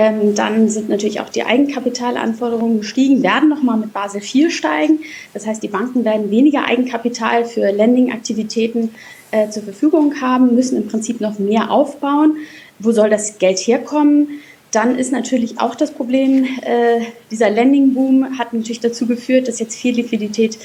Ähm, 0.00 0.36
dann 0.36 0.68
sind 0.68 0.88
natürlich 0.88 1.20
auch 1.20 1.28
die 1.28 1.42
Eigenkapitalanforderungen 1.42 2.78
gestiegen, 2.78 3.24
werden 3.24 3.48
nochmal 3.48 3.76
mit 3.76 3.92
Basel 3.92 4.22
IV 4.22 4.54
steigen. 4.54 5.00
Das 5.34 5.44
heißt, 5.44 5.60
die 5.60 5.68
Banken 5.68 6.04
werden 6.04 6.30
weniger 6.30 6.64
Eigenkapital 6.66 7.44
für 7.44 7.72
Lending-Aktivitäten 7.72 8.94
äh, 9.32 9.50
zur 9.50 9.64
Verfügung 9.64 10.20
haben, 10.20 10.54
müssen 10.54 10.76
im 10.76 10.86
Prinzip 10.86 11.20
noch 11.20 11.40
mehr 11.40 11.72
aufbauen. 11.72 12.36
Wo 12.78 12.92
soll 12.92 13.10
das 13.10 13.38
Geld 13.38 13.58
herkommen? 13.58 14.40
Dann 14.70 14.96
ist 14.96 15.10
natürlich 15.10 15.60
auch 15.60 15.74
das 15.74 15.90
Problem, 15.90 16.44
äh, 16.62 17.00
dieser 17.30 17.50
Lending-Boom 17.50 18.38
hat 18.38 18.52
natürlich 18.52 18.80
dazu 18.80 19.06
geführt, 19.06 19.48
dass 19.48 19.58
jetzt 19.58 19.74
viel 19.76 19.96
Liquidität 19.96 20.58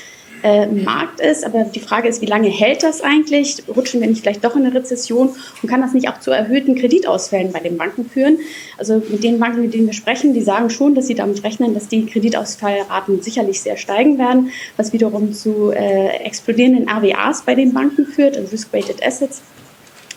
äh, 0.44 0.68
Markt 0.68 1.20
ist. 1.20 1.46
Aber 1.46 1.64
die 1.64 1.80
Frage 1.80 2.08
ist, 2.08 2.22
wie 2.22 2.26
lange 2.28 2.50
hält 2.50 2.84
das 2.84 3.02
eigentlich? 3.02 3.64
Rutschen 3.74 4.02
wir 4.02 4.08
nicht 4.08 4.22
vielleicht 4.22 4.44
doch 4.44 4.56
in 4.56 4.66
eine 4.66 4.76
Rezession 4.76 5.30
und 5.62 5.70
kann 5.70 5.82
das 5.82 5.94
nicht 5.94 6.10
auch 6.10 6.20
zu 6.20 6.32
erhöhten 6.32 6.76
Kreditausfällen 6.76 7.52
bei 7.52 7.60
den 7.60 7.78
Banken 7.78 8.06
führen? 8.06 8.38
Also 8.78 9.02
mit 9.10 9.24
den 9.24 9.40
Banken, 9.40 9.62
mit 9.62 9.74
denen 9.74 9.88
wir 9.88 9.94
sprechen, 9.94 10.34
die 10.34 10.42
sagen 10.42 10.70
schon, 10.70 10.96
dass 10.96 11.08
sie 11.08 11.16
damit 11.16 11.44
rechnen, 11.44 11.74
dass 11.74 11.88
die 11.88 12.06
Kreditausfallraten 12.06 13.22
sicherlich 13.22 13.62
sehr 13.62 13.78
steigen 13.78 14.18
werden, 14.18 14.50
was 14.78 14.94
wiederum 14.94 15.34
zu 15.34 15.72
äh, 15.72 16.18
explodierenden 16.26 16.90
RWAs 16.90 17.44
bei 17.44 17.56
den 17.56 17.74
Banken 17.74 18.06
führt, 18.06 18.38
also 18.38 18.52
Risk-Weighted 18.52 19.06
Assets. 19.06 19.42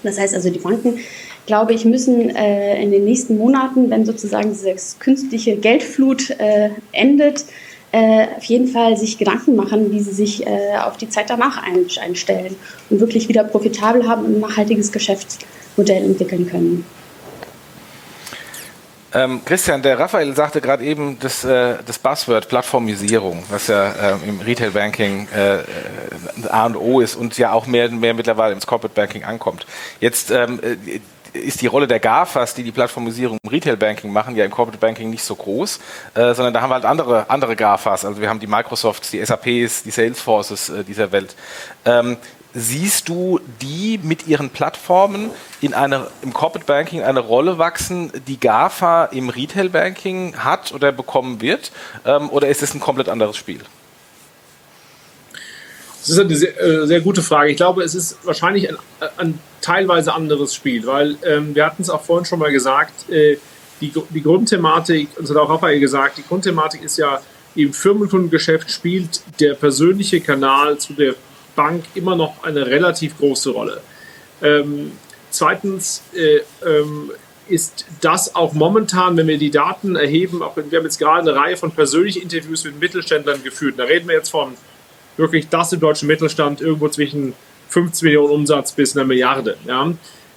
Das 0.03 0.19
heißt 0.19 0.35
also, 0.35 0.51
die 0.51 0.59
Banken 0.59 0.99
glaube 1.47 1.73
ich, 1.73 1.85
müssen 1.85 2.35
äh, 2.35 2.83
in 2.83 2.91
den 2.91 3.05
nächsten 3.05 3.39
Monaten, 3.39 3.89
wenn 3.89 4.05
sozusagen 4.05 4.51
diese 4.51 4.75
künstliche 4.99 5.57
Geldflut 5.57 6.31
äh, 6.31 6.71
endet, 6.93 7.45
äh, 7.93 8.27
auf 8.37 8.45
jeden 8.45 8.69
Fall 8.69 8.97
sich 8.97 9.19
Gedanken 9.19 9.57
machen, 9.57 9.91
wie 9.93 10.01
sie 10.01 10.13
sich 10.13 10.47
äh, 10.47 10.77
auf 10.83 10.97
die 10.97 11.09
Zeit 11.09 11.31
danach 11.31 11.63
ein, 11.63 11.87
einstellen 12.01 12.57
und 12.91 13.01
wirklich 13.01 13.29
wieder 13.29 13.45
profitabel 13.45 14.09
haben 14.09 14.25
und 14.25 14.37
ein 14.37 14.41
nachhaltiges 14.41 14.93
Geschäftsmodell 14.93 16.05
entwickeln 16.05 16.47
können. 16.49 16.85
Ähm, 19.15 19.41
Christian, 19.47 19.81
der 19.81 19.99
Raphael 19.99 20.35
sagte 20.35 20.61
gerade 20.61 20.85
eben 20.85 21.19
das, 21.21 21.43
äh, 21.43 21.77
das 21.87 21.99
Buzzword 21.99 22.49
Plattformisierung, 22.49 23.45
was 23.49 23.69
ja 23.69 23.93
äh, 23.93 24.29
im 24.29 24.41
Retail 24.41 24.73
Banking 24.73 25.27
äh, 25.35 25.61
A 26.51 26.67
und 26.67 26.77
O 26.77 27.01
ist 27.01 27.15
und 27.15 27.39
ja 27.39 27.53
auch 27.53 27.67
mehr 27.67 27.89
und 27.89 27.99
mehr 27.99 28.13
mittlerweile 28.13 28.53
ins 28.53 28.67
Corporate 28.67 28.95
Banking 28.95 29.25
ankommt. 29.25 29.65
Jetzt 30.01 30.31
ähm, 30.31 30.61
äh, 30.63 31.01
ist 31.37 31.61
die 31.63 31.67
Rolle 31.67 31.87
der 31.87 32.01
GAFAs, 32.01 32.55
die 32.55 32.63
die 32.63 32.73
Plattformisierung 32.73 33.39
im 33.43 33.49
Retail 33.49 33.77
Banking 33.77 34.13
machen, 34.13 34.37
ja 34.37 34.45
im 34.45 34.51
Corporate 34.51 34.79
Banking 34.79 35.11
nicht 35.11 35.25
so 35.25 35.35
groß, 35.35 35.81
äh, 36.15 36.35
sondern 36.35 36.55
da 36.55 36.61
haben 36.61 36.71
wir 36.71 36.75
halt 36.75 36.85
andere, 36.85 37.31
andere 37.31 37.57
GAFAs. 37.57 38.05
Also 38.05 38.21
wir 38.21 38.29
haben 38.29 38.41
die 38.41 38.47
Microsofts, 38.47 39.11
die 39.11 39.25
SAPs, 39.25 39.83
die 39.83 39.91
Salesforces 39.91 40.69
äh, 40.69 40.85
dieser 40.85 41.13
Welt. 41.13 41.35
Ähm, 41.85 42.17
siehst 42.55 43.09
du 43.09 43.39
die 43.61 44.01
mit 44.03 44.27
ihren 44.27 44.49
Plattformen 44.49 45.31
in 45.61 45.75
eine, 45.75 46.09
im 46.23 46.33
Corporate 46.33 46.67
Banking 46.67 47.03
eine 47.03 47.21
Rolle 47.21 47.59
wachsen, 47.59 48.11
die 48.27 48.41
GAFA 48.41 49.07
im 49.07 49.29
Retail 49.29 49.69
Banking 49.69 50.37
hat 50.39 50.73
oder 50.73 50.91
bekommen 50.91 51.41
wird? 51.43 51.71
Ähm, 52.05 52.31
oder 52.31 52.49
ist 52.49 52.63
es 52.63 52.75
ein 52.75 52.81
komplett 52.81 53.09
anderes 53.09 53.37
Spiel? 53.37 53.61
Das 56.01 56.11
ist 56.11 56.19
eine 56.19 56.37
sehr, 56.37 56.61
äh, 56.61 56.87
sehr, 56.87 57.01
gute 57.01 57.23
Frage. 57.23 57.51
Ich 57.51 57.57
glaube, 57.57 57.83
es 57.83 57.95
ist 57.95 58.19
wahrscheinlich 58.25 58.69
ein, 58.69 58.77
ein 59.17 59.39
teilweise 59.67 60.15
anderes 60.15 60.55
Spiel, 60.55 60.87
weil 60.87 61.17
ähm, 61.25 61.55
wir 61.55 61.67
hatten 61.67 61.83
es 61.83 61.91
auch 61.91 62.03
vorhin 62.03 62.25
schon 62.25 62.39
mal 62.39 62.53
gesagt, 62.53 63.11
äh, 63.11 63.37
die, 63.81 63.93
die 64.11 64.23
Grundthematik, 64.23 65.09
uns 65.19 65.29
hat 65.29 65.37
auch 65.37 65.51
Raphael 65.51 65.81
gesagt, 65.81 66.19
die 66.19 66.23
Grundthematik 66.23 66.83
ist 66.83 66.97
ja, 66.99 67.21
im 67.57 67.73
Firmenkundengeschäft 67.73 68.71
spielt 68.71 69.23
der 69.41 69.55
persönliche 69.55 70.21
Kanal 70.21 70.79
zu 70.79 70.93
der 70.93 71.15
Bank 71.57 71.85
immer 71.95 72.15
noch 72.15 72.45
eine 72.45 72.67
relativ 72.67 73.19
große 73.19 73.51
Rolle. 73.51 73.81
Ähm, 74.43 74.93
zweitens 75.31 76.03
äh, 76.15 76.41
ähm, 76.65 77.11
ist 77.49 77.87
das 78.03 78.35
auch 78.35 78.53
momentan, 78.53 79.17
wenn 79.17 79.27
wir 79.27 79.39
die 79.39 79.51
Daten 79.51 79.97
erheben, 79.97 80.43
auch 80.43 80.57
wir 80.57 80.65
haben 80.65 80.85
jetzt 80.85 80.99
gerade 80.99 81.31
eine 81.31 81.41
Reihe 81.41 81.57
von 81.57 81.71
persönlichen 81.73 82.23
Interviews 82.23 82.65
mit 82.65 82.79
Mittelständlern 82.79 83.43
geführt. 83.43 83.75
Da 83.79 83.85
reden 83.85 84.07
wir 84.09 84.17
jetzt 84.17 84.31
von 84.31 84.55
wirklich 85.17 85.49
das 85.49 85.73
im 85.73 85.81
deutschen 85.81 86.09
Mittelstand 86.09 86.61
irgendwo 86.61 86.89
zwischen 86.89 87.33
15 87.69 88.07
Millionen 88.07 88.33
Umsatz 88.33 88.73
bis 88.73 88.97
einer 88.97 89.07
Milliarde. 89.07 89.57
Ja. 89.67 89.93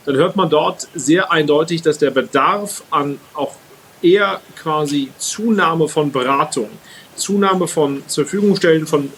Dann 0.05 0.15
hört 0.15 0.35
man 0.35 0.49
dort 0.49 0.87
sehr 0.95 1.31
eindeutig, 1.31 1.81
dass 1.81 1.97
der 1.97 2.11
Bedarf 2.11 2.83
an 2.89 3.19
auch 3.33 3.55
eher 4.01 4.41
quasi 4.55 5.09
Zunahme 5.17 5.87
von 5.87 6.11
Beratung, 6.11 6.69
Zunahme 7.15 7.67
von 7.67 8.03
zur 8.07 8.25
Verfügung 8.25 8.55
stellen 8.55 8.87
von 8.87 9.11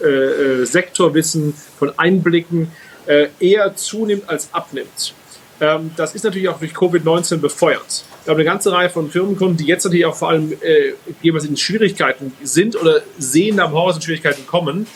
äh, 0.00 0.04
äh, 0.04 0.64
Sektorwissen, 0.64 1.54
von 1.78 1.98
Einblicken 1.98 2.70
äh, 3.06 3.28
eher 3.40 3.74
zunimmt 3.74 4.28
als 4.28 4.52
abnimmt. 4.52 5.14
Ähm, 5.60 5.90
das 5.96 6.14
ist 6.14 6.24
natürlich 6.24 6.48
auch 6.48 6.58
durch 6.58 6.72
Covid-19 6.72 7.38
befeuert. 7.38 8.04
Wir 8.24 8.32
haben 8.32 8.38
eine 8.38 8.44
ganze 8.44 8.72
Reihe 8.72 8.90
von 8.90 9.10
Firmenkunden, 9.10 9.56
die 9.56 9.66
jetzt 9.66 9.84
natürlich 9.84 10.06
auch 10.06 10.16
vor 10.16 10.30
allem 10.30 10.52
äh, 10.60 10.92
jeweils 11.22 11.44
in 11.44 11.56
Schwierigkeiten 11.56 12.32
sind 12.42 12.76
oder 12.76 13.00
sehen 13.18 13.58
am 13.60 13.74
in 13.74 14.02
Schwierigkeiten 14.02 14.46
kommen, 14.46 14.86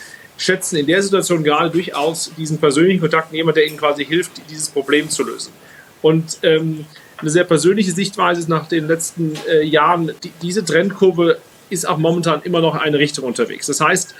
schätzen 0.41 0.77
in 0.77 0.87
der 0.87 1.01
Situation 1.03 1.43
gerade 1.43 1.69
durchaus 1.69 2.31
diesen 2.37 2.57
persönlichen 2.57 2.99
Kontakt 3.01 3.31
jemand, 3.31 3.57
der 3.57 3.67
ihnen 3.67 3.77
quasi 3.77 4.05
hilft, 4.05 4.41
dieses 4.49 4.69
Problem 4.69 5.09
zu 5.09 5.23
lösen. 5.23 5.53
Und 6.01 6.39
ähm, 6.41 6.85
eine 7.17 7.29
sehr 7.29 7.43
persönliche 7.43 7.91
Sichtweise 7.91 8.41
ist 8.41 8.49
nach 8.49 8.67
den 8.67 8.87
letzten 8.87 9.33
äh, 9.47 9.63
Jahren, 9.63 10.13
die, 10.23 10.31
diese 10.41 10.65
Trendkurve 10.65 11.37
ist 11.69 11.87
auch 11.87 11.97
momentan 11.97 12.41
immer 12.41 12.59
noch 12.59 12.73
in 12.75 12.81
eine 12.81 12.97
Richtung 12.97 13.25
unterwegs. 13.25 13.67
Das 13.67 13.79
heißt, 13.79 14.15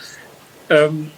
ähm, 0.69 1.09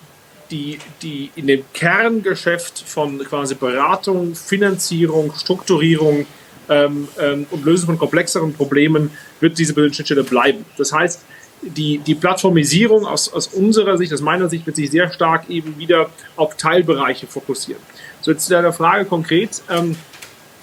die, 0.50 0.80
die 1.02 1.32
in 1.36 1.48
dem 1.48 1.64
Kerngeschäft 1.74 2.84
von 2.86 3.20
quasi 3.20 3.56
Beratung, 3.56 4.36
Finanzierung, 4.36 5.34
Strukturierung 5.36 6.26
ähm, 6.70 7.08
ähm, 7.20 7.46
und 7.52 7.66
Lösung 7.66 7.88
von 7.88 7.98
komplexeren 7.98 8.54
Problemen 8.54 9.12
wird 9.42 9.58
diese 9.60 9.74
Schnittstelle 9.74 10.24
bleiben. 10.24 10.66
Das 10.78 10.94
heißt, 10.94 11.22
die, 11.66 12.00
die 12.00 12.16
Plattformisierung 12.16 13.06
aus, 13.06 13.32
aus 13.32 13.48
unserer 13.48 13.98
Sicht, 13.98 14.14
aus 14.14 14.22
meiner 14.22 14.50
Sicht, 14.50 14.66
wird 14.66 14.76
sich 14.76 14.92
sehr 14.92 15.12
stark 15.12 15.50
eben 15.50 15.78
wieder 15.78 16.10
auf 16.36 16.58
Teilbereiche 16.58 17.28
fokussieren. 17.28 17.82
So, 18.22 18.32
jetzt 18.32 18.46
zu 18.46 18.52
deiner 18.52 18.74
Frage 18.74 19.06
konkret. 19.06 19.62
Ähm, 19.70 19.96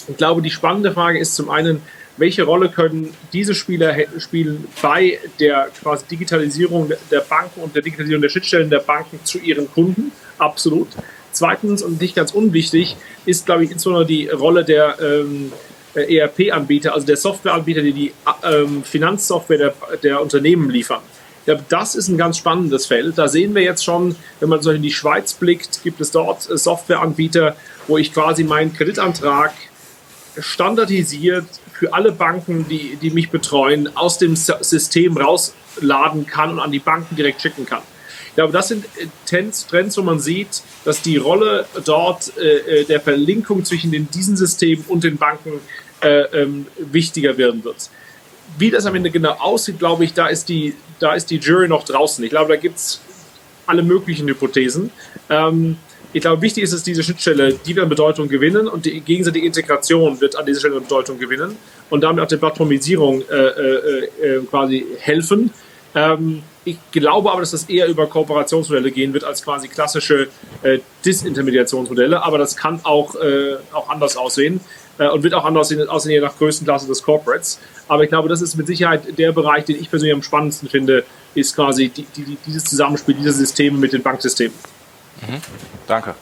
ich 0.09 0.17
glaube, 0.17 0.43
die 0.43 0.51
spannende 0.51 0.93
Frage 0.93 1.19
ist 1.19 1.35
zum 1.35 1.51
einen, 1.51 1.83
welche 2.17 2.43
Rolle 2.43 2.69
können 2.69 3.15
diese 3.33 3.55
Spieler 3.55 3.97
spielen 4.19 4.67
bei 4.83 5.19
der 5.39 5.71
quasi 5.81 6.05
Digitalisierung 6.07 6.93
der 7.11 7.21
Banken 7.21 7.61
und 7.61 7.75
der 7.75 7.83
Digitalisierung 7.83 8.21
der 8.21 8.29
Schnittstellen 8.29 8.69
der 8.69 8.81
Banken 8.81 9.21
zu 9.25 9.39
ihren 9.39 9.71
Kunden? 9.73 10.13
Absolut. 10.37 10.89
Zweitens 11.33 11.83
und 11.83 12.01
nicht 12.01 12.15
ganz 12.15 12.33
unwichtig 12.33 12.97
ist, 13.25 13.47
glaube 13.47 13.65
ich, 13.65 13.71
insbesondere 13.71 14.05
die 14.05 14.29
Rolle 14.29 14.65
der 14.65 14.97
ähm, 15.01 15.53
ERP-Anbieter, 15.95 16.95
also 16.95 17.07
der 17.07 17.17
Softwareanbieter, 17.17 17.83
die 17.83 17.93
die 17.93 18.13
ähm, 18.45 18.85
Finanzsoftware 18.85 19.59
der, 19.59 19.75
der 20.03 20.23
Unternehmen 20.23 20.71
liefern. 20.71 21.01
Ja, 21.47 21.59
das 21.69 21.95
ist 21.95 22.09
ein 22.09 22.19
ganz 22.19 22.39
spannendes 22.39 22.87
Feld. 22.87 23.17
Da 23.17 23.27
sehen 23.27 23.55
wir 23.55 23.63
jetzt 23.63 23.85
schon, 23.85 24.15
wenn 24.41 24.49
man 24.49 24.63
so 24.63 24.71
in 24.71 24.83
die 24.83 24.93
Schweiz 24.93 25.33
blickt, 25.33 25.83
gibt 25.83 26.01
es 26.01 26.11
dort 26.11 26.49
äh, 26.49 26.57
Softwareanbieter, 26.57 27.57
wo 27.87 27.99
ich 27.99 28.13
quasi 28.13 28.45
meinen 28.45 28.73
Kreditantrag 28.73 29.53
standardisiert 30.39 31.47
für 31.73 31.93
alle 31.93 32.13
Banken, 32.13 32.69
die, 32.69 32.97
die 33.01 33.11
mich 33.11 33.31
betreuen, 33.31 33.97
aus 33.97 34.19
dem 34.19 34.37
System 34.37 35.17
rausladen 35.17 36.27
kann 36.27 36.51
und 36.51 36.61
an 36.61 36.71
die 36.71 36.79
Banken 36.79 37.17
direkt 37.17 37.41
schicken 37.41 37.67
kann. 37.67 37.83
Ich 38.31 38.37
glaube, 38.37 38.53
das 38.53 38.69
sind 38.69 38.85
äh, 38.85 39.07
Trends, 39.27 39.97
wo 39.97 40.03
man 40.03 40.21
sieht, 40.21 40.63
dass 40.85 41.03
die 41.03 41.17
Rolle 41.17 41.67
dort 41.85 42.33
äh, 42.39 42.81
äh, 42.81 42.85
der 42.85 43.01
Verlinkung 43.01 43.65
zwischen 43.65 43.91
den, 43.91 44.09
diesen 44.11 44.37
Systemen 44.37 44.85
und 44.89 45.05
den 45.05 45.17
Banken 45.17 45.61
äh, 46.01 46.23
ähm, 46.43 46.67
wichtiger 46.79 47.37
werden 47.37 47.65
wird. 47.65 47.91
Wie 48.59 48.71
das 48.71 48.87
am 48.87 48.95
Ende 48.95 49.11
genau 49.11 49.33
aussieht, 49.33 49.79
glaube 49.79 50.05
ich, 50.05 50.15
da 50.15 50.29
ist 50.29 50.49
die, 50.49 50.75
da 50.99 51.15
ist 51.15 51.31
die 51.31 51.37
Jury 51.37 51.69
noch 51.69 51.85
draußen. 51.85 52.23
Ich 52.25 52.31
glaube, 52.31 52.53
da 52.53 52.57
gibt 52.57 52.79
es 52.79 53.01
alle 53.67 53.83
möglichen 53.83 54.29
Hypothesen. 54.29 54.91
Ähm, 55.29 55.77
ich 56.13 56.23
glaube, 56.23 56.43
wichtig 56.43 56.65
ist 56.65 56.73
es, 56.73 56.83
diese 56.83 57.03
Schnittstelle, 57.05 57.55
die 57.65 57.77
wird 57.77 57.85
an 57.85 57.89
Bedeutung 57.89 58.29
gewinnen 58.29 58.67
und 58.67 58.85
die 58.85 59.01
gegenseitige 59.01 59.47
Integration 59.47 60.21
wird 60.21 60.37
an 60.37 60.45
dieser 60.45 60.61
Stelle 60.61 60.77
an 60.77 60.83
Bedeutung 60.83 61.19
gewinnen 61.19 61.57
und 61.89 62.01
damit 62.03 62.25
auch 62.25 62.29
der 62.29 62.39
Plattformisierung 62.39 63.23
äh, 63.23 63.35
äh, 63.35 64.05
äh, 64.21 64.41
quasi 64.51 64.87
helfen. 64.99 65.53
Ähm, 65.95 66.43
ich 66.65 66.79
glaube 66.93 67.31
aber, 67.31 67.41
dass 67.41 67.53
das 67.53 67.65
eher 67.65 67.89
über 67.89 68.07
Kooperationsmodelle 68.07 68.91
gehen 68.91 69.13
wird 69.13 69.25
als 69.25 69.43
quasi 69.43 69.69
klassische 69.69 70.29
äh, 70.63 70.79
Disintermediationsmodelle, 71.05 72.23
aber 72.23 72.39
das 72.39 72.57
kann 72.57 72.81
auch, 72.83 73.15
äh, 73.17 73.57
auch 73.73 73.89
anders 73.89 74.17
aussehen 74.17 74.61
äh, 74.99 75.09
und 75.09 75.23
wird 75.23 75.35
auch 75.35 75.45
anders 75.45 75.73
aussehen, 75.89 76.13
je 76.13 76.21
nach 76.21 76.37
Größenklasse 76.37 76.87
des 76.87 77.03
Corporates. 77.03 77.59
Aber 77.89 78.05
ich 78.05 78.11
glaube, 78.11 78.29
das 78.29 78.43
ist 78.43 78.57
mit 78.57 78.67
Sicherheit 78.67 79.19
der 79.19 79.33
Bereich, 79.33 79.65
den 79.65 79.81
ich 79.81 79.91
persönlich 79.91 80.15
am 80.15 80.23
spannendsten 80.23 80.69
finde, 80.69 81.05
ist 81.35 81.55
quasi 81.57 81.89
die, 81.89 82.05
die, 82.17 82.37
dieses 82.47 82.65
Zusammenspiel 82.65 83.15
dieser 83.15 83.33
Systeme 83.33 83.79
mit 83.79 83.93
den 83.93 84.03
Banksystemen. 84.03 84.57
Mhm. 85.23 85.41
Danke. 85.87 86.15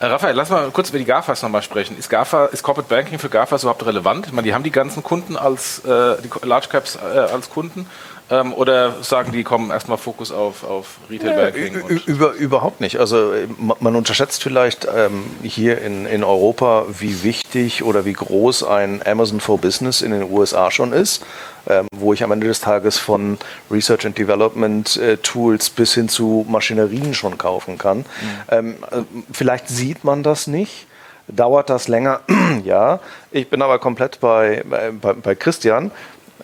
Äh, 0.00 0.06
Raphael, 0.06 0.34
lass 0.34 0.48
mal 0.48 0.70
kurz 0.70 0.88
über 0.88 0.98
die 0.98 1.04
GAFAs 1.04 1.42
nochmal 1.42 1.60
sprechen. 1.60 1.96
Ist, 1.98 2.08
GAFA, 2.08 2.46
ist 2.46 2.62
Corporate 2.62 2.88
Banking 2.88 3.18
für 3.18 3.28
GAFAs 3.28 3.64
überhaupt 3.64 3.84
relevant? 3.84 4.26
Ich 4.26 4.32
meine, 4.32 4.46
die 4.46 4.54
haben 4.54 4.64
die 4.64 4.70
ganzen 4.70 5.02
Kunden 5.02 5.36
als, 5.36 5.80
äh, 5.80 6.16
die 6.22 6.30
Large 6.46 6.68
Caps 6.70 6.96
äh, 6.96 7.18
als 7.18 7.50
Kunden. 7.50 7.86
Ähm, 8.30 8.54
oder 8.54 9.02
sagen 9.02 9.32
die, 9.32 9.42
kommen 9.42 9.70
erstmal 9.70 9.98
Fokus 9.98 10.30
auf, 10.30 10.62
auf 10.62 10.98
Retail 11.10 11.34
Banking? 11.34 11.74
Ja, 11.74 11.96
über, 12.06 12.32
überhaupt 12.32 12.80
nicht. 12.80 13.00
Also 13.00 13.32
man 13.58 13.96
unterschätzt 13.96 14.42
vielleicht 14.42 14.86
ähm, 14.94 15.24
hier 15.42 15.82
in, 15.82 16.06
in 16.06 16.22
Europa, 16.22 16.86
wie 16.96 17.24
wichtig 17.24 17.82
oder 17.82 18.04
wie 18.04 18.12
groß 18.12 18.62
ein 18.62 19.04
Amazon 19.04 19.40
for 19.40 19.58
Business 19.58 20.00
in 20.00 20.12
den 20.12 20.30
USA 20.30 20.70
schon 20.70 20.92
ist, 20.92 21.24
ähm, 21.66 21.88
wo 21.92 22.12
ich 22.12 22.22
am 22.22 22.30
Ende 22.30 22.46
des 22.46 22.60
Tages 22.60 22.98
von 22.98 23.36
Research 23.68 24.06
and 24.06 24.16
Development 24.16 24.96
äh, 24.96 25.16
Tools 25.16 25.68
bis 25.68 25.94
hin 25.94 26.08
zu 26.08 26.46
Maschinerien 26.48 27.14
schon 27.14 27.36
kaufen 27.36 27.78
kann. 27.78 27.98
Mhm. 27.98 28.04
Ähm, 28.48 28.76
äh, 28.92 29.02
vielleicht 29.32 29.68
sieht 29.90 30.04
man 30.04 30.22
das 30.22 30.46
nicht. 30.46 30.86
Dauert 31.26 31.68
das 31.68 31.88
länger? 31.88 32.20
ja. 32.64 33.00
Ich 33.32 33.50
bin 33.50 33.60
aber 33.60 33.80
komplett 33.80 34.20
bei, 34.20 34.62
bei, 34.64 35.14
bei 35.14 35.34
Christian 35.34 35.90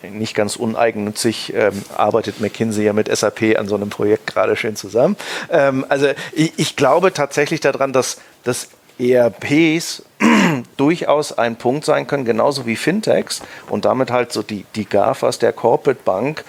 nicht 0.02 0.34
ganz 0.34 0.56
uneigennützig 0.56 1.54
ähm, 1.54 1.82
arbeitet 1.96 2.40
McKinsey 2.40 2.84
ja 2.84 2.92
mit 2.92 3.14
SAP 3.16 3.56
an 3.56 3.68
so 3.68 3.76
einem 3.76 3.88
Projekt 3.88 4.26
gerade 4.26 4.56
schön 4.56 4.74
zusammen. 4.74 5.16
Ähm, 5.48 5.86
also 5.88 6.08
ich, 6.32 6.54
ich, 6.56 6.74
glaube 6.74 7.12
tatsächlich 7.12 7.60
daran, 7.60 7.92
dass, 7.92 8.18
dass 8.42 8.68
ERPs 8.98 10.02
durchaus 10.76 11.38
ein 11.38 11.54
Punkt 11.56 11.84
sein 11.84 12.08
können, 12.08 12.24
genauso 12.24 12.66
wie 12.66 12.76
Fintechs 12.76 13.42
und 13.68 13.84
damit 13.84 14.10
halt 14.10 14.32
so 14.32 14.42
die, 14.42 14.66
die 14.74 14.86
GAFAs 14.86 15.38
der 15.38 15.52
Corporate 15.52 16.00
Bank, 16.04 16.44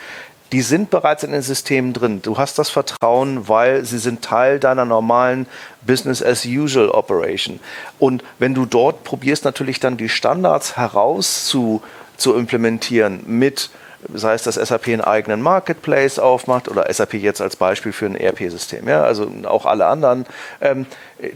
die 0.51 0.61
sind 0.61 0.89
bereits 0.89 1.23
in 1.23 1.31
den 1.31 1.41
Systemen 1.41 1.93
drin. 1.93 2.21
Du 2.21 2.37
hast 2.37 2.57
das 2.57 2.69
Vertrauen, 2.69 3.47
weil 3.47 3.85
sie 3.85 3.99
sind 3.99 4.21
Teil 4.21 4.59
deiner 4.59 4.85
normalen 4.85 5.47
Business 5.81 6.23
as 6.23 6.45
usual 6.45 6.89
Operation. 6.89 7.59
Und 7.99 8.23
wenn 8.39 8.53
du 8.53 8.65
dort 8.65 9.03
probierst, 9.03 9.45
natürlich 9.45 9.79
dann 9.79 9.97
die 9.97 10.09
Standards 10.09 10.77
heraus 10.77 11.45
zu 11.45 11.81
zu 12.17 12.35
implementieren 12.35 13.23
mit, 13.27 13.69
sei 14.13 14.33
es, 14.33 14.43
dass 14.43 14.55
SAP 14.55 14.87
einen 14.87 15.01
eigenen 15.01 15.41
Marketplace 15.41 16.19
aufmacht 16.19 16.67
oder 16.67 16.91
SAP 16.91 17.13
jetzt 17.15 17.41
als 17.41 17.55
Beispiel 17.55 17.93
für 17.93 18.07
ein 18.07 18.15
ERP-System, 18.15 18.87
ja, 18.87 19.03
also 19.03 19.31
auch 19.45 19.65
alle 19.65 19.85
anderen, 19.85 20.25
ähm, 20.59 20.85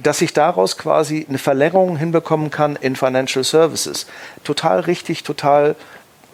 dass 0.01 0.21
ich 0.21 0.33
daraus 0.33 0.77
quasi 0.77 1.25
eine 1.27 1.37
Verlängerung 1.37 1.97
hinbekommen 1.97 2.49
kann 2.49 2.75
in 2.75 2.95
Financial 2.95 3.43
Services. 3.43 4.07
Total 4.43 4.81
richtig, 4.81 5.23
total 5.23 5.75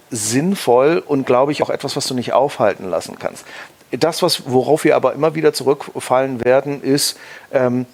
sinnvoll 0.09 1.03
und 1.05 1.25
glaube 1.25 1.51
ich 1.51 1.61
auch 1.63 1.69
etwas, 1.69 1.95
was 1.95 2.07
du 2.07 2.13
nicht 2.13 2.33
aufhalten 2.33 2.89
lassen 2.89 3.17
kannst. 3.19 3.45
Das, 3.91 4.21
was, 4.21 4.43
worauf 4.51 4.83
wir 4.83 4.95
aber 4.95 5.13
immer 5.13 5.35
wieder 5.35 5.53
zurückfallen 5.53 6.43
werden, 6.43 6.81
ist, 6.81 7.17
ähm, 7.53 7.85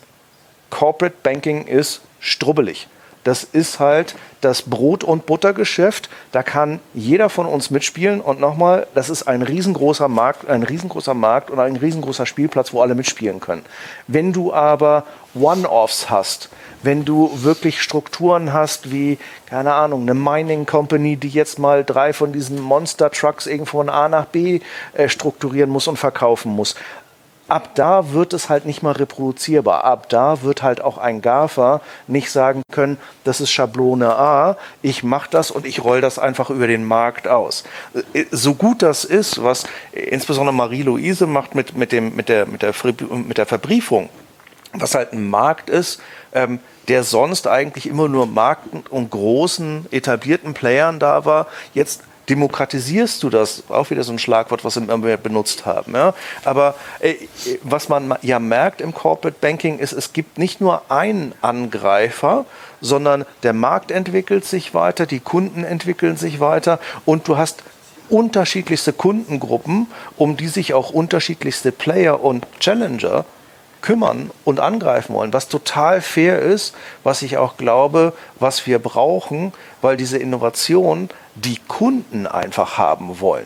Corporate 0.69 1.15
Banking 1.21 1.67
ist 1.67 2.01
strubbelig. 2.19 2.87
Das 3.23 3.43
ist 3.43 3.79
halt 3.79 4.15
das 4.41 4.63
Brot- 4.63 5.03
und 5.03 5.25
Buttergeschäft. 5.25 6.09
Da 6.31 6.43
kann 6.43 6.79
jeder 6.93 7.29
von 7.29 7.45
uns 7.45 7.69
mitspielen. 7.69 8.19
Und 8.21 8.39
nochmal, 8.39 8.87
das 8.93 9.09
ist 9.09 9.23
ein 9.23 9.41
riesengroßer 9.41 10.07
Markt, 10.07 10.49
ein 10.49 10.63
riesengroßer 10.63 11.13
Markt 11.13 11.49
und 11.49 11.59
ein 11.59 11.75
riesengroßer 11.75 12.25
Spielplatz, 12.25 12.73
wo 12.73 12.81
alle 12.81 12.95
mitspielen 12.95 13.39
können. 13.39 13.63
Wenn 14.07 14.33
du 14.33 14.53
aber 14.53 15.05
One-Offs 15.33 16.09
hast, 16.09 16.49
wenn 16.83 17.05
du 17.05 17.31
wirklich 17.43 17.81
Strukturen 17.81 18.51
hast 18.51 18.91
wie, 18.91 19.17
keine 19.45 19.73
Ahnung, 19.73 20.01
eine 20.01 20.13
Mining 20.13 20.65
Company, 20.65 21.15
die 21.15 21.29
jetzt 21.29 21.57
mal 21.57 21.85
drei 21.85 22.11
von 22.11 22.33
diesen 22.33 22.59
Monster 22.59 23.09
Trucks 23.09 23.47
irgendwo 23.47 23.77
von 23.77 23.89
A 23.89 24.09
nach 24.09 24.25
B 24.25 24.59
äh, 24.93 25.07
strukturieren 25.09 25.69
muss 25.69 25.87
und 25.87 25.97
verkaufen 25.97 26.51
muss, 26.51 26.75
ab 27.47 27.75
da 27.75 28.13
wird 28.13 28.33
es 28.33 28.49
halt 28.49 28.65
nicht 28.65 28.83
mal 28.83 28.93
reproduzierbar. 28.93 29.83
Ab 29.83 30.09
da 30.09 30.41
wird 30.41 30.63
halt 30.63 30.81
auch 30.81 30.97
ein 30.97 31.21
GAFA 31.21 31.81
nicht 32.07 32.31
sagen 32.31 32.63
können, 32.71 32.97
das 33.23 33.41
ist 33.41 33.51
Schablone 33.51 34.15
A, 34.15 34.57
ich 34.81 35.03
mache 35.03 35.29
das 35.29 35.51
und 35.51 35.65
ich 35.65 35.83
roll 35.83 36.01
das 36.01 36.19
einfach 36.19 36.49
über 36.49 36.67
den 36.67 36.85
Markt 36.85 37.27
aus. 37.27 37.63
Äh, 38.13 38.25
so 38.31 38.53
gut 38.55 38.81
das 38.81 39.03
ist, 39.03 39.43
was 39.43 39.65
insbesondere 39.91 40.53
Marie-Louise 40.53 41.27
macht 41.27 41.55
mit, 41.55 41.75
mit, 41.75 41.91
dem, 41.91 42.15
mit, 42.15 42.29
der, 42.29 42.45
mit, 42.45 42.61
der, 42.61 42.73
mit 43.09 43.37
der 43.37 43.45
Verbriefung, 43.45 44.09
was 44.73 44.95
halt 44.95 45.13
ein 45.13 45.29
Markt 45.29 45.69
ist, 45.69 46.01
ähm, 46.33 46.59
der 46.87 47.03
sonst 47.03 47.47
eigentlich 47.47 47.87
immer 47.87 48.07
nur 48.07 48.25
Marken 48.25 48.83
und 48.89 49.11
großen 49.11 49.85
etablierten 49.91 50.53
Playern 50.53 50.99
da 50.99 51.25
war, 51.25 51.47
jetzt 51.73 52.03
demokratisierst 52.29 53.21
du 53.23 53.29
das, 53.29 53.63
auch 53.69 53.89
wieder 53.89 54.03
so 54.03 54.11
ein 54.11 54.19
Schlagwort, 54.19 54.63
was 54.63 54.75
wir 54.75 55.17
benutzt 55.17 55.65
haben. 55.65 55.93
Ja? 55.93 56.13
Aber 56.45 56.75
äh, 56.99 57.15
was 57.63 57.89
man 57.89 58.15
ja 58.21 58.39
merkt 58.39 58.81
im 58.81 58.93
Corporate 58.93 59.37
Banking 59.39 59.79
ist, 59.79 59.93
es 59.93 60.13
gibt 60.13 60.37
nicht 60.37 60.61
nur 60.61 60.89
einen 60.89 61.33
Angreifer, 61.41 62.45
sondern 62.81 63.25
der 63.43 63.53
Markt 63.53 63.91
entwickelt 63.91 64.45
sich 64.45 64.73
weiter, 64.73 65.05
die 65.05 65.19
Kunden 65.19 65.63
entwickeln 65.63 66.17
sich 66.17 66.39
weiter 66.39 66.79
und 67.05 67.27
du 67.27 67.37
hast 67.37 67.63
unterschiedlichste 68.09 68.93
Kundengruppen, 68.93 69.87
um 70.17 70.37
die 70.37 70.47
sich 70.47 70.73
auch 70.73 70.91
unterschiedlichste 70.91 71.71
Player 71.71 72.21
und 72.21 72.45
Challenger 72.59 73.25
kümmern 73.83 74.31
und 74.45 74.59
angreifen 74.59 75.13
wollen, 75.13 75.33
was 75.33 75.47
total 75.47 76.01
fair 76.01 76.39
ist, 76.39 76.73
was 77.03 77.21
ich 77.21 77.37
auch 77.37 77.57
glaube, 77.57 78.13
was 78.39 78.65
wir 78.65 78.79
brauchen, 78.79 79.53
weil 79.81 79.97
diese 79.97 80.17
Innovation 80.17 81.09
die 81.35 81.59
Kunden 81.67 82.25
einfach 82.25 82.79
haben 82.79 83.19
wollen 83.19 83.45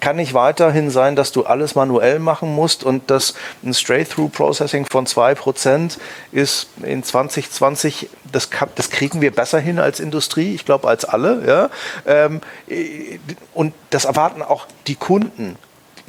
kann 0.00 0.16
nicht 0.16 0.34
weiterhin 0.34 0.90
sein, 0.90 1.16
dass 1.16 1.32
du 1.32 1.44
alles 1.44 1.74
manuell 1.74 2.18
machen 2.18 2.54
musst 2.54 2.84
und 2.84 3.10
dass 3.10 3.34
ein 3.64 3.72
Straight-Through-Processing 3.72 4.86
von 4.90 5.06
2% 5.06 5.98
ist 6.30 6.68
in 6.82 7.02
2020, 7.02 8.10
das, 8.30 8.50
das, 8.74 8.90
kriegen 8.90 9.20
wir 9.20 9.30
besser 9.30 9.58
hin 9.58 9.78
als 9.78 9.98
Industrie, 9.98 10.54
ich 10.54 10.66
glaube 10.66 10.88
als 10.88 11.04
alle. 11.04 11.42
Ja? 11.46 11.70
Ähm, 12.06 12.40
und 13.54 13.72
das 13.90 14.04
erwarten 14.04 14.42
auch 14.42 14.66
die 14.86 14.96
Kunden 14.96 15.56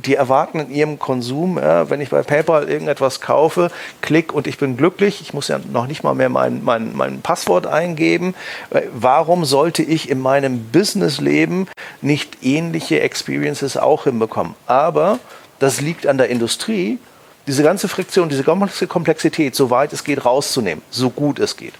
die 0.06 0.16
erwarten 0.16 0.60
in 0.60 0.72
ihrem 0.72 1.00
Konsum, 1.00 1.58
ja, 1.58 1.90
wenn 1.90 2.02
ich 2.02 2.10
bei 2.10 2.22
PayPal 2.24 2.70
irgendetwas 2.70 3.22
kaufe, 3.22 3.72
klick 4.02 4.34
und 4.34 4.48
ich 4.48 4.58
bin 4.58 4.78
glücklich, 4.78 5.22
ich 5.22 5.34
muss 5.34 5.48
ja 5.48 5.60
noch 5.72 5.88
nicht 5.88 6.04
mal 6.04 6.14
mehr 6.14 6.30
mein, 6.30 6.64
mein, 6.64 6.96
mein 6.96 7.22
Passwort 7.22 7.68
eingeben. 7.68 8.36
Warum 8.94 9.46
sollte 9.46 9.84
ich 9.84 10.10
in 10.10 10.20
meinem 10.20 10.66
Businessleben 10.66 11.68
nicht 12.02 12.44
ähnliche 12.44 13.00
Experiences 13.00 13.78
auch 13.78 14.04
hinbekommen? 14.04 14.56
Aber 14.68 15.20
das 15.60 15.82
liegt 15.82 16.08
an 16.08 16.18
der 16.18 16.30
Industrie, 16.30 17.00
diese 17.48 17.64
ganze 17.64 17.88
Friktion, 17.88 18.30
diese 18.30 18.44
ganze 18.44 18.88
Komplexität, 18.88 19.56
so 19.56 19.70
weit 19.70 19.94
es 19.94 20.04
geht, 20.04 20.26
rauszunehmen, 20.26 20.84
so 20.90 21.10
gut 21.10 21.40
es 21.40 21.58
geht. 21.58 21.74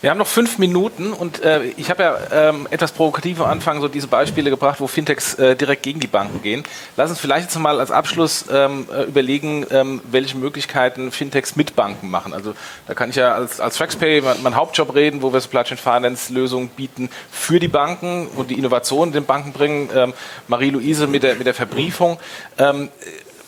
Wir 0.00 0.10
haben 0.10 0.18
noch 0.18 0.28
fünf 0.28 0.58
Minuten 0.58 1.12
und 1.12 1.42
äh, 1.42 1.64
ich 1.76 1.90
habe 1.90 2.04
ja 2.04 2.18
ähm, 2.30 2.68
etwas 2.70 2.92
provokativ 2.92 3.40
am 3.40 3.50
Anfang 3.50 3.80
so 3.80 3.88
diese 3.88 4.06
Beispiele 4.06 4.48
gebracht, 4.48 4.80
wo 4.80 4.86
Fintechs 4.86 5.34
äh, 5.34 5.56
direkt 5.56 5.82
gegen 5.82 5.98
die 5.98 6.06
Banken 6.06 6.40
gehen. 6.40 6.62
Lass 6.96 7.10
uns 7.10 7.18
vielleicht 7.18 7.46
jetzt 7.48 7.58
mal 7.58 7.80
als 7.80 7.90
Abschluss 7.90 8.44
ähm, 8.48 8.86
äh, 8.94 9.02
überlegen, 9.02 9.66
ähm, 9.72 10.00
welche 10.08 10.36
Möglichkeiten 10.36 11.10
Fintechs 11.10 11.56
mit 11.56 11.74
Banken 11.74 12.10
machen. 12.10 12.32
Also 12.32 12.54
da 12.86 12.94
kann 12.94 13.10
ich 13.10 13.16
ja 13.16 13.34
als, 13.34 13.58
als 13.60 13.76
TraxPay 13.76 14.20
mein, 14.20 14.40
mein 14.44 14.54
Hauptjob 14.54 14.94
reden, 14.94 15.20
wo 15.20 15.32
wir 15.32 15.40
Supply 15.40 15.64
Chain 15.64 15.78
Finance 15.78 16.32
Lösungen 16.32 16.68
bieten 16.68 17.10
für 17.32 17.58
die 17.58 17.66
Banken 17.66 18.28
und 18.28 18.50
die 18.50 18.58
Innovationen 18.58 19.12
den 19.12 19.24
Banken 19.24 19.52
bringen. 19.52 19.90
Ähm, 19.92 20.14
Marie-Louise 20.46 21.08
mit 21.08 21.24
der, 21.24 21.34
mit 21.34 21.46
der 21.48 21.54
Verbriefung. 21.54 22.18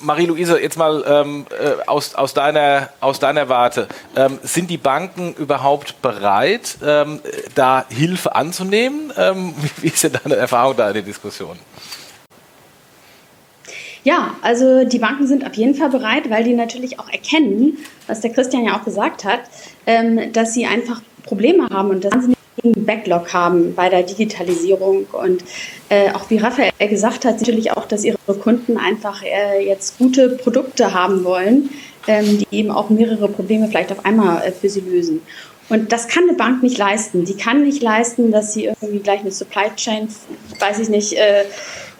Marie-Louise, 0.00 0.60
jetzt 0.60 0.76
mal 0.76 1.04
ähm, 1.06 1.46
äh, 1.50 1.86
aus, 1.86 2.14
aus, 2.14 2.34
deiner, 2.34 2.90
aus 3.00 3.18
deiner 3.18 3.48
Warte. 3.48 3.88
Ähm, 4.16 4.38
sind 4.42 4.70
die 4.70 4.78
Banken 4.78 5.34
überhaupt 5.34 6.00
bereit, 6.02 6.78
ähm, 6.84 7.20
da 7.54 7.84
Hilfe 7.88 8.34
anzunehmen? 8.34 9.12
Ähm, 9.16 9.54
wie 9.76 9.88
ist 9.88 10.04
denn 10.04 10.12
deine 10.22 10.36
Erfahrung 10.36 10.76
da 10.76 10.88
in 10.88 10.94
der 10.94 11.02
Diskussion? 11.02 11.58
Ja, 14.02 14.34
also 14.40 14.84
die 14.84 14.98
Banken 14.98 15.26
sind 15.26 15.46
auf 15.46 15.54
jeden 15.54 15.74
Fall 15.74 15.90
bereit, 15.90 16.30
weil 16.30 16.44
die 16.44 16.54
natürlich 16.54 16.98
auch 16.98 17.08
erkennen, 17.08 17.78
was 18.06 18.20
der 18.20 18.30
Christian 18.30 18.64
ja 18.64 18.78
auch 18.78 18.84
gesagt 18.84 19.24
hat, 19.24 19.40
ähm, 19.86 20.32
dass 20.32 20.54
sie 20.54 20.66
einfach 20.66 21.02
Probleme 21.24 21.68
haben 21.68 21.90
und 21.90 22.04
dass 22.04 22.24
sie 22.24 22.34
Backlog 22.62 23.32
haben 23.32 23.74
bei 23.74 23.88
der 23.88 24.02
Digitalisierung. 24.02 25.06
Und 25.12 25.44
äh, 25.88 26.10
auch 26.12 26.28
wie 26.30 26.38
Raphael 26.38 26.72
gesagt 26.78 27.24
hat, 27.24 27.40
natürlich 27.40 27.72
auch, 27.72 27.86
dass 27.86 28.04
ihre 28.04 28.18
Kunden 28.40 28.76
einfach 28.76 29.22
äh, 29.22 29.66
jetzt 29.66 29.98
gute 29.98 30.30
Produkte 30.30 30.92
haben 30.94 31.24
wollen, 31.24 31.70
ähm, 32.06 32.38
die 32.38 32.46
eben 32.50 32.70
auch 32.70 32.90
mehrere 32.90 33.28
Probleme 33.28 33.68
vielleicht 33.68 33.92
auf 33.92 34.04
einmal 34.04 34.42
äh, 34.42 34.52
für 34.52 34.68
sie 34.68 34.80
lösen. 34.80 35.22
Und 35.70 35.92
das 35.92 36.08
kann 36.08 36.24
eine 36.24 36.34
Bank 36.34 36.62
nicht 36.62 36.76
leisten. 36.78 37.24
Die 37.24 37.36
kann 37.36 37.62
nicht 37.62 37.80
leisten, 37.80 38.32
dass 38.32 38.52
sie 38.52 38.64
irgendwie 38.64 38.98
gleich 38.98 39.20
eine 39.20 39.30
Supply 39.30 39.70
Chain, 39.76 40.08
weiß 40.58 40.80
ich 40.80 40.88
nicht, 40.88 41.12
äh, 41.12 41.44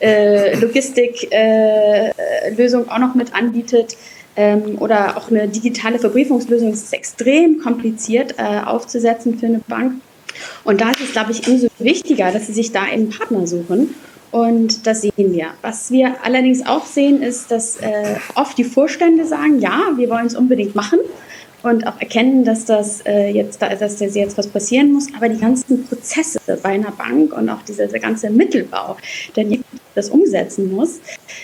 äh, 0.00 0.56
Logistik-Lösung 0.56 1.30
äh, 2.86 2.90
auch 2.90 2.98
noch 2.98 3.14
mit 3.14 3.32
anbietet 3.32 3.96
ähm, 4.36 4.76
oder 4.80 5.16
auch 5.16 5.30
eine 5.30 5.46
digitale 5.46 6.00
Verbriefungslösung. 6.00 6.72
Das 6.72 6.82
ist 6.82 6.92
extrem 6.92 7.60
kompliziert 7.60 8.34
aufzusetzen 8.38 9.38
für 9.38 9.46
eine 9.46 9.60
Bank. 9.60 9.94
Und 10.64 10.80
da 10.80 10.90
ist 10.90 11.00
es, 11.00 11.12
glaube 11.12 11.30
ich, 11.30 11.46
umso 11.46 11.68
wichtiger, 11.78 12.32
dass 12.32 12.48
sie 12.48 12.52
sich 12.52 12.72
da 12.72 12.82
einen 12.82 13.10
Partner 13.10 13.46
suchen. 13.46 13.94
Und 14.32 14.86
das 14.86 15.02
sehen 15.02 15.12
wir. 15.16 15.48
Was 15.62 15.90
wir 15.90 16.14
allerdings 16.24 16.66
auch 16.66 16.86
sehen, 16.86 17.22
ist, 17.22 17.50
dass 17.50 17.76
äh, 17.76 18.16
oft 18.34 18.58
die 18.58 18.64
Vorstände 18.64 19.26
sagen, 19.26 19.60
ja, 19.60 19.90
wir 19.96 20.08
wollen 20.08 20.26
es 20.26 20.34
unbedingt 20.34 20.74
machen 20.74 20.98
und 21.62 21.86
auch 21.86 22.00
erkennen, 22.00 22.44
dass 22.44 22.64
das 22.64 23.00
äh, 23.06 23.28
jetzt 23.30 23.60
da, 23.60 23.74
dass 23.74 23.96
das 23.96 24.14
jetzt 24.14 24.38
was 24.38 24.46
passieren 24.46 24.92
muss. 24.92 25.08
Aber 25.14 25.28
die 25.28 25.38
ganzen 25.38 25.86
Prozesse 25.86 26.40
bei 26.62 26.70
einer 26.70 26.90
Bank 26.90 27.32
und 27.32 27.48
auch 27.48 27.62
dieser, 27.62 27.86
dieser 27.86 27.98
ganze 27.98 28.30
Mittelbau, 28.30 28.96
der 29.36 29.46
das 29.94 30.10
umsetzen 30.10 30.72
muss, 30.72 31.00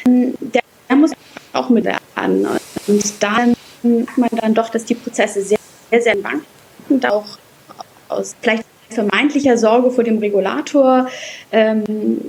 der, 0.06 0.62
der 0.88 0.96
muss 0.96 1.12
auch 1.52 1.68
mit 1.68 1.86
an. 2.14 2.46
Und 2.86 3.22
da 3.22 3.46
merkt 3.82 4.18
man 4.18 4.30
dann 4.32 4.54
doch, 4.54 4.68
dass 4.68 4.84
die 4.84 4.94
Prozesse 4.94 5.42
sehr, 5.42 5.58
sehr, 5.90 6.02
sehr 6.02 6.16
Banken 6.16 7.04
auch 7.06 7.38
aus 8.08 8.34
vielleicht 8.40 8.64
vermeintlicher 8.88 9.58
Sorge 9.58 9.90
vor 9.90 10.04
dem 10.04 10.18
Regulator 10.18 11.08
ähm, 11.50 12.20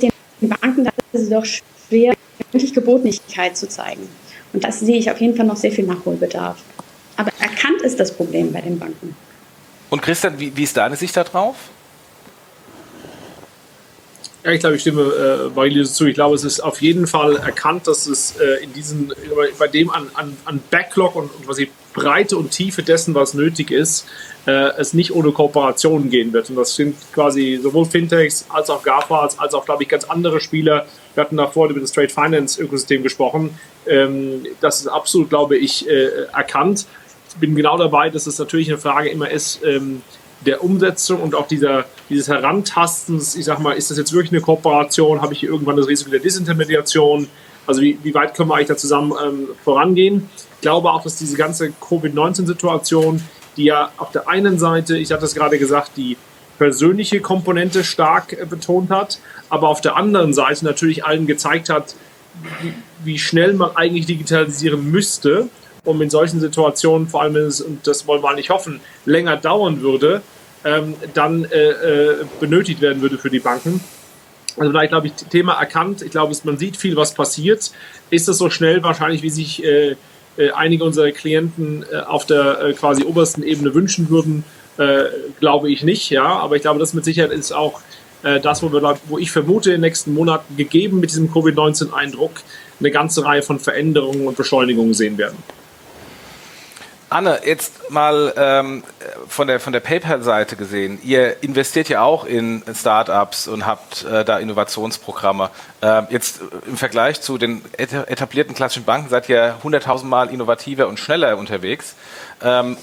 den 0.00 0.10
Banken 0.40 0.84
da 0.84 0.90
ist 1.12 1.22
es 1.22 1.30
doch 1.30 1.44
schwer, 1.44 2.14
wirklich 2.52 2.72
Gebotnichkeit 2.72 3.56
zu 3.56 3.68
zeigen. 3.68 4.08
Und 4.52 4.64
das 4.64 4.80
sehe 4.80 4.96
ich 4.96 5.10
auf 5.10 5.20
jeden 5.20 5.36
Fall 5.36 5.46
noch 5.46 5.56
sehr 5.56 5.72
viel 5.72 5.84
Nachholbedarf. 5.84 6.58
Aber 7.18 7.32
erkannt 7.40 7.82
ist 7.82 8.00
das 8.00 8.16
Problem 8.16 8.52
bei 8.52 8.62
den 8.62 8.78
Banken. 8.78 9.14
Und 9.90 10.00
Christian, 10.00 10.38
wie, 10.38 10.56
wie 10.56 10.62
ist 10.62 10.76
deine 10.76 10.96
Sicht 10.96 11.16
darauf? 11.16 11.56
Ja, 14.44 14.52
ich 14.52 14.60
glaube, 14.60 14.76
ich 14.76 14.82
stimme 14.82 15.02
äh, 15.02 15.54
Marie-Lise 15.54 15.92
zu. 15.92 16.06
Ich 16.06 16.14
glaube, 16.14 16.36
es 16.36 16.44
ist 16.44 16.60
auf 16.60 16.80
jeden 16.80 17.08
Fall 17.08 17.36
erkannt, 17.36 17.88
dass 17.88 18.06
es 18.06 18.36
äh, 18.38 18.62
in 18.62 18.72
diesen, 18.72 19.12
bei 19.58 19.66
dem 19.66 19.90
an, 19.90 20.08
an, 20.14 20.36
an 20.44 20.60
Backlog 20.70 21.16
und, 21.16 21.34
und 21.34 21.48
was 21.48 21.56
die 21.56 21.70
Breite 21.92 22.36
und 22.36 22.52
Tiefe 22.52 22.84
dessen, 22.84 23.14
was 23.16 23.34
nötig 23.34 23.72
ist, 23.72 24.06
äh, 24.46 24.70
es 24.78 24.94
nicht 24.94 25.12
ohne 25.12 25.32
Kooperationen 25.32 26.08
gehen 26.08 26.32
wird. 26.32 26.50
Und 26.50 26.56
das 26.56 26.76
sind 26.76 26.96
quasi 27.12 27.58
sowohl 27.60 27.86
Fintechs 27.86 28.46
als 28.48 28.70
auch 28.70 28.84
GAFAs, 28.84 29.40
als 29.40 29.54
auch, 29.54 29.64
glaube 29.64 29.82
ich, 29.82 29.88
ganz 29.88 30.04
andere 30.04 30.40
Spieler. 30.40 30.86
Wir 31.14 31.24
hatten 31.24 31.36
davor 31.36 31.68
über 31.68 31.80
das 31.80 31.90
Trade 31.90 32.10
Finance 32.10 32.62
Ökosystem 32.62 33.02
gesprochen. 33.02 33.58
Ähm, 33.88 34.46
das 34.60 34.80
ist 34.80 34.86
absolut, 34.86 35.30
glaube 35.30 35.56
ich, 35.56 35.88
äh, 35.88 36.26
erkannt. 36.32 36.86
Bin 37.40 37.54
genau 37.54 37.78
dabei, 37.78 38.10
dass 38.10 38.26
es 38.26 38.38
natürlich 38.38 38.68
eine 38.68 38.78
Frage 38.78 39.08
immer 39.08 39.30
ist, 39.30 39.60
ähm, 39.64 40.02
der 40.46 40.62
Umsetzung 40.62 41.20
und 41.20 41.34
auch 41.34 41.48
dieser, 41.48 41.84
dieses 42.08 42.28
Herantastens, 42.28 43.34
ich 43.34 43.44
sag 43.44 43.58
mal, 43.58 43.72
ist 43.72 43.90
das 43.90 43.98
jetzt 43.98 44.12
wirklich 44.12 44.32
eine 44.32 44.40
Kooperation? 44.40 45.20
Habe 45.20 45.32
ich 45.32 45.40
hier 45.40 45.50
irgendwann 45.50 45.76
das 45.76 45.88
Risiko 45.88 46.10
der 46.10 46.20
Disintermediation? 46.20 47.28
Also 47.66 47.80
wie, 47.82 47.98
wie 48.02 48.14
weit 48.14 48.34
können 48.34 48.48
wir 48.48 48.54
eigentlich 48.54 48.68
da 48.68 48.76
zusammen 48.76 49.12
ähm, 49.22 49.48
vorangehen? 49.64 50.28
Ich 50.54 50.60
glaube 50.62 50.90
auch, 50.90 51.02
dass 51.02 51.16
diese 51.16 51.36
ganze 51.36 51.72
Covid-19-Situation, 51.72 53.22
die 53.56 53.64
ja 53.64 53.90
auf 53.96 54.12
der 54.12 54.28
einen 54.28 54.58
Seite, 54.58 54.96
ich 54.96 55.12
hatte 55.12 55.24
es 55.24 55.34
gerade 55.34 55.58
gesagt, 55.58 55.92
die 55.96 56.16
persönliche 56.56 57.20
Komponente 57.20 57.84
stark 57.84 58.32
äh, 58.32 58.44
betont 58.44 58.90
hat, 58.90 59.18
aber 59.48 59.68
auf 59.68 59.80
der 59.80 59.96
anderen 59.96 60.32
Seite 60.34 60.64
natürlich 60.64 61.04
allen 61.04 61.26
gezeigt 61.26 61.68
hat, 61.68 61.94
wie, 62.62 62.72
wie 63.04 63.18
schnell 63.18 63.54
man 63.54 63.76
eigentlich 63.76 64.06
digitalisieren 64.06 64.90
müsste 64.90 65.48
um 65.88 66.02
in 66.02 66.10
solchen 66.10 66.40
Situationen, 66.40 67.08
vor 67.08 67.22
allem 67.22 67.34
wenn 67.34 67.46
es, 67.46 67.60
und 67.60 67.86
das 67.86 68.06
wollen 68.06 68.22
wir 68.22 68.34
nicht 68.34 68.50
hoffen, 68.50 68.80
länger 69.06 69.36
dauern 69.36 69.80
würde, 69.80 70.22
ähm, 70.64 70.94
dann 71.14 71.44
äh, 71.44 71.70
äh, 71.70 72.16
benötigt 72.40 72.80
werden 72.80 73.00
würde 73.00 73.16
für 73.16 73.30
die 73.30 73.38
Banken. 73.38 73.80
Also 74.56 74.72
da, 74.72 74.84
glaube 74.86 75.06
ich, 75.06 75.14
Thema 75.14 75.54
erkannt. 75.54 76.02
Ich 76.02 76.10
glaube, 76.10 76.34
man 76.44 76.58
sieht 76.58 76.76
viel, 76.76 76.96
was 76.96 77.14
passiert. 77.14 77.70
Ist 78.10 78.28
es 78.28 78.38
so 78.38 78.50
schnell 78.50 78.82
wahrscheinlich, 78.82 79.22
wie 79.22 79.30
sich 79.30 79.64
äh, 79.64 79.96
äh 80.36 80.50
einige 80.50 80.84
unserer 80.84 81.10
Klienten 81.12 81.84
äh, 81.90 82.00
auf 82.00 82.26
der 82.26 82.74
quasi 82.78 83.04
obersten 83.04 83.42
Ebene 83.42 83.74
wünschen 83.74 84.10
würden? 84.10 84.44
glaube 85.40 85.72
ich 85.72 85.82
nicht, 85.82 86.08
ja. 86.10 86.24
Aber 86.24 86.54
ich 86.54 86.62
glaube, 86.62 86.78
das 86.78 86.94
mit 86.94 87.04
Sicherheit 87.04 87.32
ist 87.32 87.50
auch 87.50 87.80
das, 88.22 88.62
wo, 88.62 88.72
wir, 88.72 88.96
wo 89.06 89.18
ich 89.18 89.32
vermute, 89.32 89.70
in 89.70 89.80
den 89.80 89.80
nächsten 89.80 90.14
Monaten, 90.14 90.56
gegeben 90.56 91.00
mit 91.00 91.10
diesem 91.10 91.32
Covid-19-Eindruck, 91.32 92.30
eine 92.78 92.90
ganze 92.92 93.24
Reihe 93.24 93.42
von 93.42 93.58
Veränderungen 93.58 94.28
und 94.28 94.36
Beschleunigungen 94.36 94.94
sehen 94.94 95.18
werden. 95.18 95.36
Anne, 97.10 97.40
jetzt 97.44 97.90
mal 97.90 98.34
ähm, 98.36 98.82
von 99.28 99.46
der, 99.46 99.60
von 99.60 99.72
der 99.72 99.80
PayPal-Seite 99.80 100.56
gesehen. 100.56 100.98
Ihr 101.02 101.42
investiert 101.42 101.88
ja 101.88 102.02
auch 102.02 102.26
in 102.26 102.62
Startups 102.74 103.48
und 103.48 103.64
habt 103.64 104.04
äh, 104.04 104.26
da 104.26 104.38
Innovationsprogramme. 104.38 105.48
Ähm, 105.80 106.06
jetzt 106.10 106.40
im 106.66 106.76
Vergleich 106.76 107.22
zu 107.22 107.38
den 107.38 107.62
etablierten 107.76 108.54
klassischen 108.54 108.84
Banken 108.84 109.08
seid 109.08 109.28
ihr 109.30 109.56
100.000 109.64 110.04
Mal 110.04 110.28
innovativer 110.30 110.86
und 110.86 111.00
schneller 111.00 111.38
unterwegs. 111.38 111.94
Ähm, 112.42 112.76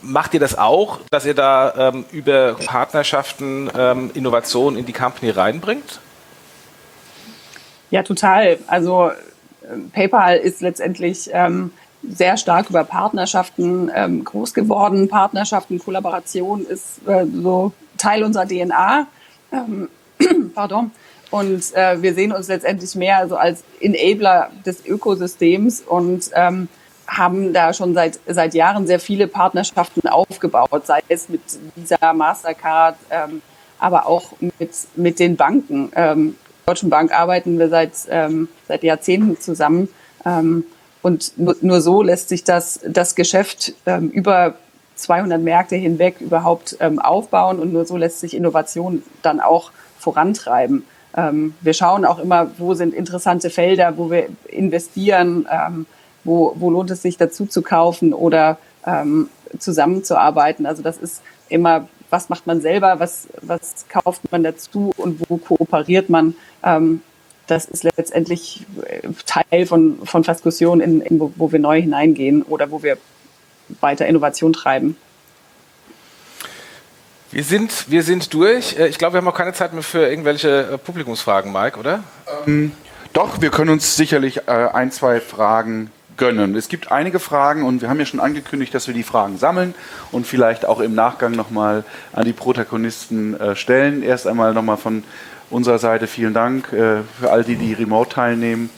macht 0.00 0.32
ihr 0.32 0.40
das 0.40 0.56
auch, 0.56 1.00
dass 1.10 1.26
ihr 1.26 1.34
da 1.34 1.90
ähm, 1.90 2.06
über 2.12 2.54
Partnerschaften 2.54 3.70
ähm, 3.76 4.10
Innovationen 4.14 4.78
in 4.78 4.86
die 4.86 4.94
Company 4.94 5.30
reinbringt? 5.30 6.00
Ja, 7.90 8.02
total. 8.02 8.58
Also 8.68 9.10
äh, 9.10 9.14
PayPal 9.92 10.38
ist 10.38 10.62
letztendlich 10.62 11.28
ähm, 11.32 11.72
sehr 12.08 12.36
stark 12.36 12.70
über 12.70 12.84
Partnerschaften 12.84 13.90
ähm, 13.94 14.24
groß 14.24 14.54
geworden. 14.54 15.08
Partnerschaften, 15.08 15.78
Kollaboration 15.78 16.66
ist 16.66 17.06
äh, 17.06 17.26
so 17.26 17.72
Teil 17.98 18.24
unserer 18.24 18.46
DNA. 18.46 19.06
Ähm, 19.52 19.88
pardon. 20.54 20.90
Und 21.30 21.74
äh, 21.74 22.00
wir 22.00 22.14
sehen 22.14 22.32
uns 22.32 22.48
letztendlich 22.48 22.94
mehr 22.94 23.28
so 23.28 23.36
als 23.36 23.64
Enabler 23.80 24.50
des 24.64 24.86
Ökosystems 24.86 25.80
und 25.80 26.30
ähm, 26.34 26.68
haben 27.06 27.52
da 27.52 27.72
schon 27.72 27.94
seit, 27.94 28.20
seit 28.26 28.54
Jahren 28.54 28.86
sehr 28.86 29.00
viele 29.00 29.26
Partnerschaften 29.26 30.08
aufgebaut, 30.08 30.86
sei 30.86 31.00
es 31.08 31.28
mit 31.28 31.42
Visa, 31.74 32.12
Mastercard, 32.12 32.96
ähm, 33.10 33.42
aber 33.78 34.06
auch 34.06 34.32
mit, 34.40 34.70
mit 34.94 35.18
den 35.18 35.36
Banken. 35.36 35.90
Ähm, 35.96 36.36
Deutschen 36.66 36.88
Bank 36.88 37.12
arbeiten 37.12 37.58
wir 37.58 37.68
seit, 37.68 37.92
ähm, 38.08 38.48
seit 38.68 38.82
Jahrzehnten 38.82 39.38
zusammen. 39.38 39.88
Ähm, 40.24 40.64
und 41.04 41.34
nur, 41.36 41.82
so 41.82 42.02
lässt 42.02 42.30
sich 42.30 42.44
das, 42.44 42.80
das 42.88 43.14
Geschäft 43.14 43.74
ähm, 43.84 44.08
über 44.08 44.54
200 44.94 45.38
Märkte 45.38 45.76
hinweg 45.76 46.18
überhaupt 46.20 46.78
ähm, 46.80 46.98
aufbauen 46.98 47.58
und 47.58 47.74
nur 47.74 47.84
so 47.84 47.98
lässt 47.98 48.20
sich 48.20 48.34
Innovation 48.34 49.02
dann 49.20 49.38
auch 49.38 49.70
vorantreiben. 49.98 50.82
Ähm, 51.14 51.52
wir 51.60 51.74
schauen 51.74 52.06
auch 52.06 52.18
immer, 52.18 52.52
wo 52.56 52.72
sind 52.72 52.94
interessante 52.94 53.50
Felder, 53.50 53.98
wo 53.98 54.10
wir 54.10 54.28
investieren, 54.48 55.46
ähm, 55.52 55.84
wo, 56.24 56.54
wo 56.58 56.70
lohnt 56.70 56.90
es 56.90 57.02
sich 57.02 57.18
dazu 57.18 57.44
zu 57.44 57.60
kaufen 57.60 58.14
oder 58.14 58.56
ähm, 58.86 59.28
zusammenzuarbeiten. 59.58 60.64
Also 60.64 60.82
das 60.82 60.96
ist 60.96 61.20
immer, 61.50 61.86
was 62.08 62.30
macht 62.30 62.46
man 62.46 62.62
selber, 62.62 62.98
was, 62.98 63.28
was 63.42 63.84
kauft 63.90 64.22
man 64.32 64.42
dazu 64.42 64.90
und 64.96 65.20
wo 65.28 65.36
kooperiert 65.36 66.08
man. 66.08 66.34
Das 67.46 67.66
ist 67.66 67.84
letztendlich 67.84 68.66
äh, 68.82 69.08
Teil 69.26 69.66
von, 69.66 69.98
von 70.04 70.22
Diskussionen, 70.22 70.80
in, 70.80 71.00
in, 71.00 71.20
wo, 71.20 71.32
wo 71.36 71.52
wir 71.52 71.58
neu 71.58 71.80
hineingehen 71.80 72.42
oder 72.42 72.70
wo 72.70 72.82
wir 72.82 72.96
weiter 73.80 74.06
Innovation 74.06 74.52
treiben. 74.52 74.96
Wir 77.30 77.42
sind, 77.42 77.90
wir 77.90 78.02
sind 78.02 78.32
durch. 78.32 78.78
Äh, 78.78 78.88
ich 78.88 78.98
glaube, 78.98 79.14
wir 79.14 79.18
haben 79.18 79.28
auch 79.28 79.36
keine 79.36 79.52
Zeit 79.52 79.72
mehr 79.72 79.82
für 79.82 80.06
irgendwelche 80.06 80.72
äh, 80.72 80.78
Publikumsfragen, 80.78 81.52
Mike, 81.52 81.78
oder? 81.78 82.04
Ähm, 82.46 82.72
doch, 83.12 83.40
wir 83.40 83.50
können 83.50 83.70
uns 83.70 83.96
sicherlich 83.96 84.48
äh, 84.48 84.50
ein, 84.50 84.90
zwei 84.90 85.20
Fragen 85.20 85.90
gönnen. 86.16 86.54
Es 86.54 86.68
gibt 86.68 86.92
einige 86.92 87.18
Fragen 87.18 87.64
und 87.64 87.82
wir 87.82 87.88
haben 87.88 87.98
ja 87.98 88.06
schon 88.06 88.20
angekündigt, 88.20 88.72
dass 88.72 88.86
wir 88.86 88.94
die 88.94 89.02
Fragen 89.02 89.36
sammeln 89.36 89.74
und 90.12 90.26
vielleicht 90.26 90.64
auch 90.64 90.80
im 90.80 90.94
Nachgang 90.94 91.32
nochmal 91.32 91.84
an 92.12 92.24
die 92.24 92.32
Protagonisten 92.32 93.38
äh, 93.38 93.56
stellen. 93.56 94.02
Erst 94.02 94.26
einmal 94.26 94.54
nochmal 94.54 94.76
von 94.76 95.04
unserer 95.54 95.78
Seite 95.78 96.06
vielen 96.06 96.34
Dank 96.34 96.72
äh, 96.72 97.02
für 97.20 97.30
all 97.30 97.44
die, 97.44 97.56
die 97.56 97.72
remote 97.72 98.10
teilnehmen. 98.10 98.70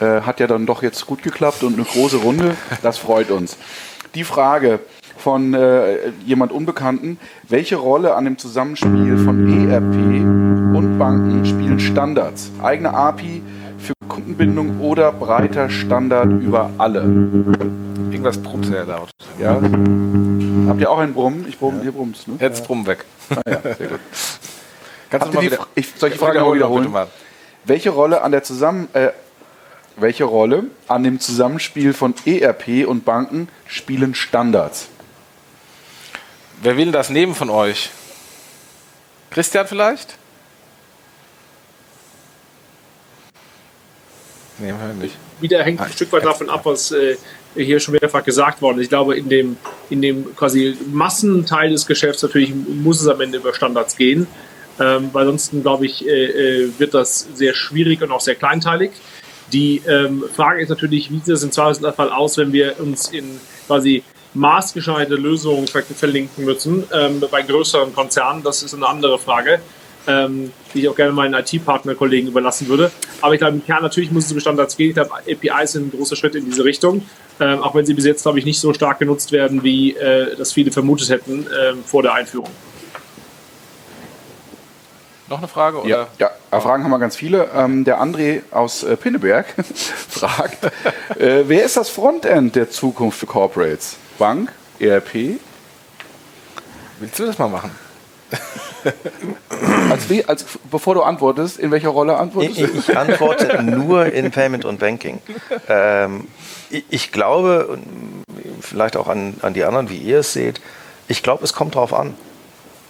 Äh, 0.00 0.20
hat 0.22 0.40
ja 0.40 0.46
dann 0.46 0.66
doch 0.66 0.82
jetzt 0.82 1.06
gut 1.06 1.22
geklappt 1.22 1.62
und 1.62 1.74
eine 1.74 1.84
große 1.84 2.18
Runde. 2.18 2.56
Das 2.82 2.98
freut 2.98 3.30
uns. 3.30 3.56
Die 4.14 4.24
Frage 4.24 4.80
von 5.16 5.54
äh, 5.54 6.10
jemand 6.24 6.52
Unbekannten: 6.52 7.18
Welche 7.48 7.76
Rolle 7.76 8.14
an 8.14 8.24
dem 8.24 8.38
Zusammenspiel 8.38 9.18
von 9.18 9.70
ERP 9.70 10.76
und 10.76 10.98
Banken 10.98 11.44
spielen 11.44 11.80
Standards? 11.80 12.50
Eigene 12.62 12.92
API 12.92 13.42
für 13.78 13.94
Kundenbindung 14.08 14.80
oder 14.80 15.12
breiter 15.12 15.70
Standard 15.70 16.30
über 16.42 16.70
alle? 16.78 17.02
Irgendwas 17.02 18.38
brummt 18.38 18.66
sehr 18.66 18.84
laut. 18.84 19.10
Ja. 19.38 19.60
Habt 20.68 20.80
ihr 20.80 20.90
auch 20.90 20.98
einen 20.98 21.14
Brummen? 21.14 21.46
Ich 21.48 21.58
brumm, 21.58 21.80
ihr 21.84 21.92
brummt, 21.92 22.26
ne? 22.26 22.34
Jetzt 22.40 22.66
brummen 22.66 22.86
weg. 22.86 23.04
Ah, 23.30 23.42
ja, 23.48 23.60
sehr 23.74 23.88
gut. 23.88 24.00
Kannst 25.10 25.28
du 25.28 25.32
mal 25.32 25.42
wieder, 25.42 25.66
ich, 25.74 25.88
soll 25.96 26.10
ich 26.10 26.14
die 26.14 26.18
Frage 26.18 26.38
wiederholen? 26.38 26.86
wiederholen? 26.86 27.08
Welche 27.64 27.90
Rolle 27.90 28.22
an 28.22 28.32
der 28.32 28.42
Zusammen 28.42 28.88
äh, 28.92 29.10
welche 30.00 30.24
Rolle 30.24 30.64
an 30.86 31.02
dem 31.02 31.20
Zusammenspiel 31.20 31.92
von 31.92 32.14
ERP 32.24 32.86
und 32.86 33.04
Banken 33.04 33.48
spielen 33.66 34.14
Standards? 34.14 34.88
Wer 36.62 36.76
will 36.76 36.92
das 36.92 37.10
nehmen 37.10 37.34
von 37.34 37.50
euch? 37.50 37.90
Christian 39.30 39.66
vielleicht? 39.66 40.16
Nee, 44.58 44.72
nicht. 45.00 45.14
Wieder 45.40 45.62
hängt 45.62 45.80
ein 45.80 45.92
Stück 45.92 46.10
weit 46.10 46.24
davon 46.24 46.50
ab, 46.50 46.62
was 46.64 46.90
äh, 46.90 47.16
hier 47.54 47.78
schon 47.78 47.96
mehrfach 48.00 48.24
gesagt 48.24 48.60
worden 48.60 48.78
ist. 48.78 48.84
Ich 48.84 48.88
glaube, 48.88 49.16
in 49.16 49.28
dem, 49.28 49.56
in 49.88 50.02
dem 50.02 50.34
quasi 50.34 50.76
Massenteil 50.90 51.70
des 51.70 51.86
Geschäfts 51.86 52.22
natürlich 52.22 52.52
muss 52.54 53.00
es 53.00 53.06
am 53.06 53.20
Ende 53.20 53.38
über 53.38 53.54
Standards 53.54 53.96
gehen. 53.96 54.26
Ähm, 54.80 55.10
weil 55.12 55.22
ansonsten, 55.22 55.62
glaube 55.62 55.86
ich, 55.86 56.06
äh, 56.06 56.26
äh, 56.64 56.72
wird 56.78 56.94
das 56.94 57.26
sehr 57.34 57.54
schwierig 57.54 58.02
und 58.02 58.12
auch 58.12 58.20
sehr 58.20 58.36
kleinteilig. 58.36 58.92
Die 59.52 59.82
ähm, 59.88 60.24
Frage 60.34 60.62
ist 60.62 60.68
natürlich, 60.68 61.10
wie 61.10 61.18
sieht 61.18 61.28
es 61.28 61.42
im 61.42 61.50
Zweifelsfall 61.50 62.10
aus, 62.10 62.36
wenn 62.36 62.52
wir 62.52 62.78
uns 62.78 63.08
in 63.08 63.40
quasi 63.66 64.02
maßgeschneiderte 64.34 65.20
Lösungen 65.20 65.66
ver 65.66 65.82
verlinken 65.82 66.44
müssen 66.44 66.84
ähm, 66.92 67.22
bei 67.30 67.42
größeren 67.42 67.94
Konzernen. 67.94 68.42
Das 68.42 68.62
ist 68.62 68.74
eine 68.74 68.86
andere 68.86 69.18
Frage, 69.18 69.60
ähm, 70.06 70.52
die 70.74 70.80
ich 70.80 70.88
auch 70.88 70.94
gerne 70.94 71.12
meinen 71.12 71.34
IT-Partner-Kollegen 71.34 72.28
überlassen 72.28 72.68
würde. 72.68 72.90
Aber 73.20 73.34
ich 73.34 73.40
glaube, 73.40 73.54
im 73.54 73.64
Kern 73.64 73.82
natürlich 73.82 74.10
muss 74.10 74.26
es 74.26 74.32
über 74.32 74.40
Standards 74.40 74.76
gehen. 74.76 74.90
Ich 74.90 74.94
glaube, 74.94 75.10
APIs 75.14 75.72
sind 75.72 75.88
ein 75.88 75.96
großer 75.96 76.14
Schritt 76.14 76.34
in 76.34 76.44
diese 76.44 76.64
Richtung, 76.64 77.02
ähm, 77.40 77.62
auch 77.62 77.74
wenn 77.74 77.86
sie 77.86 77.94
bis 77.94 78.04
jetzt, 78.04 78.22
glaube 78.22 78.38
ich, 78.38 78.44
nicht 78.44 78.60
so 78.60 78.72
stark 78.74 78.98
genutzt 78.98 79.32
werden, 79.32 79.62
wie 79.62 79.96
äh, 79.96 80.36
das 80.36 80.52
viele 80.52 80.70
vermutet 80.70 81.08
hätten 81.08 81.46
äh, 81.46 81.74
vor 81.84 82.02
der 82.02 82.12
Einführung. 82.14 82.50
Noch 85.28 85.38
eine 85.38 85.48
Frage? 85.48 85.80
Oder? 85.82 86.08
Ja, 86.18 86.30
ja, 86.50 86.60
Fragen 86.60 86.84
haben 86.84 86.90
wir 86.90 86.98
ganz 86.98 87.14
viele. 87.14 87.50
Ähm, 87.54 87.84
der 87.84 88.00
André 88.00 88.42
aus 88.50 88.82
äh, 88.82 88.96
Pinneberg 88.96 89.46
fragt, 90.08 90.64
äh, 91.18 91.44
wer 91.46 91.64
ist 91.64 91.76
das 91.76 91.90
Frontend 91.90 92.56
der 92.56 92.70
Zukunft 92.70 93.18
für 93.18 93.26
Corporates? 93.26 93.96
Bank, 94.18 94.52
ERP? 94.80 95.38
Willst 96.98 97.18
du 97.18 97.26
das 97.26 97.38
mal 97.38 97.48
machen? 97.48 97.70
als, 99.90 100.28
als, 100.28 100.44
bevor 100.70 100.94
du 100.94 101.02
antwortest, 101.02 101.58
in 101.58 101.70
welcher 101.70 101.90
Rolle 101.90 102.16
antwortest 102.16 102.58
du? 102.58 102.64
Ich, 102.64 102.88
ich 102.88 102.96
antworte 102.96 103.62
nur 103.62 104.06
in 104.06 104.30
Payment 104.30 104.64
und 104.64 104.78
Banking. 104.78 105.20
Ähm, 105.68 106.26
ich, 106.70 106.84
ich, 106.88 107.12
glaube, 107.12 107.78
vielleicht 108.60 108.96
auch 108.96 109.08
an, 109.08 109.34
an 109.42 109.54
die 109.54 109.64
anderen, 109.64 109.90
wie 109.90 109.98
ihr 109.98 110.20
es 110.20 110.32
seht, 110.32 110.60
ich 111.06 111.22
glaube, 111.22 111.44
es 111.44 111.52
kommt 111.52 111.74
darauf 111.74 111.92
an 111.92 112.14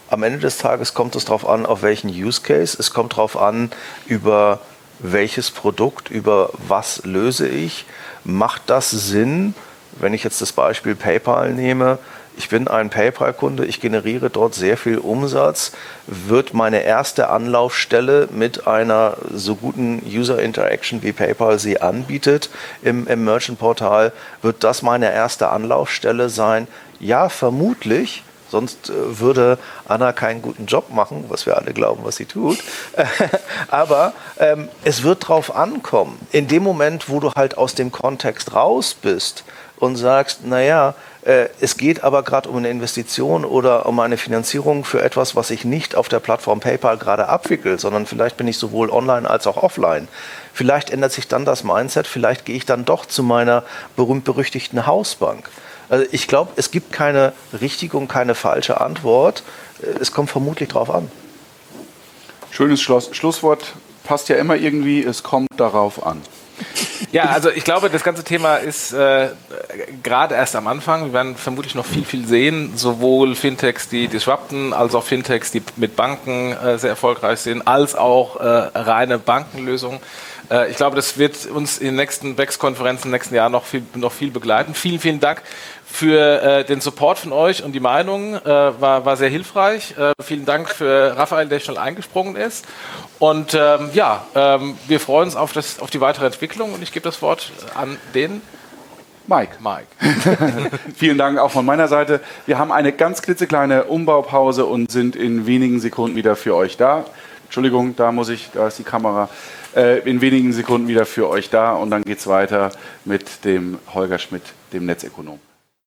am 0.09 0.23
Ende 0.23 0.39
des 0.39 0.57
Tages 0.57 0.93
kommt 0.93 1.15
es 1.15 1.25
darauf 1.25 1.47
an, 1.47 1.65
auf 1.65 1.81
welchen 1.81 2.09
Use 2.09 2.41
Case. 2.41 2.77
Es 2.79 2.91
kommt 2.91 3.13
darauf 3.13 3.37
an, 3.37 3.71
über 4.07 4.59
welches 4.99 5.51
Produkt, 5.51 6.09
über 6.09 6.49
was 6.67 7.03
löse 7.05 7.47
ich. 7.47 7.85
Macht 8.23 8.63
das 8.67 8.91
Sinn, 8.91 9.53
wenn 9.99 10.13
ich 10.13 10.23
jetzt 10.23 10.41
das 10.41 10.51
Beispiel 10.51 10.95
PayPal 10.95 11.53
nehme? 11.53 11.99
Ich 12.37 12.47
bin 12.47 12.69
ein 12.69 12.89
PayPal-Kunde, 12.89 13.65
ich 13.65 13.81
generiere 13.81 14.29
dort 14.29 14.55
sehr 14.55 14.77
viel 14.77 14.97
Umsatz. 14.97 15.73
Wird 16.07 16.53
meine 16.53 16.83
erste 16.83 17.29
Anlaufstelle 17.29 18.29
mit 18.31 18.65
einer 18.65 19.17
so 19.33 19.55
guten 19.55 20.01
User 20.05 20.41
Interaction 20.41 21.03
wie 21.03 21.11
PayPal 21.11 21.59
sie 21.59 21.81
anbietet 21.81 22.49
im, 22.81 23.07
im 23.07 23.25
Merchant-Portal, 23.25 24.13
wird 24.41 24.63
das 24.63 24.81
meine 24.83 25.11
erste 25.11 25.49
Anlaufstelle 25.49 26.29
sein? 26.29 26.67
Ja, 27.01 27.27
vermutlich. 27.27 28.23
Sonst 28.49 28.89
äh, 28.89 29.19
würde 29.19 29.57
Anna 29.87 30.13
keinen 30.13 30.41
guten 30.41 30.65
Job 30.65 30.89
machen, 30.91 31.25
was 31.29 31.45
wir 31.45 31.57
alle 31.57 31.73
glauben, 31.73 32.01
was 32.03 32.15
sie 32.15 32.25
tut. 32.25 32.57
Aber 33.69 34.13
ähm, 34.39 34.69
es 34.83 35.03
wird 35.03 35.27
drauf 35.27 35.55
ankommen. 35.55 36.19
In 36.31 36.47
dem 36.47 36.63
Moment, 36.63 37.09
wo 37.09 37.19
du 37.19 37.31
halt 37.33 37.57
aus 37.57 37.75
dem 37.75 37.91
Kontext 37.91 38.53
raus 38.53 38.95
bist 38.99 39.43
und 39.77 39.95
sagst, 39.95 40.45
naja, 40.45 40.95
äh, 41.23 41.47
es 41.59 41.77
geht 41.77 42.03
aber 42.03 42.23
gerade 42.23 42.49
um 42.49 42.57
eine 42.57 42.69
Investition 42.69 43.45
oder 43.45 43.85
um 43.85 43.99
eine 43.99 44.17
Finanzierung 44.17 44.83
für 44.83 45.01
etwas, 45.01 45.35
was 45.35 45.51
ich 45.51 45.65
nicht 45.65 45.95
auf 45.95 46.09
der 46.09 46.19
Plattform 46.19 46.59
PayPal 46.59 46.97
gerade 46.97 47.27
abwickle, 47.27 47.77
sondern 47.77 48.05
vielleicht 48.05 48.37
bin 48.37 48.47
ich 48.47 48.57
sowohl 48.57 48.89
online 48.89 49.29
als 49.29 49.47
auch 49.47 49.57
offline. 49.57 50.07
Vielleicht 50.53 50.89
ändert 50.89 51.11
sich 51.11 51.27
dann 51.27 51.45
das 51.45 51.63
Mindset, 51.63 52.07
vielleicht 52.07 52.45
gehe 52.45 52.55
ich 52.55 52.65
dann 52.65 52.85
doch 52.85 53.05
zu 53.05 53.23
meiner 53.23 53.63
berühmt-berüchtigten 53.95 54.85
Hausbank. 54.85 55.49
Also 55.89 56.05
ich 56.11 56.27
glaube, 56.27 56.51
es 56.55 56.71
gibt 56.71 56.91
keine 56.91 57.33
richtige 57.59 57.97
und 57.97 58.07
keine 58.07 58.35
falsche 58.35 58.79
Antwort. 58.79 59.43
Es 59.99 60.11
kommt 60.11 60.29
vermutlich 60.29 60.69
drauf 60.69 60.89
an. 60.89 61.09
Schönes 62.51 62.81
Schluss, 62.81 63.09
Schlusswort. 63.11 63.73
Passt 64.03 64.29
ja 64.29 64.35
immer 64.37 64.55
irgendwie, 64.55 65.03
es 65.03 65.23
kommt 65.23 65.47
darauf 65.57 66.05
an. 66.05 66.21
Ja, 67.11 67.25
also 67.25 67.49
ich 67.49 67.63
glaube, 67.63 67.89
das 67.89 68.03
ganze 68.03 68.23
Thema 68.23 68.57
ist 68.57 68.91
äh, 68.91 69.29
gerade 70.03 70.35
erst 70.35 70.55
am 70.55 70.67
Anfang. 70.67 71.05
Wir 71.05 71.13
werden 71.13 71.35
vermutlich 71.35 71.73
noch 71.73 71.85
viel, 71.85 72.03
viel 72.05 72.27
sehen. 72.27 72.73
Sowohl 72.75 73.35
Fintechs, 73.35 73.89
die 73.89 74.07
disrupten, 74.07 74.73
als 74.73 74.93
auch 74.93 75.03
Fintechs, 75.03 75.51
die 75.51 75.63
mit 75.77 75.95
Banken 75.95 76.53
äh, 76.53 76.77
sehr 76.77 76.91
erfolgreich 76.91 77.39
sind, 77.39 77.67
als 77.67 77.95
auch 77.95 78.35
äh, 78.35 78.43
reine 78.43 79.17
Bankenlösungen. 79.17 79.99
Äh, 80.51 80.69
ich 80.69 80.77
glaube, 80.77 80.95
das 80.95 81.17
wird 81.17 81.45
uns 81.47 81.77
in 81.77 81.87
den 81.87 81.95
nächsten 81.95 82.35
BEX-Konferenzen 82.35 83.05
im 83.05 83.11
nächsten 83.11 83.35
Jahr 83.35 83.49
noch 83.49 83.65
viel, 83.65 83.83
noch 83.95 84.11
viel 84.11 84.31
begleiten. 84.31 84.73
Vielen, 84.73 84.99
vielen 84.99 85.19
Dank 85.19 85.41
für 85.91 86.41
äh, 86.41 86.63
den 86.63 86.81
Support 86.81 87.19
von 87.19 87.33
euch 87.33 87.63
und 87.63 87.73
die 87.73 87.79
Meinung. 87.79 88.35
Äh, 88.35 88.45
war, 88.45 89.05
war 89.05 89.17
sehr 89.17 89.29
hilfreich. 89.29 89.95
Äh, 89.97 90.13
vielen 90.23 90.45
Dank 90.45 90.69
für 90.69 91.17
Raphael, 91.17 91.47
der 91.47 91.59
schnell 91.59 91.77
eingesprungen 91.77 92.35
ist. 92.35 92.65
Und 93.17 93.53
ähm, 93.53 93.89
ja, 93.93 94.25
ähm, 94.35 94.77
wir 94.87 94.99
freuen 94.99 95.25
uns 95.25 95.35
auf, 95.35 95.51
das, 95.51 95.79
auf 95.79 95.89
die 95.89 95.99
weitere 95.99 96.27
Entwicklung 96.27 96.73
und 96.73 96.81
ich 96.83 96.93
gebe 96.93 97.03
das 97.03 97.21
Wort 97.21 97.51
an 97.75 97.97
den 98.13 98.41
Mike. 99.27 99.57
Mike. 99.59 99.87
Vielen 100.95 101.17
Dank 101.17 101.37
auch 101.37 101.51
von 101.51 101.65
meiner 101.65 101.87
Seite. 101.87 102.21
Wir 102.45 102.57
haben 102.57 102.71
eine 102.71 102.91
ganz 102.91 103.21
klitzekleine 103.21 103.83
Umbaupause 103.85 104.65
und 104.65 104.91
sind 104.91 105.15
in 105.15 105.45
wenigen 105.45 105.79
Sekunden 105.79 106.15
wieder 106.15 106.35
für 106.35 106.55
euch 106.55 106.77
da. 106.77 107.05
Entschuldigung, 107.45 107.95
da 107.95 108.11
muss 108.11 108.29
ich, 108.29 108.49
da 108.53 108.67
ist 108.67 108.79
die 108.79 108.83
Kamera. 108.83 109.29
Äh, 109.75 109.99
in 110.09 110.21
wenigen 110.21 110.51
Sekunden 110.53 110.87
wieder 110.87 111.05
für 111.05 111.29
euch 111.29 111.49
da 111.49 111.73
und 111.73 111.91
dann 111.91 112.03
geht 112.03 112.19
es 112.19 112.27
weiter 112.27 112.71
mit 113.05 113.45
dem 113.45 113.77
Holger 113.93 114.17
Schmidt, 114.17 114.43
dem 114.73 114.85
Netzökonom. 114.85 115.39